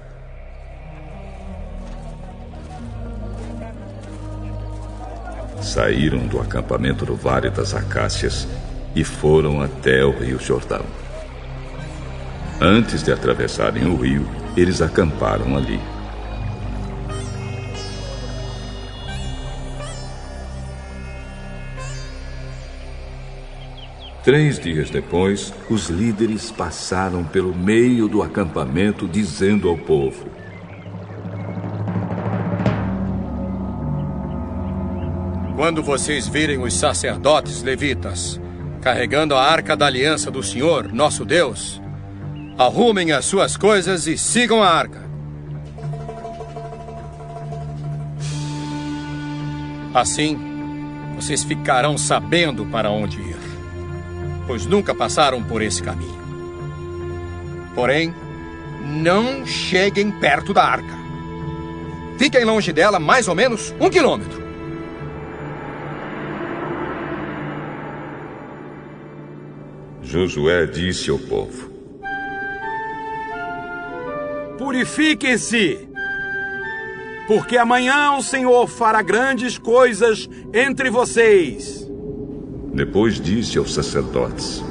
Saíram 5.59 6.27
do 6.27 6.39
acampamento 6.39 7.07
do 7.07 7.15
Vale 7.15 7.49
das 7.49 7.73
Acácias 7.73 8.47
e 8.95 9.03
foram 9.03 9.63
até 9.63 10.05
o 10.05 10.11
Rio 10.11 10.39
Jordão. 10.39 10.85
Antes 12.61 13.01
de 13.01 13.11
atravessarem 13.11 13.87
o 13.87 13.95
rio, 13.95 14.27
eles 14.55 14.79
acamparam 14.79 15.57
ali. 15.57 15.94
Três 24.25 24.59
dias 24.59 24.89
depois, 24.89 25.53
os 25.69 25.87
líderes 25.87 26.51
passaram 26.51 27.23
pelo 27.23 27.55
meio 27.55 28.09
do 28.09 28.21
acampamento 28.21 29.07
dizendo 29.07 29.69
ao 29.69 29.77
povo: 29.77 30.25
Quando 35.55 35.81
vocês 35.81 36.27
virem 36.27 36.61
os 36.61 36.73
sacerdotes 36.73 37.63
levitas 37.63 38.41
carregando 38.81 39.33
a 39.35 39.41
arca 39.41 39.77
da 39.77 39.85
aliança 39.85 40.29
do 40.29 40.43
Senhor, 40.43 40.91
nosso 40.91 41.23
Deus, 41.23 41.81
Arrumem 42.57 43.11
as 43.11 43.25
suas 43.25 43.57
coisas 43.57 44.07
e 44.07 44.17
sigam 44.17 44.63
a 44.63 44.69
arca. 44.69 45.03
Assim, 49.93 50.39
vocês 51.17 51.43
ficarão 51.43 51.97
sabendo 51.97 52.65
para 52.65 52.89
onde 52.89 53.19
ir, 53.19 53.34
pois 54.47 54.65
nunca 54.65 54.93
passaram 54.93 55.43
por 55.43 55.61
esse 55.61 55.81
caminho. 55.81 56.15
Porém, 57.73 58.13
não 58.85 59.45
cheguem 59.45 60.11
perto 60.11 60.53
da 60.53 60.63
arca. 60.63 60.95
Fiquem 62.17 62.45
longe 62.45 62.71
dela 62.71 62.99
mais 62.99 63.27
ou 63.27 63.35
menos 63.35 63.73
um 63.79 63.89
quilômetro. 63.89 64.45
Josué 70.01 70.65
disse 70.65 71.09
ao 71.09 71.19
povo: 71.19 71.69
Purifiquem-se, 74.57 75.89
porque 77.27 77.57
amanhã 77.57 78.13
o 78.13 78.21
Senhor 78.21 78.67
fará 78.67 79.01
grandes 79.01 79.57
coisas 79.57 80.29
entre 80.53 80.89
vocês. 80.89 81.84
Depois 82.75 83.21
disse 83.21 83.57
aos 83.57 83.73
sacerdotes: 83.73 84.61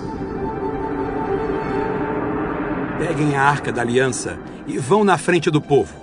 Peguem 2.98 3.34
a 3.34 3.42
arca 3.42 3.72
da 3.72 3.80
aliança 3.80 4.38
e 4.66 4.76
vão 4.76 5.02
na 5.04 5.16
frente 5.16 5.50
do 5.50 5.58
povo. 5.58 5.96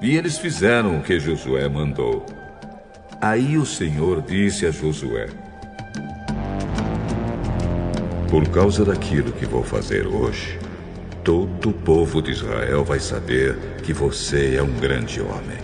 E 0.00 0.16
eles 0.16 0.38
fizeram 0.38 0.98
o 0.98 1.02
que 1.02 1.18
Josué 1.18 1.68
mandou. 1.68 2.24
Aí 3.20 3.58
o 3.58 3.66
Senhor 3.66 4.22
disse 4.22 4.64
a 4.64 4.70
Josué: 4.70 5.26
Por 8.30 8.48
causa 8.50 8.84
daquilo 8.84 9.32
que 9.32 9.44
vou 9.44 9.64
fazer 9.64 10.06
hoje, 10.06 10.56
todo 11.24 11.70
o 11.70 11.72
povo 11.72 12.22
de 12.22 12.30
Israel 12.30 12.84
vai 12.84 13.00
saber 13.00 13.58
que 13.82 13.92
você 13.92 14.54
é 14.54 14.62
um 14.62 14.72
grande 14.78 15.20
homem. 15.20 15.58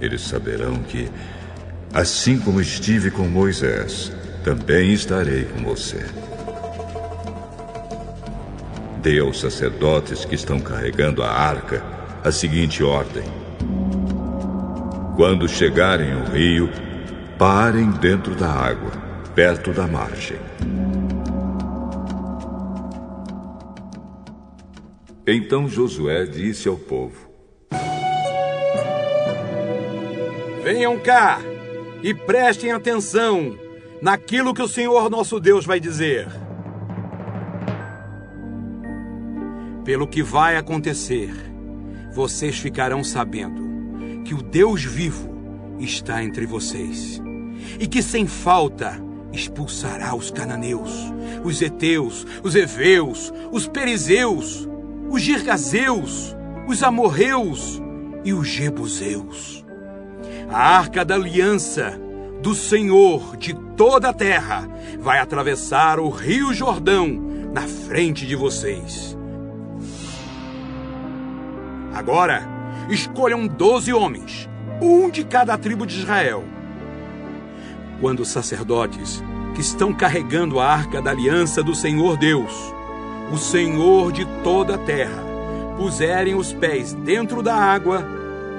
Eles 0.00 0.22
saberão 0.22 0.76
que, 0.76 1.10
assim 1.96 2.38
como 2.38 2.60
estive 2.60 3.10
com 3.10 3.22
Moisés, 3.26 4.12
também 4.44 4.92
estarei 4.92 5.46
com 5.46 5.64
você. 5.64 6.04
Dê 9.00 9.18
aos 9.18 9.40
sacerdotes 9.40 10.26
que 10.26 10.34
estão 10.34 10.60
carregando 10.60 11.22
a 11.22 11.30
arca 11.30 11.82
a 12.22 12.30
seguinte 12.30 12.82
ordem: 12.84 13.24
Quando 15.16 15.48
chegarem 15.48 16.12
ao 16.12 16.26
rio, 16.26 16.68
parem 17.38 17.90
dentro 17.92 18.34
da 18.34 18.50
água, 18.50 18.90
perto 19.34 19.72
da 19.72 19.86
margem. 19.86 20.38
Então 25.26 25.66
Josué 25.66 26.26
disse 26.26 26.68
ao 26.68 26.76
povo: 26.76 27.26
Venham 30.62 30.98
cá 30.98 31.40
e 32.02 32.14
prestem 32.14 32.72
atenção 32.72 33.58
naquilo 34.00 34.54
que 34.54 34.62
o 34.62 34.68
Senhor 34.68 35.10
nosso 35.10 35.40
Deus 35.40 35.64
vai 35.64 35.80
dizer. 35.80 36.28
Pelo 39.84 40.06
que 40.06 40.22
vai 40.22 40.56
acontecer, 40.56 41.32
vocês 42.12 42.58
ficarão 42.58 43.04
sabendo 43.04 43.62
que 44.24 44.34
o 44.34 44.42
Deus 44.42 44.82
vivo 44.82 45.76
está 45.78 46.22
entre 46.22 46.46
vocês 46.46 47.20
e 47.78 47.86
que 47.86 48.02
sem 48.02 48.26
falta 48.26 49.00
expulsará 49.32 50.14
os 50.14 50.30
cananeus, 50.30 51.12
os 51.44 51.60
heteus, 51.60 52.26
os 52.42 52.54
heveus, 52.54 53.32
os 53.52 53.68
perizeus, 53.68 54.68
os 55.10 55.22
Girgazeus, 55.22 56.34
os 56.66 56.82
Amorreus 56.82 57.80
e 58.24 58.32
os 58.32 58.48
Jebuseus. 58.48 59.65
A 60.48 60.76
arca 60.78 61.04
da 61.04 61.14
aliança 61.16 61.98
do 62.40 62.54
Senhor 62.54 63.36
de 63.36 63.52
toda 63.76 64.10
a 64.10 64.12
terra 64.12 64.68
vai 65.00 65.18
atravessar 65.18 65.98
o 65.98 66.08
rio 66.08 66.54
Jordão 66.54 67.08
na 67.52 67.62
frente 67.62 68.26
de 68.26 68.36
vocês. 68.36 69.16
Agora, 71.92 72.46
escolham 72.88 73.46
doze 73.46 73.92
homens, 73.92 74.48
um 74.80 75.10
de 75.10 75.24
cada 75.24 75.56
tribo 75.58 75.86
de 75.86 75.98
Israel. 75.98 76.44
quando 78.00 78.20
os 78.20 78.28
sacerdotes 78.28 79.22
que 79.54 79.62
estão 79.62 79.92
carregando 79.92 80.60
a 80.60 80.66
arca 80.66 81.00
da 81.00 81.10
aliança 81.10 81.62
do 81.62 81.74
Senhor 81.74 82.18
Deus, 82.18 82.52
o 83.32 83.38
Senhor 83.38 84.12
de 84.12 84.26
toda 84.44 84.74
a 84.74 84.78
terra, 84.78 85.24
puserem 85.78 86.34
os 86.34 86.52
pés 86.52 86.92
dentro 86.92 87.42
da 87.42 87.54
água, 87.54 88.06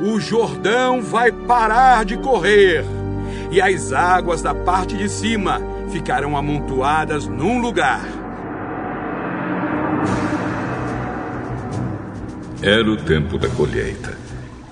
o 0.02 0.20
Jordão 0.20 1.02
vai 1.02 1.32
parar 1.32 2.06
de 2.06 2.18
correr 2.18 2.84
e 3.52 3.62
as 3.62 3.91
águas 3.93 4.41
da 4.41 4.54
parte 4.54 4.95
de 4.95 5.10
cima 5.10 5.62
ficarão 5.89 6.38
amontoadas 6.38 7.28
num 7.28 7.60
lugar. 7.60 8.02
Era 12.62 12.89
o 12.89 12.98
tempo 12.98 13.38
da 13.38 13.48
colheita 13.50 14.18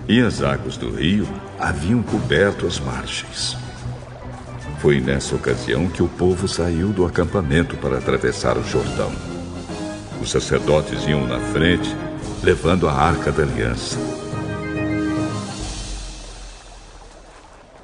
e 0.07 0.19
as 0.19 0.41
águas 0.41 0.77
do 0.77 0.89
rio 0.89 1.27
haviam 1.59 2.03
coberto 2.03 2.67
as 2.67 2.79
margens. 2.79 3.57
Foi 4.79 4.99
nessa 4.99 5.35
ocasião 5.35 5.87
que 5.87 6.03
o 6.03 6.07
povo 6.07 6.47
saiu 6.47 6.89
do 6.89 7.05
acampamento 7.05 7.75
para 7.77 7.97
atravessar 7.97 8.57
o 8.57 8.63
Jordão. 8.63 9.11
Os 10.21 10.29
sacerdotes 10.29 11.07
iam 11.07 11.25
na 11.25 11.39
frente, 11.39 11.95
levando 12.43 12.87
a 12.87 12.93
arca 12.93 13.31
da 13.31 13.43
aliança. 13.43 13.97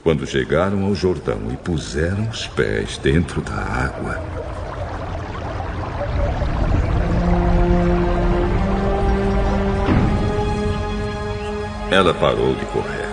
Quando 0.04 0.26
chegaram 0.26 0.84
ao 0.86 0.96
Jordão 0.96 1.40
e 1.52 1.58
puseram 1.58 2.28
os 2.28 2.48
pés 2.48 2.98
dentro 2.98 3.40
da 3.40 3.54
água, 3.54 4.20
ela 11.92 12.16
parou 12.16 12.56
de 12.56 12.66
correr. 12.66 13.12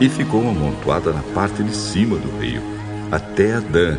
E 0.00 0.08
ficou 0.08 0.48
amontoada 0.48 1.12
na 1.12 1.22
parte 1.34 1.60
de 1.64 1.74
cima 1.74 2.16
do 2.16 2.38
rio, 2.38 2.62
até 3.10 3.54
Adã, 3.54 3.98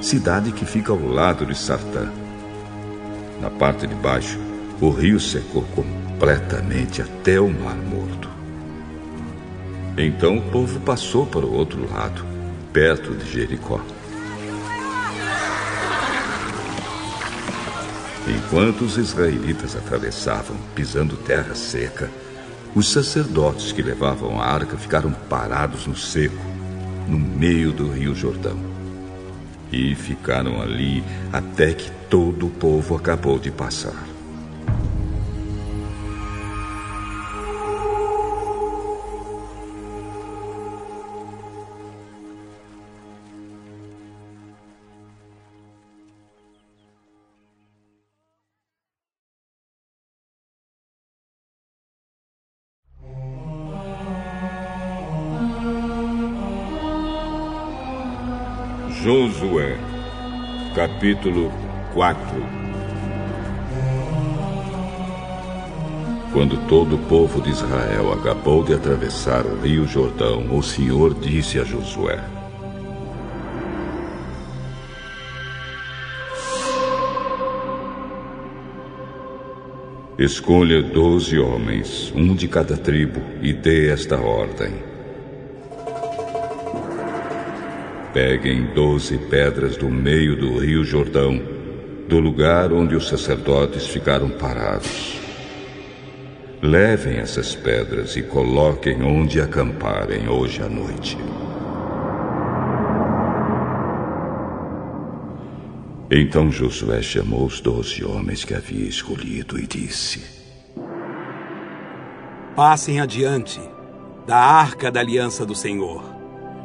cidade 0.00 0.52
que 0.52 0.64
fica 0.64 0.92
ao 0.92 1.04
lado 1.04 1.44
de 1.44 1.56
Sartã. 1.56 2.27
Na 3.40 3.50
parte 3.50 3.86
de 3.86 3.94
baixo, 3.94 4.38
o 4.80 4.90
rio 4.90 5.20
secou 5.20 5.62
completamente 5.74 7.02
até 7.02 7.40
o 7.40 7.48
Mar 7.48 7.76
Morto. 7.76 8.28
Então 9.96 10.38
o 10.38 10.50
povo 10.50 10.78
passou 10.80 11.26
para 11.26 11.44
o 11.44 11.52
outro 11.52 11.88
lado, 11.92 12.24
perto 12.72 13.14
de 13.14 13.30
Jericó. 13.30 13.80
Enquanto 18.28 18.82
os 18.82 18.98
israelitas 18.98 19.74
atravessavam, 19.74 20.56
pisando 20.74 21.16
terra 21.16 21.54
seca, 21.54 22.10
os 22.74 22.92
sacerdotes 22.92 23.72
que 23.72 23.82
levavam 23.82 24.40
a 24.40 24.44
arca 24.44 24.76
ficaram 24.76 25.10
parados 25.12 25.86
no 25.86 25.96
seco, 25.96 26.44
no 27.08 27.18
meio 27.18 27.72
do 27.72 27.90
rio 27.90 28.14
Jordão. 28.14 28.58
E 29.72 29.94
ficaram 29.94 30.60
ali 30.60 31.02
até 31.32 31.72
que 31.72 31.90
todo 32.10 32.46
o 32.46 32.50
povo 32.50 32.96
acabou 32.96 33.38
de 33.38 33.50
passar. 33.50 34.06
Josué, 59.02 59.78
capítulo 60.74 61.67
4 61.98 62.16
Quando 66.32 66.56
todo 66.68 66.94
o 66.94 66.98
povo 67.08 67.42
de 67.42 67.50
Israel 67.50 68.12
acabou 68.12 68.62
de 68.62 68.72
atravessar 68.72 69.44
o 69.44 69.60
rio 69.60 69.84
Jordão, 69.84 70.56
o 70.56 70.62
Senhor 70.62 71.12
disse 71.12 71.58
a 71.58 71.64
Josué: 71.64 72.22
Escolha 80.16 80.80
doze 80.80 81.36
homens, 81.36 82.12
um 82.14 82.32
de 82.32 82.46
cada 82.46 82.76
tribo, 82.76 83.20
e 83.42 83.52
dê 83.52 83.90
esta 83.90 84.20
ordem. 84.20 84.72
Peguem 88.14 88.66
doze 88.72 89.18
pedras 89.18 89.76
do 89.76 89.88
meio 89.88 90.36
do 90.36 90.58
rio 90.58 90.84
Jordão, 90.84 91.57
do 92.08 92.18
lugar 92.18 92.72
onde 92.72 92.96
os 92.96 93.06
sacerdotes 93.06 93.86
ficaram 93.86 94.30
parados. 94.30 95.20
Levem 96.62 97.18
essas 97.18 97.54
pedras 97.54 98.16
e 98.16 98.22
coloquem 98.22 99.02
onde 99.02 99.40
acamparem 99.40 100.26
hoje 100.26 100.62
à 100.62 100.68
noite. 100.68 101.18
Então 106.10 106.50
Josué 106.50 107.02
chamou 107.02 107.44
os 107.44 107.60
doze 107.60 108.02
homens 108.02 108.42
que 108.42 108.54
havia 108.54 108.88
escolhido 108.88 109.58
e 109.60 109.66
disse: 109.66 110.24
Passem 112.56 113.00
adiante 113.00 113.60
da 114.26 114.38
arca 114.38 114.90
da 114.90 115.00
aliança 115.00 115.44
do 115.44 115.54
Senhor, 115.54 116.02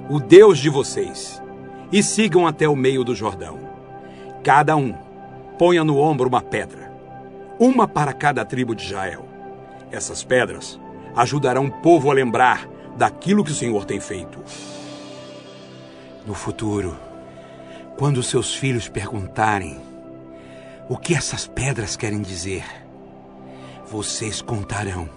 o 0.09 0.21
Deus 0.21 0.57
de 0.57 0.69
vocês, 0.69 1.43
e 1.91 2.01
sigam 2.01 2.47
até 2.47 2.67
o 2.67 2.75
meio 2.77 3.03
do 3.03 3.13
Jordão. 3.13 3.59
Cada 4.41 4.75
um 4.77 5.02
ponha 5.57 5.83
no 5.83 5.97
ombro 5.97 6.27
uma 6.27 6.41
pedra, 6.41 6.91
uma 7.59 7.87
para 7.87 8.13
cada 8.13 8.43
tribo 8.45 8.75
de 8.75 8.85
Israel. 8.85 9.25
Essas 9.91 10.23
pedras 10.23 10.79
ajudarão 11.15 11.65
o 11.65 11.71
povo 11.71 12.09
a 12.09 12.13
lembrar 12.13 12.67
daquilo 12.97 13.43
que 13.43 13.51
o 13.51 13.55
Senhor 13.55 13.85
tem 13.85 13.99
feito. 13.99 14.39
No 16.25 16.33
futuro, 16.33 16.97
quando 17.97 18.23
seus 18.23 18.55
filhos 18.55 18.87
perguntarem 18.87 19.79
o 20.89 20.97
que 20.97 21.13
essas 21.13 21.47
pedras 21.47 21.95
querem 21.95 22.21
dizer, 22.21 22.63
vocês 23.85 24.41
contarão 24.41 25.07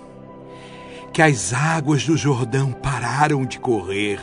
que 1.12 1.22
as 1.22 1.54
águas 1.54 2.04
do 2.04 2.16
Jordão 2.16 2.72
pararam 2.72 3.46
de 3.46 3.58
correr 3.58 4.20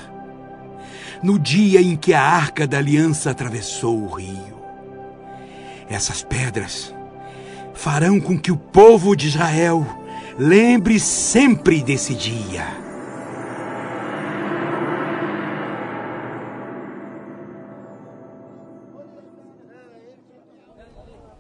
no 1.24 1.40
dia 1.40 1.82
em 1.82 1.96
que 1.96 2.14
a 2.14 2.22
arca 2.22 2.68
da 2.68 2.78
aliança 2.78 3.32
atravessou 3.32 4.04
o 4.04 4.08
rio. 4.08 4.63
Essas 5.90 6.24
pedras 6.24 6.94
farão 7.74 8.20
com 8.20 8.38
que 8.38 8.52
o 8.52 8.58
povo 8.58 9.16
de 9.16 9.28
Israel 9.28 9.86
lembre 10.38 11.00
sempre 11.00 11.82
desse 11.82 12.14
dia. 12.14 12.84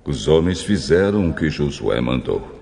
Os 0.06 0.28
homens 0.28 0.62
fizeram 0.62 1.30
o 1.30 1.34
que 1.34 1.50
Josué 1.50 2.02
mandou. 2.02 2.60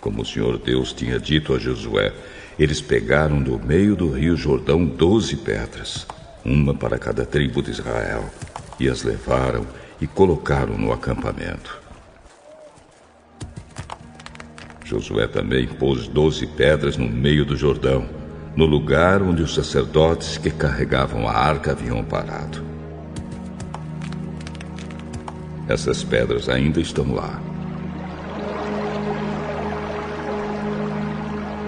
Como 0.00 0.22
o 0.22 0.26
Senhor 0.26 0.58
Deus 0.58 0.92
tinha 0.92 1.18
dito 1.18 1.54
a 1.54 1.58
Josué, 1.58 2.12
eles 2.58 2.80
pegaram 2.80 3.40
do 3.40 3.58
meio 3.58 3.94
do 3.94 4.10
rio 4.10 4.36
Jordão 4.36 4.84
doze 4.84 5.36
pedras, 5.36 6.06
uma 6.44 6.74
para 6.74 6.98
cada 6.98 7.24
tribo 7.24 7.62
de 7.62 7.70
Israel, 7.70 8.24
e 8.80 8.88
as 8.88 9.02
levaram 9.04 9.66
e 10.00 10.06
colocaram 10.06 10.76
no 10.76 10.92
acampamento. 10.92 11.80
Josué 14.84 15.26
também 15.26 15.66
pôs 15.66 16.08
doze 16.08 16.46
pedras 16.46 16.96
no 16.96 17.08
meio 17.08 17.44
do 17.44 17.56
Jordão, 17.56 18.08
no 18.56 18.64
lugar 18.64 19.22
onde 19.22 19.42
os 19.42 19.54
sacerdotes 19.54 20.38
que 20.38 20.50
carregavam 20.50 21.28
a 21.28 21.32
arca 21.32 21.72
haviam 21.72 22.02
parado. 22.02 22.64
Essas 25.68 26.02
pedras 26.02 26.48
ainda 26.48 26.80
estão 26.80 27.14
lá. 27.14 27.38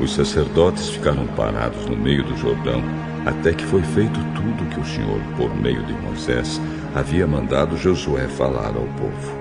Os 0.00 0.14
sacerdotes 0.14 0.88
ficaram 0.88 1.26
parados 1.26 1.84
no 1.84 1.96
meio 1.96 2.24
do 2.24 2.34
Jordão 2.38 2.82
até 3.26 3.52
que 3.52 3.64
foi 3.66 3.82
feito 3.82 4.18
tudo 4.34 4.70
que 4.70 4.80
o 4.80 4.84
Senhor, 4.84 5.20
por 5.36 5.54
meio 5.54 5.84
de 5.84 5.92
Moisés, 5.92 6.58
havia 6.94 7.26
mandado 7.26 7.76
Josué 7.76 8.26
falar 8.26 8.74
ao 8.74 8.86
povo. 8.98 9.40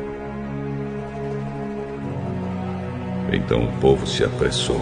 Então 3.32 3.64
o 3.64 3.72
povo 3.80 4.08
se 4.08 4.24
apressou 4.24 4.82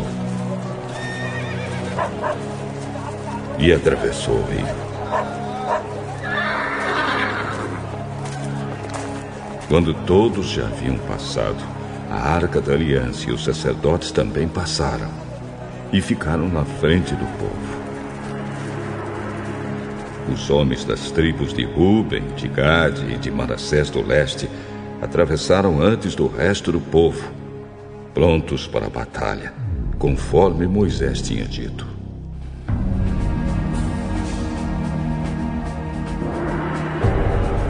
e 3.60 3.74
atravessou 3.74 4.36
o 4.36 4.46
rio. 4.46 4.88
Quando 9.68 9.94
todos 10.06 10.48
já 10.48 10.66
haviam 10.66 10.98
passado, 11.00 11.62
a 12.10 12.16
arca 12.16 12.62
da 12.62 12.72
aliança 12.74 13.30
e 13.30 13.34
os 13.34 13.44
sacerdotes 13.44 14.12
também 14.12 14.48
passaram 14.48 15.10
e 15.92 16.00
ficaram 16.00 16.48
na 16.48 16.64
frente 16.64 17.14
do 17.14 17.26
povo. 17.38 17.77
Os 20.32 20.50
homens 20.50 20.84
das 20.84 21.10
tribos 21.10 21.54
de 21.54 21.64
Ruben, 21.64 22.24
de 22.36 22.50
Gade 22.50 23.06
e 23.14 23.18
de 23.18 23.32
Manassés 23.32 23.90
do 23.90 24.06
leste 24.06 24.50
atravessaram 25.02 25.82
antes 25.82 26.16
do 26.16 26.28
resto 26.28 26.72
do 26.72 26.82
povo, 26.82 27.32
prontos 28.14 28.68
para 28.68 28.88
a 28.88 28.90
batalha, 28.90 29.54
conforme 29.98 30.68
Moisés 30.68 31.22
tinha 31.22 31.46
dito. 31.46 31.88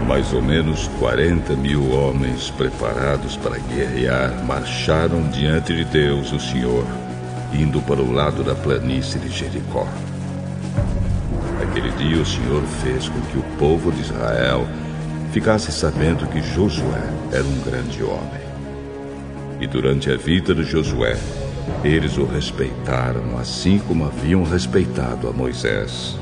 Mais 0.07 0.33
ou 0.33 0.41
menos 0.41 0.87
40 0.99 1.53
mil 1.57 1.91
homens 1.91 2.49
preparados 2.49 3.35
para 3.37 3.59
guerrear 3.59 4.43
marcharam 4.45 5.29
diante 5.29 5.75
de 5.75 5.83
Deus, 5.83 6.31
o 6.31 6.39
Senhor, 6.39 6.85
indo 7.53 7.81
para 7.81 8.01
o 8.01 8.11
lado 8.11 8.41
da 8.41 8.55
planície 8.55 9.19
de 9.19 9.29
Jericó. 9.29 9.85
Aquele 11.61 11.89
dia 11.91 12.21
o 12.21 12.25
Senhor 12.25 12.61
fez 12.83 13.09
com 13.09 13.19
que 13.21 13.37
o 13.37 13.43
povo 13.57 13.91
de 13.91 14.01
Israel 14.01 14.67
ficasse 15.31 15.71
sabendo 15.71 16.27
que 16.27 16.41
Josué 16.41 17.01
era 17.31 17.43
um 17.43 17.61
grande 17.61 18.03
homem. 18.03 18.47
E 19.59 19.65
durante 19.65 20.11
a 20.11 20.15
vida 20.15 20.53
de 20.53 20.63
Josué, 20.63 21.17
eles 21.83 22.17
o 22.17 22.25
respeitaram 22.25 23.37
assim 23.39 23.79
como 23.79 24.05
haviam 24.05 24.43
respeitado 24.43 25.27
a 25.27 25.33
Moisés. 25.33 26.17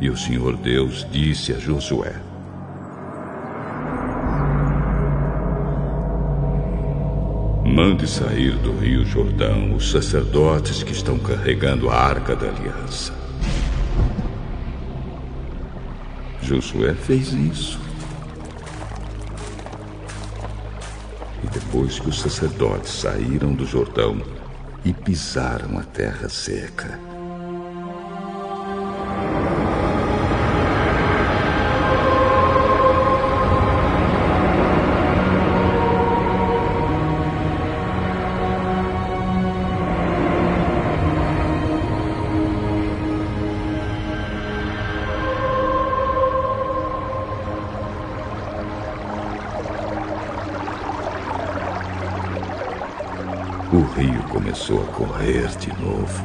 E 0.00 0.10
o 0.10 0.16
Senhor 0.16 0.56
Deus 0.56 1.06
disse 1.10 1.52
a 1.52 1.58
Josué: 1.58 2.14
Mande 7.64 8.06
sair 8.06 8.52
do 8.56 8.72
rio 8.72 9.04
Jordão 9.06 9.74
os 9.74 9.90
sacerdotes 9.90 10.82
que 10.82 10.92
estão 10.92 11.18
carregando 11.18 11.88
a 11.88 11.94
arca 11.94 12.36
da 12.36 12.48
aliança. 12.48 13.29
Josué 16.42 16.94
fez 16.94 17.32
isso. 17.32 17.80
E 21.42 21.46
depois 21.48 21.98
que 21.98 22.08
os 22.08 22.20
sacerdotes 22.20 22.92
saíram 22.92 23.52
do 23.52 23.66
Jordão 23.66 24.20
e 24.84 24.92
pisaram 24.92 25.78
a 25.78 25.82
terra 25.82 26.28
seca, 26.28 26.98
correr 55.00 55.48
de 55.56 55.68
novo 55.80 56.22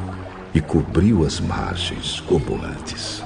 e 0.52 0.60
cobriu 0.60 1.24
as 1.24 1.40
margens 1.40 2.20
como 2.20 2.62
antes. 2.62 3.22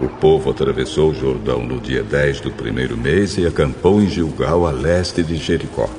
O 0.00 0.08
povo 0.08 0.50
atravessou 0.50 1.10
o 1.10 1.14
Jordão 1.14 1.64
no 1.64 1.80
dia 1.80 2.04
10 2.04 2.42
do 2.42 2.52
primeiro 2.52 2.96
mês 2.96 3.36
e 3.38 3.44
acampou 3.44 4.00
em 4.00 4.08
Gilgal, 4.08 4.68
a 4.68 4.70
leste 4.70 5.24
de 5.24 5.36
Jericó. 5.36 5.90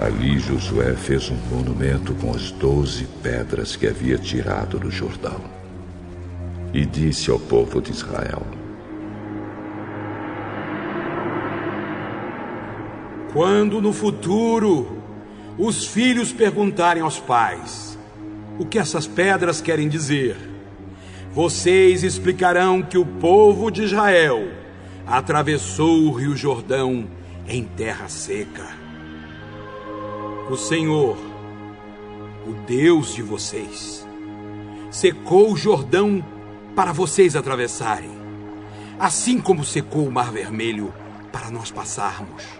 Ali 0.00 0.40
Josué 0.40 0.94
fez 0.94 1.30
um 1.30 1.36
monumento 1.52 2.12
com 2.14 2.32
as 2.32 2.50
doze 2.50 3.06
pedras 3.22 3.76
que 3.76 3.86
havia 3.86 4.18
tirado 4.18 4.76
do 4.76 4.90
Jordão. 4.90 5.40
E 6.74 6.84
disse 6.84 7.30
ao 7.30 7.38
povo 7.38 7.80
de 7.80 7.92
Israel: 7.92 8.42
Quando 13.38 13.80
no 13.80 13.92
futuro 13.92 15.00
os 15.56 15.86
filhos 15.86 16.32
perguntarem 16.32 17.04
aos 17.04 17.20
pais 17.20 17.96
o 18.58 18.66
que 18.66 18.80
essas 18.80 19.06
pedras 19.06 19.60
querem 19.60 19.88
dizer, 19.88 20.36
vocês 21.30 22.02
explicarão 22.02 22.82
que 22.82 22.98
o 22.98 23.06
povo 23.06 23.70
de 23.70 23.84
Israel 23.84 24.48
atravessou 25.06 26.02
o 26.02 26.10
rio 26.10 26.36
Jordão 26.36 27.06
em 27.46 27.62
terra 27.62 28.08
seca. 28.08 28.66
O 30.50 30.56
Senhor, 30.56 31.16
o 32.44 32.54
Deus 32.66 33.14
de 33.14 33.22
vocês, 33.22 34.04
secou 34.90 35.52
o 35.52 35.56
Jordão 35.56 36.24
para 36.74 36.90
vocês 36.90 37.36
atravessarem, 37.36 38.10
assim 38.98 39.38
como 39.38 39.64
secou 39.64 40.08
o 40.08 40.10
Mar 40.10 40.32
Vermelho 40.32 40.92
para 41.30 41.52
nós 41.52 41.70
passarmos. 41.70 42.57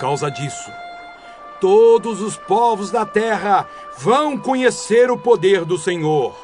Causa 0.00 0.30
disso, 0.30 0.72
todos 1.60 2.22
os 2.22 2.34
povos 2.34 2.90
da 2.90 3.04
terra 3.04 3.68
vão 3.98 4.38
conhecer 4.38 5.10
o 5.10 5.18
poder 5.18 5.66
do 5.66 5.76
Senhor, 5.76 6.34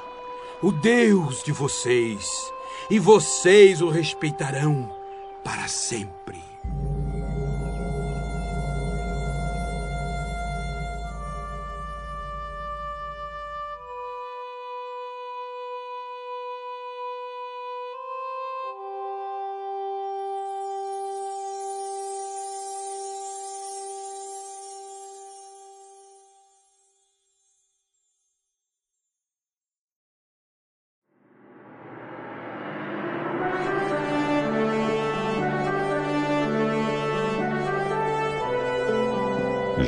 o 0.62 0.70
Deus 0.70 1.42
de 1.42 1.52
vocês, 1.52 2.52
e 2.90 2.98
vocês 2.98 3.80
o 3.80 3.88
respeitarão 3.88 4.94
para 5.42 5.66
sempre. 5.68 6.45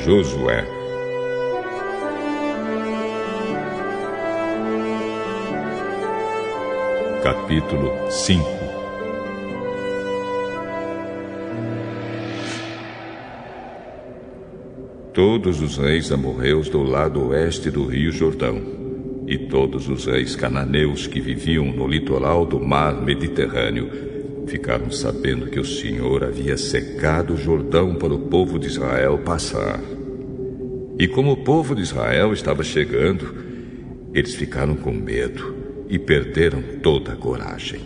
Josué. 0.09 0.66
Capítulo 7.22 7.93
5 8.09 8.43
Todos 15.12 15.60
os 15.60 15.76
reis 15.76 16.10
amorreus 16.10 16.70
do 16.70 16.82
lado 16.82 17.28
oeste 17.28 17.70
do 17.70 17.85
rio 17.85 18.10
Jordão, 18.10 18.62
e 19.26 19.36
todos 19.36 19.90
os 19.90 20.06
reis 20.06 20.35
cananeus 20.35 21.06
que 21.06 21.20
viviam 21.20 21.66
no 21.66 21.86
litoral 21.86 22.47
do 22.47 22.59
mar 22.59 22.94
Mediterrâneo, 22.94 23.90
ficaram 24.47 24.90
sabendo 24.90 25.51
que 25.51 25.60
o 25.60 25.64
Senhor 25.66 26.24
havia 26.24 26.56
secado 26.56 27.35
o 27.35 27.36
Jordão 27.36 27.94
para 27.94 28.14
o 28.14 28.20
povo 28.20 28.59
de 28.59 28.68
Israel 28.68 29.18
passar. 29.18 29.98
E 30.99 31.07
como 31.07 31.31
o 31.31 31.37
povo 31.37 31.77
de 31.77 31.83
Israel 31.83 32.33
estava 32.33 32.65
chegando, 32.65 33.33
eles 34.12 34.35
ficaram 34.35 34.75
com 34.75 34.91
medo 34.91 35.55
e 35.89 35.97
perderam 35.97 36.61
toda 36.83 37.12
a 37.12 37.16
coragem. 37.16 37.83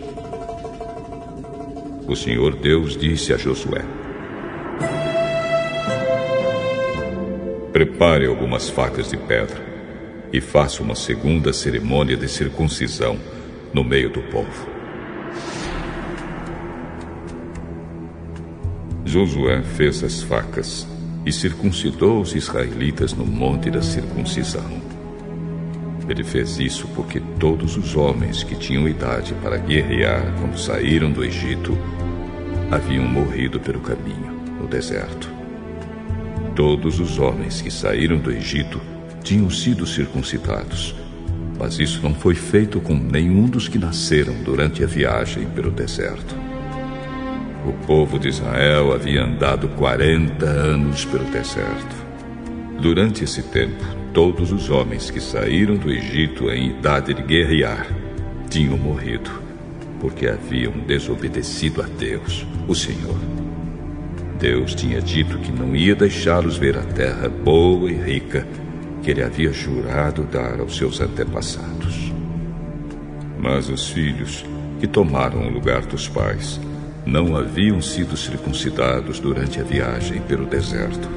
O 2.08 2.16
Senhor 2.16 2.56
Deus 2.56 2.96
disse 2.96 3.34
a 3.34 3.36
Josué: 3.36 3.84
Prepare 7.70 8.24
algumas 8.24 8.70
facas 8.70 9.10
de 9.10 9.18
pedra 9.18 9.60
e 10.32 10.40
faça 10.40 10.82
uma 10.82 10.94
segunda 10.94 11.52
cerimônia 11.52 12.16
de 12.16 12.28
circuncisão 12.28 13.18
no 13.74 13.84
meio 13.84 14.08
do 14.08 14.22
povo. 14.22 14.70
Josué 19.04 19.62
fez 19.62 20.02
as 20.02 20.22
facas 20.22 20.86
e 21.24 21.32
circuncidou 21.32 22.20
os 22.20 22.34
israelitas 22.34 23.12
no 23.12 23.24
monte 23.24 23.70
da 23.70 23.82
circuncisão. 23.82 24.82
Ele 26.08 26.24
fez 26.24 26.58
isso 26.58 26.88
porque 26.94 27.20
todos 27.38 27.76
os 27.76 27.96
homens 27.96 28.42
que 28.42 28.56
tinham 28.56 28.88
idade 28.88 29.34
para 29.42 29.56
guerrear 29.56 30.34
quando 30.40 30.58
saíram 30.58 31.10
do 31.10 31.24
Egito 31.24 31.78
haviam 32.70 33.06
morrido 33.06 33.60
pelo 33.60 33.80
caminho, 33.80 34.32
no 34.60 34.66
deserto. 34.66 35.30
Todos 36.56 36.98
os 36.98 37.18
homens 37.18 37.62
que 37.62 37.70
saíram 37.70 38.18
do 38.18 38.30
Egito 38.30 38.80
tinham 39.22 39.48
sido 39.48 39.86
circuncidados, 39.86 40.94
mas 41.58 41.78
isso 41.78 42.00
não 42.02 42.14
foi 42.14 42.34
feito 42.34 42.80
com 42.80 42.94
nenhum 42.94 43.46
dos 43.46 43.68
que 43.68 43.78
nasceram 43.78 44.34
durante 44.42 44.82
a 44.82 44.86
viagem 44.86 45.46
pelo 45.46 45.70
deserto. 45.70 46.34
O 47.64 47.72
povo 47.86 48.18
de 48.18 48.28
Israel 48.28 48.92
havia 48.92 49.24
andado 49.24 49.68
40 49.68 50.44
anos 50.44 51.04
pelo 51.04 51.24
deserto. 51.26 51.94
Durante 52.80 53.22
esse 53.22 53.40
tempo, 53.40 53.84
todos 54.12 54.50
os 54.50 54.68
homens 54.68 55.10
que 55.10 55.20
saíram 55.20 55.76
do 55.76 55.88
Egito 55.88 56.50
em 56.50 56.70
idade 56.70 57.14
de 57.14 57.22
guerrear 57.22 57.86
tinham 58.50 58.76
morrido, 58.76 59.30
porque 60.00 60.26
haviam 60.26 60.72
desobedecido 60.72 61.82
a 61.82 61.86
Deus, 61.86 62.44
o 62.66 62.74
Senhor. 62.74 63.16
Deus 64.40 64.74
tinha 64.74 65.00
dito 65.00 65.38
que 65.38 65.52
não 65.52 65.76
ia 65.76 65.94
deixá-los 65.94 66.56
ver 66.56 66.76
a 66.76 66.82
terra 66.82 67.28
boa 67.28 67.88
e 67.88 67.94
rica 67.94 68.44
que 69.04 69.12
ele 69.12 69.22
havia 69.22 69.52
jurado 69.52 70.24
dar 70.24 70.58
aos 70.58 70.76
seus 70.76 71.00
antepassados. 71.00 72.12
Mas 73.38 73.68
os 73.68 73.88
filhos 73.88 74.44
que 74.80 74.88
tomaram 74.88 75.46
o 75.46 75.50
lugar 75.50 75.82
dos 75.86 76.08
pais 76.08 76.60
não 77.04 77.36
haviam 77.36 77.80
sido 77.80 78.16
circuncidados 78.16 79.18
durante 79.18 79.60
a 79.60 79.64
viagem 79.64 80.20
pelo 80.22 80.46
deserto. 80.46 81.08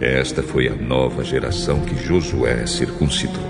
Esta 0.00 0.42
foi 0.42 0.68
a 0.68 0.74
nova 0.74 1.22
geração 1.22 1.80
que 1.80 1.96
Josué 1.96 2.66
circuncidou. 2.66 3.44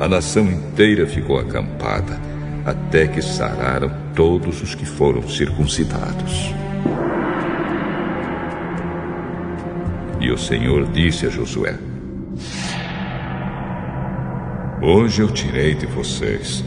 A 0.00 0.08
nação 0.08 0.46
inteira 0.46 1.06
ficou 1.06 1.38
acampada 1.38 2.18
até 2.64 3.06
que 3.06 3.22
sararam 3.22 3.90
todos 4.14 4.60
os 4.60 4.74
que 4.74 4.84
foram 4.84 5.28
circuncidados. 5.28 6.52
E 10.20 10.30
o 10.30 10.36
Senhor 10.36 10.86
disse 10.90 11.26
a 11.26 11.30
Josué: 11.30 11.78
Hoje 14.82 15.22
eu 15.22 15.28
tirei 15.30 15.74
de 15.74 15.86
vocês 15.86 16.64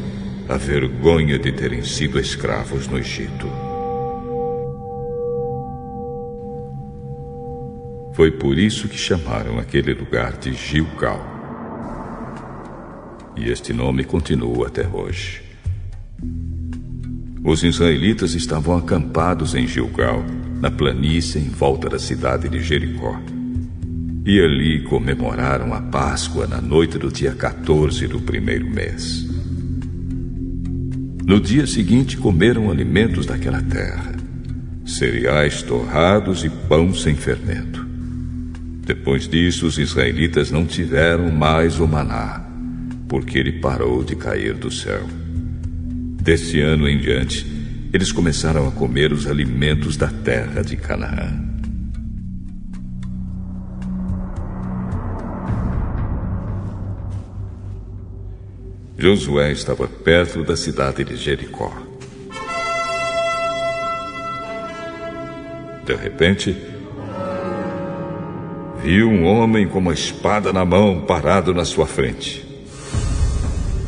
a 0.47 0.57
vergonha 0.57 1.39
de 1.39 1.51
terem 1.51 1.83
sido 1.83 2.19
escravos 2.19 2.87
no 2.87 2.97
Egito. 2.97 3.47
Foi 8.13 8.29
por 8.29 8.57
isso 8.57 8.87
que 8.87 8.97
chamaram 8.97 9.57
aquele 9.57 9.93
lugar 9.93 10.33
de 10.33 10.53
Gilgal. 10.53 11.19
E 13.35 13.49
este 13.49 13.73
nome 13.73 14.03
continua 14.03 14.67
até 14.67 14.87
hoje. 14.87 15.41
Os 17.43 17.63
israelitas 17.63 18.35
estavam 18.35 18.77
acampados 18.77 19.55
em 19.55 19.67
Gilgal, 19.67 20.23
na 20.61 20.69
planície 20.69 21.39
em 21.39 21.49
volta 21.49 21.89
da 21.89 21.99
cidade 21.99 22.47
de 22.47 22.61
Jericó. 22.61 23.19
E 24.25 24.39
ali 24.39 24.83
comemoraram 24.83 25.73
a 25.73 25.81
Páscoa 25.81 26.47
na 26.47 26.61
noite 26.61 26.97
do 26.97 27.11
dia 27.11 27.33
14 27.33 28.07
do 28.07 28.21
primeiro 28.21 28.69
mês. 28.69 29.22
No 31.25 31.39
dia 31.39 31.65
seguinte, 31.65 32.17
comeram 32.17 32.69
alimentos 32.69 33.25
daquela 33.25 33.61
terra, 33.61 34.13
cereais 34.85 35.61
torrados 35.61 36.43
e 36.43 36.49
pão 36.49 36.93
sem 36.93 37.15
fermento. 37.15 37.85
Depois 38.85 39.25
disso, 39.25 39.65
os 39.65 39.77
israelitas 39.77 40.51
não 40.51 40.65
tiveram 40.65 41.31
mais 41.31 41.79
o 41.79 41.87
maná, 41.87 42.45
porque 43.07 43.39
ele 43.39 43.53
parou 43.53 44.03
de 44.03 44.17
cair 44.17 44.53
do 44.53 44.69
céu. 44.69 45.07
Desse 46.21 46.59
ano 46.59 46.89
em 46.89 46.97
diante, 46.97 47.47
eles 47.93 48.11
começaram 48.11 48.67
a 48.67 48.71
comer 48.71 49.13
os 49.13 49.25
alimentos 49.25 49.95
da 49.95 50.09
terra 50.09 50.61
de 50.61 50.75
Canaã. 50.75 51.52
Josué 59.03 59.51
estava 59.51 59.85
perto 59.85 60.45
da 60.45 60.55
cidade 60.55 61.03
de 61.03 61.17
Jericó. 61.17 61.73
De 65.85 65.93
repente, 65.93 66.55
viu 68.81 69.09
um 69.09 69.25
homem 69.25 69.67
com 69.67 69.79
uma 69.79 69.91
espada 69.91 70.53
na 70.53 70.63
mão 70.63 71.01
parado 71.01 71.53
na 71.53 71.65
sua 71.65 71.85
frente. 71.85 72.45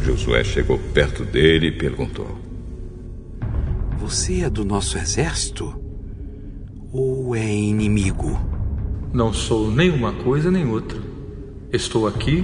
Josué 0.03 0.43
chegou 0.43 0.77
perto 0.93 1.23
dele 1.23 1.67
e 1.67 1.71
perguntou: 1.71 2.37
Você 3.97 4.41
é 4.41 4.49
do 4.49 4.65
nosso 4.65 4.97
exército? 4.97 5.81
Ou 6.91 7.33
é 7.33 7.55
inimigo? 7.55 8.37
Não 9.13 9.31
sou 9.31 9.71
nem 9.71 9.89
uma 9.89 10.11
coisa 10.11 10.51
nem 10.51 10.67
outra. 10.67 10.99
Estou 11.71 12.05
aqui 12.05 12.43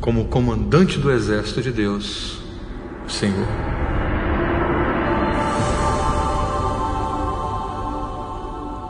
como 0.00 0.26
comandante 0.26 0.98
do 0.98 1.10
exército 1.10 1.62
de 1.62 1.72
Deus, 1.72 2.40
Senhor. 3.08 3.46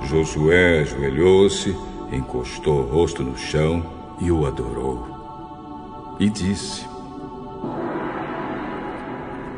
Josué 0.05 0.81
ajoelhou-se, 0.81 1.77
encostou 2.13 2.81
o 2.81 2.87
rosto 2.87 3.23
no 3.23 3.37
chão 3.37 3.85
e 4.21 4.31
o 4.31 4.47
adorou. 4.47 6.17
E 6.19 6.31
disse: 6.31 6.87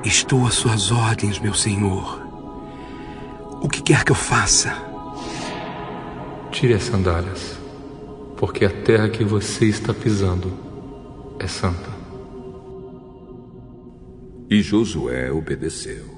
Estou 0.05 0.47
às 0.47 0.55
suas 0.55 0.91
ordens, 0.91 1.39
meu 1.39 1.55
senhor. 1.55 2.23
O 3.61 3.69
que 3.69 3.83
quer 3.83 4.05
que 4.05 4.13
eu 4.13 4.17
faça? 4.17 4.75
Tire 6.51 6.75
as 6.75 6.85
sandálias, 6.85 7.59
porque 8.37 8.65
a 8.65 8.71
terra 8.71 9.09
que 9.09 9.23
você 9.23 9.67
está 9.67 9.93
pisando 9.93 10.68
é 11.39 11.47
santa. 11.47 11.91
E 14.51 14.63
Josué 14.63 15.31
obedeceu. 15.31 16.18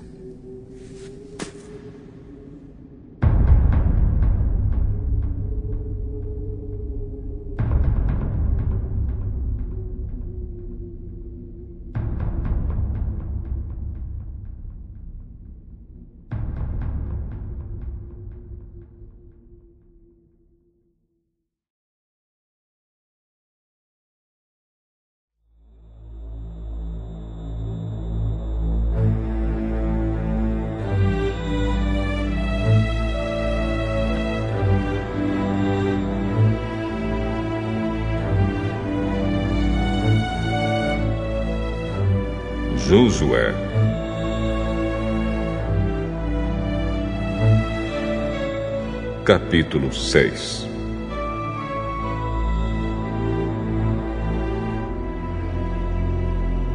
Capítulo 49.51 49.93
6 49.93 50.64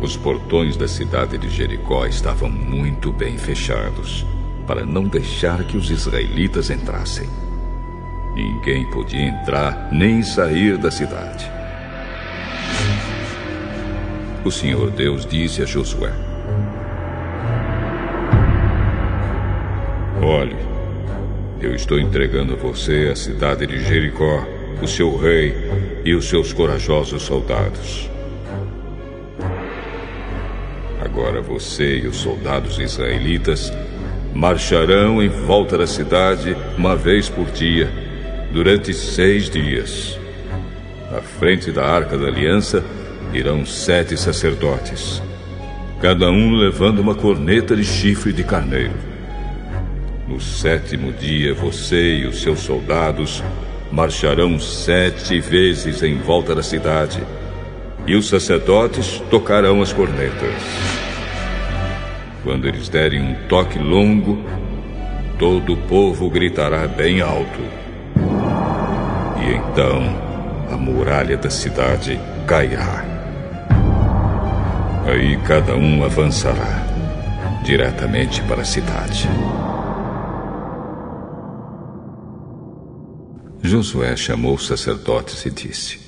Os 0.02 0.18
portões 0.18 0.76
da 0.76 0.86
cidade 0.86 1.38
de 1.38 1.48
Jericó 1.48 2.06
estavam 2.06 2.50
muito 2.50 3.14
bem 3.14 3.38
fechados, 3.38 4.26
para 4.68 4.86
não 4.86 5.06
deixar 5.06 5.64
que 5.64 5.78
os 5.78 5.90
israelitas 5.90 6.70
entrassem. 6.70 7.30
Ninguém 8.36 8.86
podia 8.92 9.22
entrar 9.22 9.88
nem 9.94 10.22
sair 10.22 10.78
da 10.78 10.92
cidade 10.92 11.50
o 14.44 14.52
Senhor 14.52 14.92
Deus 14.92 15.26
disse 15.26 15.64
a 15.64 15.66
Josué: 15.66 16.12
Olhe, 20.22 20.75
eu 21.62 21.74
estou 21.74 22.00
entregando 22.00 22.54
a 22.54 22.58
você 22.58 23.10
a 23.12 23.16
cidade 23.16 23.66
de 23.66 23.84
Jericó, 23.84 24.46
o 24.82 24.88
seu 24.88 25.16
rei 25.16 25.56
e 26.04 26.14
os 26.14 26.28
seus 26.28 26.52
corajosos 26.52 27.24
soldados. 27.24 28.10
Agora 31.02 31.42
você 31.42 32.00
e 32.00 32.08
os 32.08 32.18
soldados 32.18 32.78
israelitas 32.78 33.72
marcharão 34.34 35.24
em 35.24 35.30
volta 35.30 35.78
da 35.78 35.88
cidade 35.88 36.56
uma 36.78 36.96
vez 36.96 37.30
por 37.30 37.50
dia, 37.52 37.90
durante 38.52 38.94
seis 38.94 39.50
dias. 39.50 40.20
Na 41.10 41.22
frente 41.22 41.72
da 41.72 41.86
arca 41.86 42.18
da 42.18 42.28
aliança, 42.28 42.84
irão 43.34 43.66
sete 43.66 44.18
sacerdotes, 44.18 45.22
cada 46.02 46.30
um 46.30 46.56
levando 46.56 47.00
uma 47.00 47.16
corneta 47.16 47.76
de 47.76 47.86
chifre 47.86 48.34
de 48.34 48.44
carneiro. 48.44 49.15
No 50.28 50.42
sétimo 50.42 51.14
dia, 51.14 51.54
você 51.54 52.16
e 52.18 52.26
os 52.26 52.42
seus 52.42 52.62
soldados 52.62 53.44
marcharão 53.92 54.60
sete 54.60 55.40
vezes 55.40 56.02
em 56.02 56.18
volta 56.18 56.56
da 56.56 56.64
cidade, 56.64 57.24
e 58.08 58.16
os 58.16 58.28
sacerdotes 58.28 59.22
tocarão 59.30 59.84
as 59.84 59.94
cornetas. 59.94 60.54
Quando 62.44 62.68
eles 62.68 62.90
derem 62.90 63.22
um 63.22 63.36
toque 63.48 63.78
longo, 63.78 64.44
todo 65.38 65.74
o 65.74 65.78
povo 65.78 66.28
gritará 66.30 66.88
bem 66.88 67.22
alto. 67.22 67.62
E 69.42 69.54
então 69.54 70.04
a 70.72 70.76
muralha 70.76 71.38
da 71.38 71.52
cidade 71.52 72.20
cairá. 72.48 73.06
Aí 75.06 75.38
cada 75.46 75.76
um 75.76 76.04
avançará 76.04 76.84
diretamente 77.64 78.42
para 78.44 78.62
a 78.62 78.66
cidade. 78.66 79.30
Josué 83.66 84.16
chamou 84.16 84.56
os 84.56 84.68
sacerdotes 84.68 85.46
e 85.46 85.50
disse: 85.50 86.00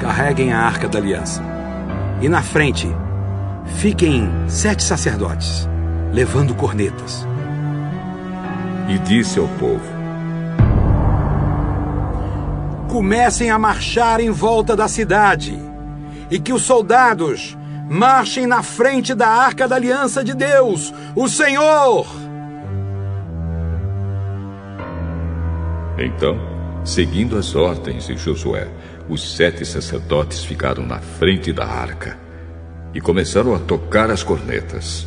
Carreguem 0.00 0.52
a 0.52 0.60
arca 0.60 0.88
da 0.88 0.98
aliança. 0.98 1.42
E 2.20 2.28
na 2.28 2.42
frente, 2.42 2.88
fiquem 3.78 4.30
sete 4.48 4.82
sacerdotes, 4.82 5.68
levando 6.12 6.54
cornetas. 6.54 7.26
E 8.88 8.98
disse 8.98 9.38
ao 9.38 9.48
povo: 9.48 9.84
Comecem 12.88 13.50
a 13.50 13.58
marchar 13.58 14.20
em 14.20 14.30
volta 14.30 14.74
da 14.74 14.88
cidade, 14.88 15.58
e 16.30 16.38
que 16.38 16.52
os 16.52 16.62
soldados 16.62 17.56
marchem 17.88 18.46
na 18.46 18.62
frente 18.62 19.14
da 19.14 19.28
arca 19.28 19.68
da 19.68 19.76
aliança 19.76 20.24
de 20.24 20.34
Deus, 20.34 20.92
o 21.14 21.28
Senhor. 21.28 22.25
Então, 25.98 26.38
seguindo 26.84 27.38
as 27.38 27.54
ordens 27.54 28.06
de 28.06 28.16
Josué, 28.16 28.68
os 29.08 29.36
sete 29.36 29.64
sacerdotes 29.64 30.44
ficaram 30.44 30.84
na 30.84 30.98
frente 30.98 31.52
da 31.52 31.64
arca 31.64 32.18
e 32.92 33.00
começaram 33.00 33.54
a 33.54 33.58
tocar 33.58 34.10
as 34.10 34.22
cornetas. 34.22 35.06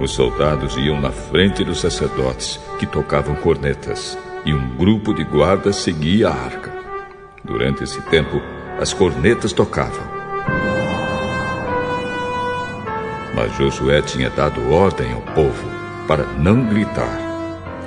Os 0.00 0.12
soldados 0.12 0.76
iam 0.78 0.98
na 0.98 1.10
frente 1.10 1.62
dos 1.62 1.78
sacerdotes, 1.78 2.58
que 2.78 2.86
tocavam 2.86 3.34
cornetas, 3.34 4.16
e 4.46 4.54
um 4.54 4.76
grupo 4.76 5.12
de 5.12 5.22
guardas 5.22 5.76
seguia 5.76 6.30
a 6.30 6.32
arca. 6.32 6.72
Durante 7.44 7.84
esse 7.84 8.00
tempo, 8.02 8.40
as 8.78 8.94
cornetas 8.94 9.52
tocavam. 9.52 10.09
Mas 13.40 13.56
Josué 13.56 14.02
tinha 14.02 14.28
dado 14.28 14.70
ordem 14.70 15.14
ao 15.14 15.22
povo 15.22 15.66
para 16.06 16.24
não 16.34 16.62
gritar, 16.68 17.18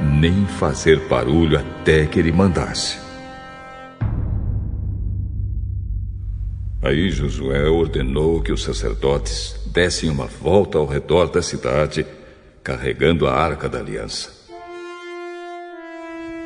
nem 0.01 0.47
fazer 0.47 1.07
barulho 1.07 1.59
até 1.59 2.07
que 2.07 2.17
ele 2.17 2.31
mandasse. 2.31 2.97
Aí 6.81 7.11
Josué 7.11 7.69
ordenou 7.69 8.41
que 8.41 8.51
os 8.51 8.63
sacerdotes 8.63 9.55
dessem 9.67 10.09
uma 10.09 10.25
volta 10.25 10.79
ao 10.79 10.87
redor 10.87 11.27
da 11.27 11.43
cidade, 11.43 12.03
carregando 12.63 13.27
a 13.27 13.35
arca 13.35 13.69
da 13.69 13.77
aliança. 13.77 14.31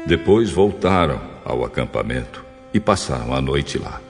Depois 0.06 0.52
voltaram 0.52 1.22
ao 1.46 1.64
acampamento 1.64 2.44
e 2.74 2.80
passaram 2.82 3.34
a 3.34 3.40
noite 3.40 3.78
lá. 3.78 4.02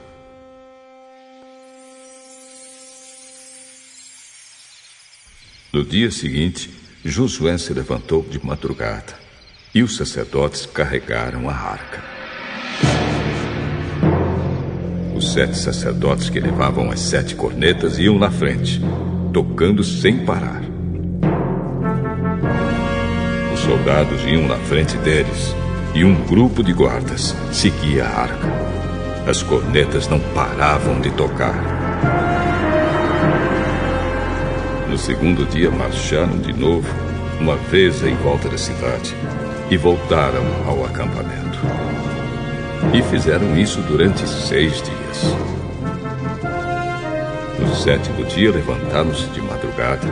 No 5.78 5.84
dia 5.84 6.10
seguinte, 6.10 6.68
Josué 7.04 7.56
se 7.56 7.72
levantou 7.72 8.26
de 8.28 8.44
madrugada 8.44 9.14
e 9.72 9.80
os 9.80 9.96
sacerdotes 9.96 10.66
carregaram 10.66 11.48
a 11.48 11.52
arca. 11.52 12.02
Os 15.14 15.32
sete 15.32 15.56
sacerdotes 15.56 16.30
que 16.30 16.40
levavam 16.40 16.90
as 16.90 16.98
sete 16.98 17.36
cornetas 17.36 17.96
iam 17.96 18.18
na 18.18 18.28
frente, 18.28 18.80
tocando 19.32 19.84
sem 19.84 20.24
parar. 20.24 20.64
Os 23.54 23.60
soldados 23.60 24.24
iam 24.24 24.48
na 24.48 24.56
frente 24.56 24.96
deles 24.96 25.54
e 25.94 26.02
um 26.02 26.26
grupo 26.26 26.64
de 26.64 26.72
guardas 26.72 27.36
seguia 27.52 28.04
a 28.04 28.22
arca. 28.22 28.48
As 29.28 29.44
cornetas 29.44 30.08
não 30.08 30.18
paravam 30.18 31.00
de 31.00 31.12
tocar. 31.12 31.77
No 34.98 35.04
segundo 35.04 35.48
dia, 35.48 35.70
marcharam 35.70 36.36
de 36.38 36.52
novo, 36.52 36.84
uma 37.40 37.54
vez 37.54 38.02
em 38.02 38.16
volta 38.16 38.48
da 38.48 38.58
cidade, 38.58 39.14
e 39.70 39.76
voltaram 39.76 40.42
ao 40.66 40.84
acampamento. 40.84 41.56
E 42.92 43.00
fizeram 43.04 43.56
isso 43.56 43.80
durante 43.82 44.28
seis 44.28 44.82
dias. 44.82 45.36
No 47.60 47.74
sétimo 47.76 48.24
dia, 48.24 48.50
levantaram-se 48.50 49.28
de 49.28 49.40
madrugada 49.40 50.08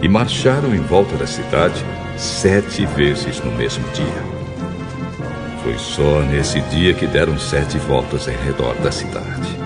e 0.00 0.08
marcharam 0.08 0.72
em 0.72 0.80
volta 0.80 1.16
da 1.16 1.26
cidade 1.26 1.84
sete 2.16 2.86
vezes 2.86 3.40
no 3.40 3.50
mesmo 3.50 3.84
dia. 3.90 4.22
Foi 5.64 5.76
só 5.76 6.20
nesse 6.20 6.60
dia 6.60 6.94
que 6.94 7.08
deram 7.08 7.36
sete 7.36 7.78
voltas 7.78 8.28
em 8.28 8.36
redor 8.46 8.74
da 8.76 8.92
cidade. 8.92 9.58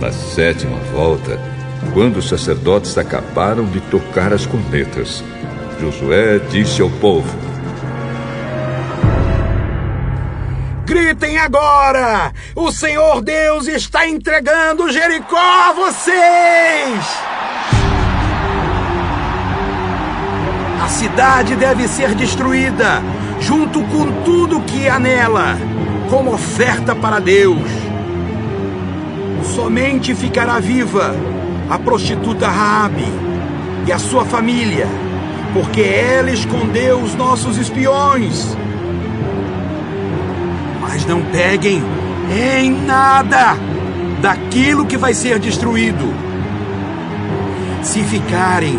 Na 0.00 0.12
sétima 0.12 0.78
volta, 0.92 1.57
quando 1.92 2.18
os 2.18 2.28
sacerdotes 2.28 2.96
acabaram 2.98 3.64
de 3.64 3.80
tocar 3.82 4.32
as 4.32 4.46
cornetas, 4.46 5.22
Josué 5.80 6.38
disse 6.50 6.82
ao 6.82 6.90
povo: 6.90 7.36
Gritem 10.84 11.38
agora! 11.38 12.32
O 12.54 12.72
Senhor 12.72 13.20
Deus 13.22 13.68
está 13.68 14.08
entregando 14.08 14.90
Jericó 14.90 15.36
a 15.36 15.72
vocês! 15.72 17.18
A 20.82 20.88
cidade 20.88 21.54
deve 21.54 21.86
ser 21.86 22.14
destruída, 22.14 23.02
junto 23.40 23.82
com 23.84 24.22
tudo 24.24 24.62
que 24.62 24.88
há 24.88 24.98
nela, 24.98 25.56
como 26.08 26.32
oferta 26.32 26.94
para 26.96 27.20
Deus. 27.20 27.68
Somente 29.54 30.14
ficará 30.14 30.58
viva 30.58 31.14
a 31.70 31.78
prostituta 31.78 32.48
Raabe 32.48 33.04
e 33.86 33.92
a 33.92 33.98
sua 33.98 34.24
família, 34.24 34.86
porque 35.52 35.80
ela 35.80 36.30
escondeu 36.30 36.98
os 37.00 37.14
nossos 37.14 37.58
espiões. 37.58 38.56
Mas 40.80 41.04
não 41.06 41.22
peguem 41.22 41.82
em 42.30 42.70
nada 42.70 43.56
daquilo 44.20 44.86
que 44.86 44.96
vai 44.96 45.14
ser 45.14 45.38
destruído. 45.38 46.12
Se 47.82 48.02
ficarem 48.02 48.78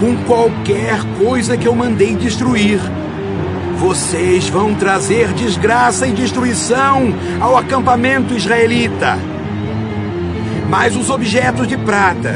com 0.00 0.16
qualquer 0.24 1.00
coisa 1.18 1.56
que 1.56 1.66
eu 1.66 1.74
mandei 1.74 2.14
destruir, 2.14 2.80
vocês 3.76 4.48
vão 4.48 4.74
trazer 4.74 5.32
desgraça 5.34 6.06
e 6.06 6.12
destruição 6.12 7.14
ao 7.40 7.56
acampamento 7.56 8.34
israelita. 8.34 9.18
Mas 10.68 10.94
os 10.94 11.08
objetos 11.08 11.66
de 11.66 11.76
prata, 11.78 12.34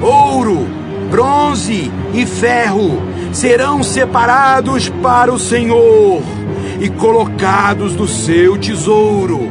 ouro, 0.00 0.68
bronze 1.10 1.90
e 2.14 2.24
ferro 2.24 3.02
serão 3.32 3.82
separados 3.82 4.88
para 4.88 5.32
o 5.32 5.38
Senhor 5.38 6.22
e 6.80 6.88
colocados 6.88 7.94
no 7.96 8.06
seu 8.06 8.56
tesouro. 8.56 9.50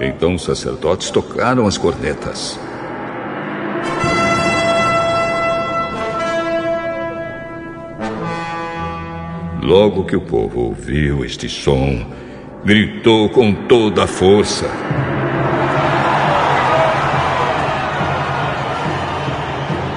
Então 0.00 0.34
os 0.34 0.44
sacerdotes 0.44 1.10
tocaram 1.10 1.66
as 1.66 1.76
cornetas. 1.76 2.58
Logo 9.60 10.04
que 10.04 10.16
o 10.16 10.20
povo 10.20 10.60
ouviu 10.60 11.24
este 11.24 11.48
som, 11.48 12.06
gritou 12.64 13.28
com 13.28 13.52
toda 13.52 14.04
a 14.04 14.06
força. 14.06 14.70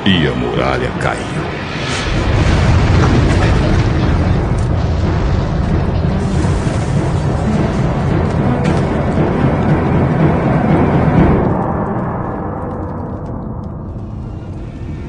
E 0.05 0.27
a 0.27 0.31
muralha 0.31 0.89
caiu. 0.99 1.41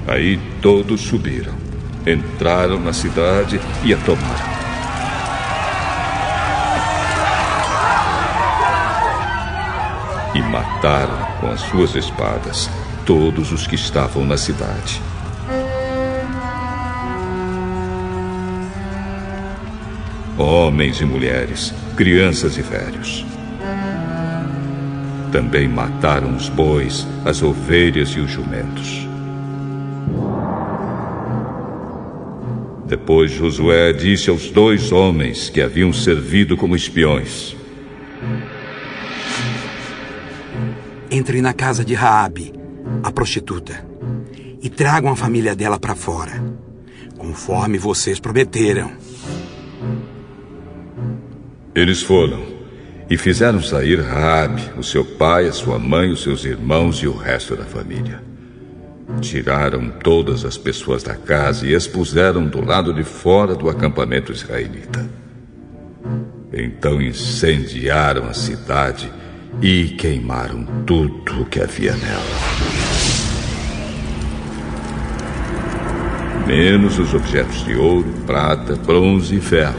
Aí 0.07 0.39
todos 0.61 1.01
subiram, 1.01 1.55
entraram 2.07 2.79
na 2.79 2.93
cidade 2.93 3.59
e 3.83 3.95
a 3.95 3.97
tomaram. 3.97 4.62
Mataram 10.51 11.40
com 11.40 11.51
as 11.51 11.60
suas 11.60 11.94
espadas 11.94 12.69
todos 13.05 13.52
os 13.52 13.66
que 13.66 13.74
estavam 13.74 14.24
na 14.24 14.36
cidade. 14.36 15.01
Homens 20.39 21.01
e 21.01 21.05
mulheres, 21.05 21.74
crianças 21.97 22.56
e 22.56 22.62
velhos. 22.62 23.24
Também 25.31 25.69
mataram 25.69 26.35
os 26.35 26.48
bois, 26.48 27.06
as 27.24 27.43
ovelhas 27.43 28.10
e 28.10 28.20
os 28.20 28.31
jumentos. 28.31 29.06
Depois 32.86 33.31
Josué 33.31 33.93
disse 33.93 34.28
aos 34.28 34.51
dois 34.51 34.93
homens 34.93 35.48
que 35.48 35.62
haviam 35.62 35.93
servido 35.93 36.59
como 36.59 36.77
espiões: 36.77 37.56
Entrem 41.23 41.40
na 41.40 41.53
casa 41.53 41.85
de 41.85 41.94
Raabe, 41.94 42.53
a 43.01 43.12
prostituta, 43.12 43.86
e 44.61 44.69
tragam 44.69 45.12
a 45.12 45.15
família 45.15 45.55
dela 45.55 45.78
para 45.78 45.94
fora, 45.94 46.32
conforme 47.16 47.78
vocês 47.78 48.19
prometeram. 48.19 48.90
Eles 51.73 52.03
foram 52.03 52.43
e 53.09 53.16
fizeram 53.16 53.62
sair 53.62 54.01
Raabe, 54.01 54.73
o 54.77 54.82
seu 54.82 55.05
pai, 55.05 55.47
a 55.47 55.53
sua 55.53 55.78
mãe, 55.78 56.11
os 56.11 56.24
seus 56.24 56.44
irmãos 56.44 56.97
e 56.97 57.07
o 57.07 57.16
resto 57.16 57.55
da 57.55 57.66
família. 57.66 58.20
Tiraram 59.20 59.90
todas 60.03 60.44
as 60.44 60.57
pessoas 60.57 61.05
da 61.05 61.15
casa 61.15 61.65
e 61.65 61.73
expuseram 61.73 62.49
do 62.49 62.61
lado 62.65 62.93
de 62.93 63.05
fora 63.05 63.55
do 63.55 63.70
acampamento 63.70 64.32
israelita. 64.32 65.09
Então 66.53 67.01
incendiaram 67.01 68.24
a 68.24 68.35
cidade 68.35 69.22
e 69.61 69.89
queimaram 69.91 70.65
tudo 70.87 71.43
o 71.43 71.45
que 71.45 71.61
havia 71.61 71.95
nela. 71.97 72.23
Menos 76.47 76.99
os 76.99 77.15
objetos 77.15 77.65
de 77.65 77.74
ouro, 77.74 78.12
prata, 78.27 78.74
bronze 78.74 79.37
e 79.37 79.41
ferro. 79.41 79.79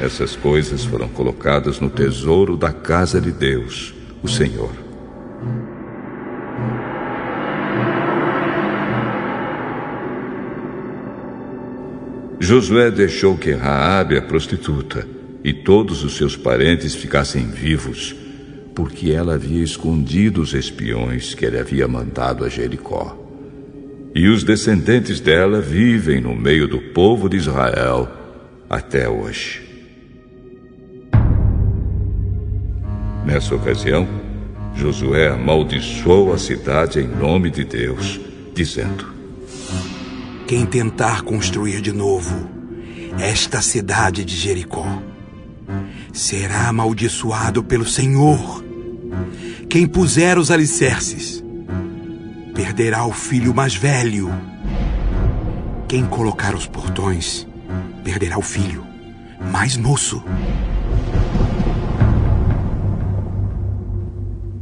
Essas 0.00 0.36
coisas 0.36 0.84
foram 0.84 1.08
colocadas 1.08 1.80
no 1.80 1.90
tesouro 1.90 2.56
da 2.56 2.72
casa 2.72 3.20
de 3.20 3.32
Deus, 3.32 3.92
o 4.22 4.28
Senhor. 4.28 4.70
Josué 12.38 12.90
deixou 12.90 13.36
que 13.36 13.52
Raabe, 13.52 14.16
a 14.16 14.22
prostituta, 14.22 15.06
e 15.44 15.52
todos 15.52 16.02
os 16.02 16.16
seus 16.16 16.36
parentes 16.36 16.94
ficassem 16.94 17.46
vivos, 17.46 18.16
porque 18.80 19.10
ela 19.10 19.34
havia 19.34 19.62
escondido 19.62 20.40
os 20.40 20.54
espiões 20.54 21.34
que 21.34 21.44
ele 21.44 21.58
havia 21.58 21.86
mandado 21.86 22.46
a 22.46 22.48
Jericó. 22.48 23.14
E 24.14 24.26
os 24.26 24.42
descendentes 24.42 25.20
dela 25.20 25.60
vivem 25.60 26.18
no 26.18 26.34
meio 26.34 26.66
do 26.66 26.80
povo 26.80 27.28
de 27.28 27.36
Israel 27.36 28.08
até 28.70 29.06
hoje. 29.06 29.60
Nessa 33.26 33.54
ocasião, 33.54 34.08
Josué 34.74 35.28
amaldiçoou 35.28 36.32
a 36.32 36.38
cidade 36.38 37.00
em 37.00 37.06
nome 37.06 37.50
de 37.50 37.64
Deus, 37.64 38.18
dizendo: 38.54 39.12
quem 40.48 40.64
tentar 40.64 41.20
construir 41.20 41.82
de 41.82 41.92
novo 41.92 42.48
esta 43.20 43.60
cidade 43.60 44.24
de 44.24 44.34
Jericó 44.34 45.02
será 46.14 46.68
amaldiçoado 46.68 47.62
pelo 47.62 47.84
Senhor. 47.84 48.69
Quem 49.68 49.86
puser 49.86 50.38
os 50.38 50.50
alicerces 50.50 51.42
perderá 52.54 53.06
o 53.06 53.12
filho 53.12 53.54
mais 53.54 53.74
velho. 53.74 54.30
Quem 55.88 56.04
colocar 56.06 56.54
os 56.54 56.66
portões 56.66 57.46
perderá 58.04 58.38
o 58.38 58.42
filho 58.42 58.84
mais 59.52 59.76
moço. 59.76 60.22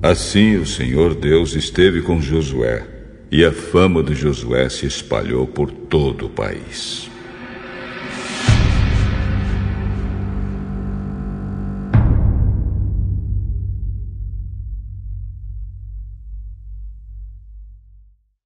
Assim 0.03 0.57
o 0.57 0.67
Senhor 0.67 1.15
Deus 1.15 1.55
esteve 1.55 2.03
com 2.03 2.21
Josué 2.21 2.87
e 3.31 3.45
a 3.45 3.53
fama 3.53 4.03
de 4.03 4.15
Josué 4.15 4.69
se 4.69 4.87
espalhou 4.87 5.47
por 5.47 5.71
todo 5.71 6.27
o 6.27 6.31
país. 6.31 7.11